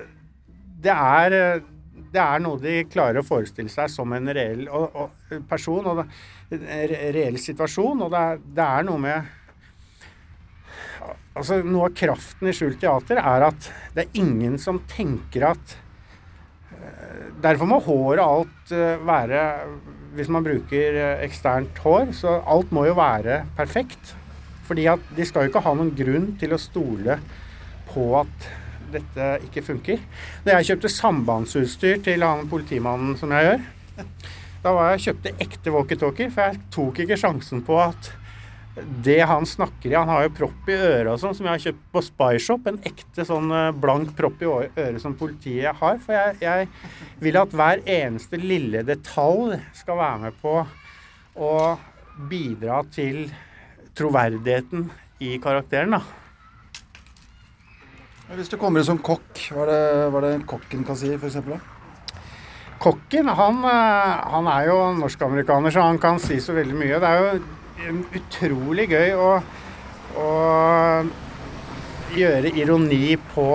det 0.84 0.94
er, 0.94 1.62
det 2.14 2.22
er 2.22 2.42
noe 2.44 2.60
de 2.62 2.84
klarer 2.86 3.18
å 3.18 3.26
forestille 3.26 3.72
seg 3.72 3.90
som 3.90 4.14
en 4.14 4.30
reell 4.36 4.68
og, 4.68 4.94
og 4.94 5.40
person, 5.50 5.88
og 5.90 6.04
en 6.04 6.68
reell 7.16 7.40
situasjon. 7.40 8.04
Og 8.06 8.12
det 8.14 8.20
er, 8.20 8.44
det 8.60 8.68
er 8.68 8.86
noe 8.90 9.08
med 9.08 9.40
Altså, 11.34 11.56
noe 11.66 11.88
av 11.88 11.96
kraften 11.98 12.46
i 12.46 12.52
skjult 12.54 12.78
teater 12.80 13.18
er 13.18 13.42
at 13.48 13.66
det 13.96 14.04
er 14.04 14.20
ingen 14.22 14.54
som 14.62 14.78
tenker 14.86 15.48
at 15.48 15.72
Derfor 17.44 17.68
må 17.68 17.80
håret 17.84 18.22
alt 18.22 18.74
eh, 18.74 19.00
være 19.04 19.40
Hvis 20.14 20.30
man 20.32 20.44
bruker 20.46 20.98
eh, 21.00 21.24
eksternt 21.26 21.78
hår, 21.84 22.12
så 22.16 22.38
alt 22.46 22.72
må 22.72 22.86
jo 22.88 22.96
være 22.98 23.42
perfekt. 23.56 24.14
Fordi 24.64 24.86
at 24.88 25.08
de 25.16 25.26
skal 25.26 25.44
jo 25.44 25.52
ikke 25.52 25.64
ha 25.64 25.74
noen 25.76 25.92
grunn 25.96 26.30
til 26.40 26.54
å 26.54 26.60
stole 26.60 27.18
på 27.90 28.06
at 28.20 28.46
dette 28.94 29.26
ikke 29.48 29.64
funker. 29.66 30.00
Da 30.46 30.56
jeg 30.56 30.70
kjøpte 30.70 30.92
sambandsutstyr 30.92 32.00
til 32.06 32.24
han 32.24 32.46
politimannen 32.48 33.18
som 33.18 33.34
jeg 33.34 33.48
gjør, 33.48 33.64
da 34.64 34.72
var 34.72 34.94
jeg 34.94 35.02
kjøpte 35.08 35.34
ekte 35.44 35.72
walkietalkie, 35.74 36.30
for 36.32 36.46
jeg 36.46 36.62
tok 36.72 37.02
ikke 37.04 37.18
sjansen 37.20 37.60
på 37.66 37.76
at 37.82 38.12
det 38.74 39.20
han 39.20 39.46
snakker 39.46 39.92
i 39.92 39.94
Han 39.94 40.10
har 40.10 40.24
jo 40.24 40.32
propp 40.34 40.68
i 40.68 40.74
øret 40.74 41.12
og 41.12 41.20
sånn, 41.22 41.34
som 41.36 41.46
jeg 41.46 41.52
har 41.52 41.62
kjøpt 41.62 41.84
på 41.94 42.02
Spyshop. 42.08 42.66
En 42.66 42.80
ekte 42.90 43.26
sånn 43.26 43.52
eh, 43.54 43.70
blank 43.70 44.14
propp 44.18 44.42
i 44.42 44.50
øret 44.50 45.02
som 45.02 45.14
politiet 45.18 45.78
har. 45.78 46.00
For 46.02 46.16
jeg, 46.16 46.40
jeg 46.42 46.68
vil 47.22 47.38
at 47.38 47.54
hver 47.54 47.84
eneste 47.86 48.40
lille 48.40 48.82
detalj 48.86 49.60
skal 49.78 50.00
være 50.00 50.20
med 50.26 50.42
på 50.42 50.56
å 51.34 51.54
bidra 52.30 52.82
til 52.94 53.28
troverdigheten 53.94 54.88
i 55.22 55.36
karakteren, 55.42 55.94
da. 55.94 56.02
Hvis 58.34 58.50
du 58.50 58.56
kommer 58.58 58.80
inn 58.80 58.88
som 58.88 58.98
kokk, 59.04 59.38
hva 59.52 59.66
er 59.66 59.70
det, 59.70 59.82
hva 60.10 60.20
er 60.20 60.26
det 60.26 60.46
kokken 60.50 60.82
kan 60.86 60.98
si, 60.98 61.12
f.eks.? 61.14 61.36
Kokken, 62.82 63.28
han, 63.38 63.60
eh, 63.70 64.14
han 64.34 64.48
er 64.50 64.70
jo 64.72 64.78
norsk-amerikaner, 64.98 65.70
så 65.70 65.84
han 65.86 66.00
kan 66.02 66.18
si 66.22 66.40
så 66.42 66.56
veldig 66.56 66.74
mye. 66.80 66.98
Det 66.98 67.10
er 67.10 67.22
jo 67.22 67.44
utrolig 67.90 68.88
gøy 68.92 69.14
å, 69.18 69.28
å 70.20 70.30
gjøre 72.14 72.54
ironi 72.54 73.16
på, 73.34 73.50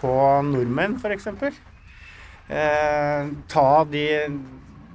på 0.00 0.16
nordmenn, 0.48 0.98
f.eks. 1.00 1.28
Eh, 2.52 3.30
ta 3.48 3.68
de 3.88 4.06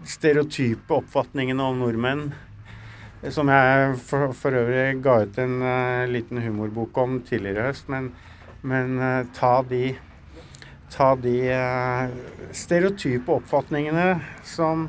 stereotype 0.08 1.00
oppfatningene 1.02 1.64
om 1.64 1.80
nordmenn 1.82 2.28
som 3.34 3.50
jeg 3.50 3.96
for, 4.06 4.32
for 4.38 4.56
øvrig 4.56 5.00
ga 5.04 5.22
ut 5.26 5.40
en 5.42 5.58
uh, 5.64 6.06
liten 6.10 6.42
humorbok 6.44 6.98
om 7.02 7.18
tidligere 7.26 7.64
i 7.64 7.72
høst. 7.72 7.90
Men, 7.90 8.12
men 8.62 9.00
uh, 9.02 9.26
ta 9.36 9.62
de, 9.68 9.96
ta 10.94 11.14
de 11.20 11.36
uh, 11.50 12.14
stereotype 12.56 13.32
oppfatningene 13.40 14.20
som 14.46 14.88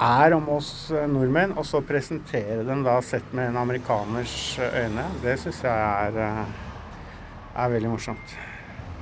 er 0.00 0.34
om 0.36 0.48
oss 0.56 0.72
eh, 0.94 1.06
nordmenn, 1.10 1.52
og 1.58 1.66
så 1.68 1.82
presentere 1.84 2.64
den 2.66 2.84
da 2.86 2.96
sett 3.04 3.34
med 3.36 3.50
en 3.50 3.60
amerikaners 3.60 4.34
eh, 4.58 4.84
øyne, 4.84 5.04
det 5.24 5.36
syns 5.42 5.60
jeg 5.66 5.84
er, 6.06 6.18
eh, 6.24 7.54
er, 7.54 7.72
veldig 7.74 7.92
morsomt. 7.92 8.36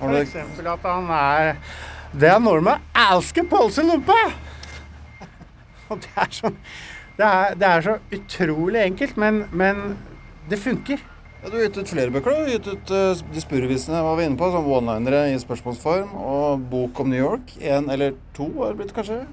For 0.01 0.19
eksempel 0.19 0.69
at 0.71 0.85
han 0.87 1.09
er 1.11 1.57
Det 2.15 2.29
er 2.31 2.39
nordmenn 2.41 2.85
elsker 2.97 3.45
pølselompe! 3.51 4.17
Og 5.91 5.99
det 6.03 6.15
er 6.17 6.31
sånn 6.33 6.57
det 7.19 7.27
er, 7.27 7.55
det 7.59 7.67
er, 7.67 7.81
så 7.83 7.95
utrolig 8.15 8.79
enkelt, 8.79 9.17
men, 9.19 9.41
men 9.51 9.97
det 10.47 10.61
funker. 10.63 11.01
Ja, 11.43 11.49
du 11.51 11.57
har 11.57 11.65
gitt 11.65 11.81
ut 11.81 11.91
flere 11.91 12.13
bøker. 12.15 12.31
Du 12.31 12.45
har 12.47 12.53
gitt 12.53 12.69
ut 12.71 12.93
uh, 12.95 13.25
De 13.35 13.43
spurrevisene 13.43 14.05
var 14.07 14.15
vi 14.21 14.29
inne 14.29 14.39
på, 14.39 14.53
som 14.55 14.69
one-linere 14.71 15.25
i 15.33 15.41
spørsmålsform, 15.43 16.13
og 16.15 16.63
bok 16.71 17.03
om 17.03 17.11
New 17.11 17.19
York. 17.19 17.57
Én 17.59 17.91
eller 17.91 18.15
to 18.39 18.47
har 18.61 18.71
det 18.71 18.85
blitt, 18.85 18.95
kanskje? 18.95 19.25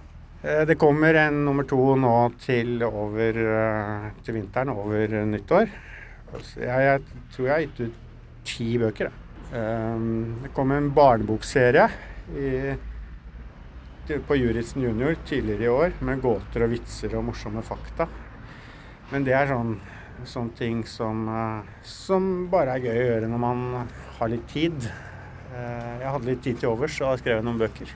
Eh, 0.45 0.65
det 0.65 0.75
kommer 0.75 1.13
en 1.13 1.39
nummer 1.45 1.65
to 1.65 1.95
nå 1.97 2.15
til, 2.43 2.77
over, 2.85 3.37
eh, 3.41 4.09
til 4.25 4.35
vinteren, 4.37 4.69
over 4.69 5.13
nyttår. 5.25 5.71
Jeg, 6.59 6.81
jeg, 6.85 7.01
tror 7.33 7.47
jeg 7.47 7.53
har 7.53 7.63
gitt 7.63 7.79
ut 7.81 7.95
ti 8.45 8.67
bøker. 8.77 9.09
Um, 9.55 10.41
det 10.43 10.51
kom 10.53 10.73
en 10.73 10.89
barnebokserie 10.93 11.85
i, 12.35 12.49
på 14.27 14.37
Juritzen 14.37 14.83
Junior 14.83 15.15
tidligere 15.25 15.65
i 15.65 15.71
år 15.71 15.97
med 16.05 16.21
gåter 16.21 16.65
og 16.65 16.73
vitser 16.73 17.15
og 17.15 17.27
morsomme 17.29 17.63
fakta. 17.65 18.09
Men 19.13 19.25
det 19.25 19.37
er 19.37 19.49
sånn, 19.53 19.77
sånne 20.27 20.57
ting 20.59 20.83
som, 20.89 21.25
som 21.87 22.29
bare 22.51 22.75
er 22.75 22.85
gøy 22.89 22.99
å 22.99 23.07
gjøre 23.09 23.31
når 23.31 23.43
man 23.45 23.65
har 24.19 24.33
litt 24.33 24.45
tid. 24.51 24.77
Jeg 25.55 26.09
hadde 26.09 26.29
litt 26.29 26.43
tid 26.45 26.59
til 26.59 26.73
overs, 26.73 26.99
og 27.01 27.13
har 27.13 27.23
skrevet 27.23 27.47
noen 27.47 27.61
bøker. 27.61 27.95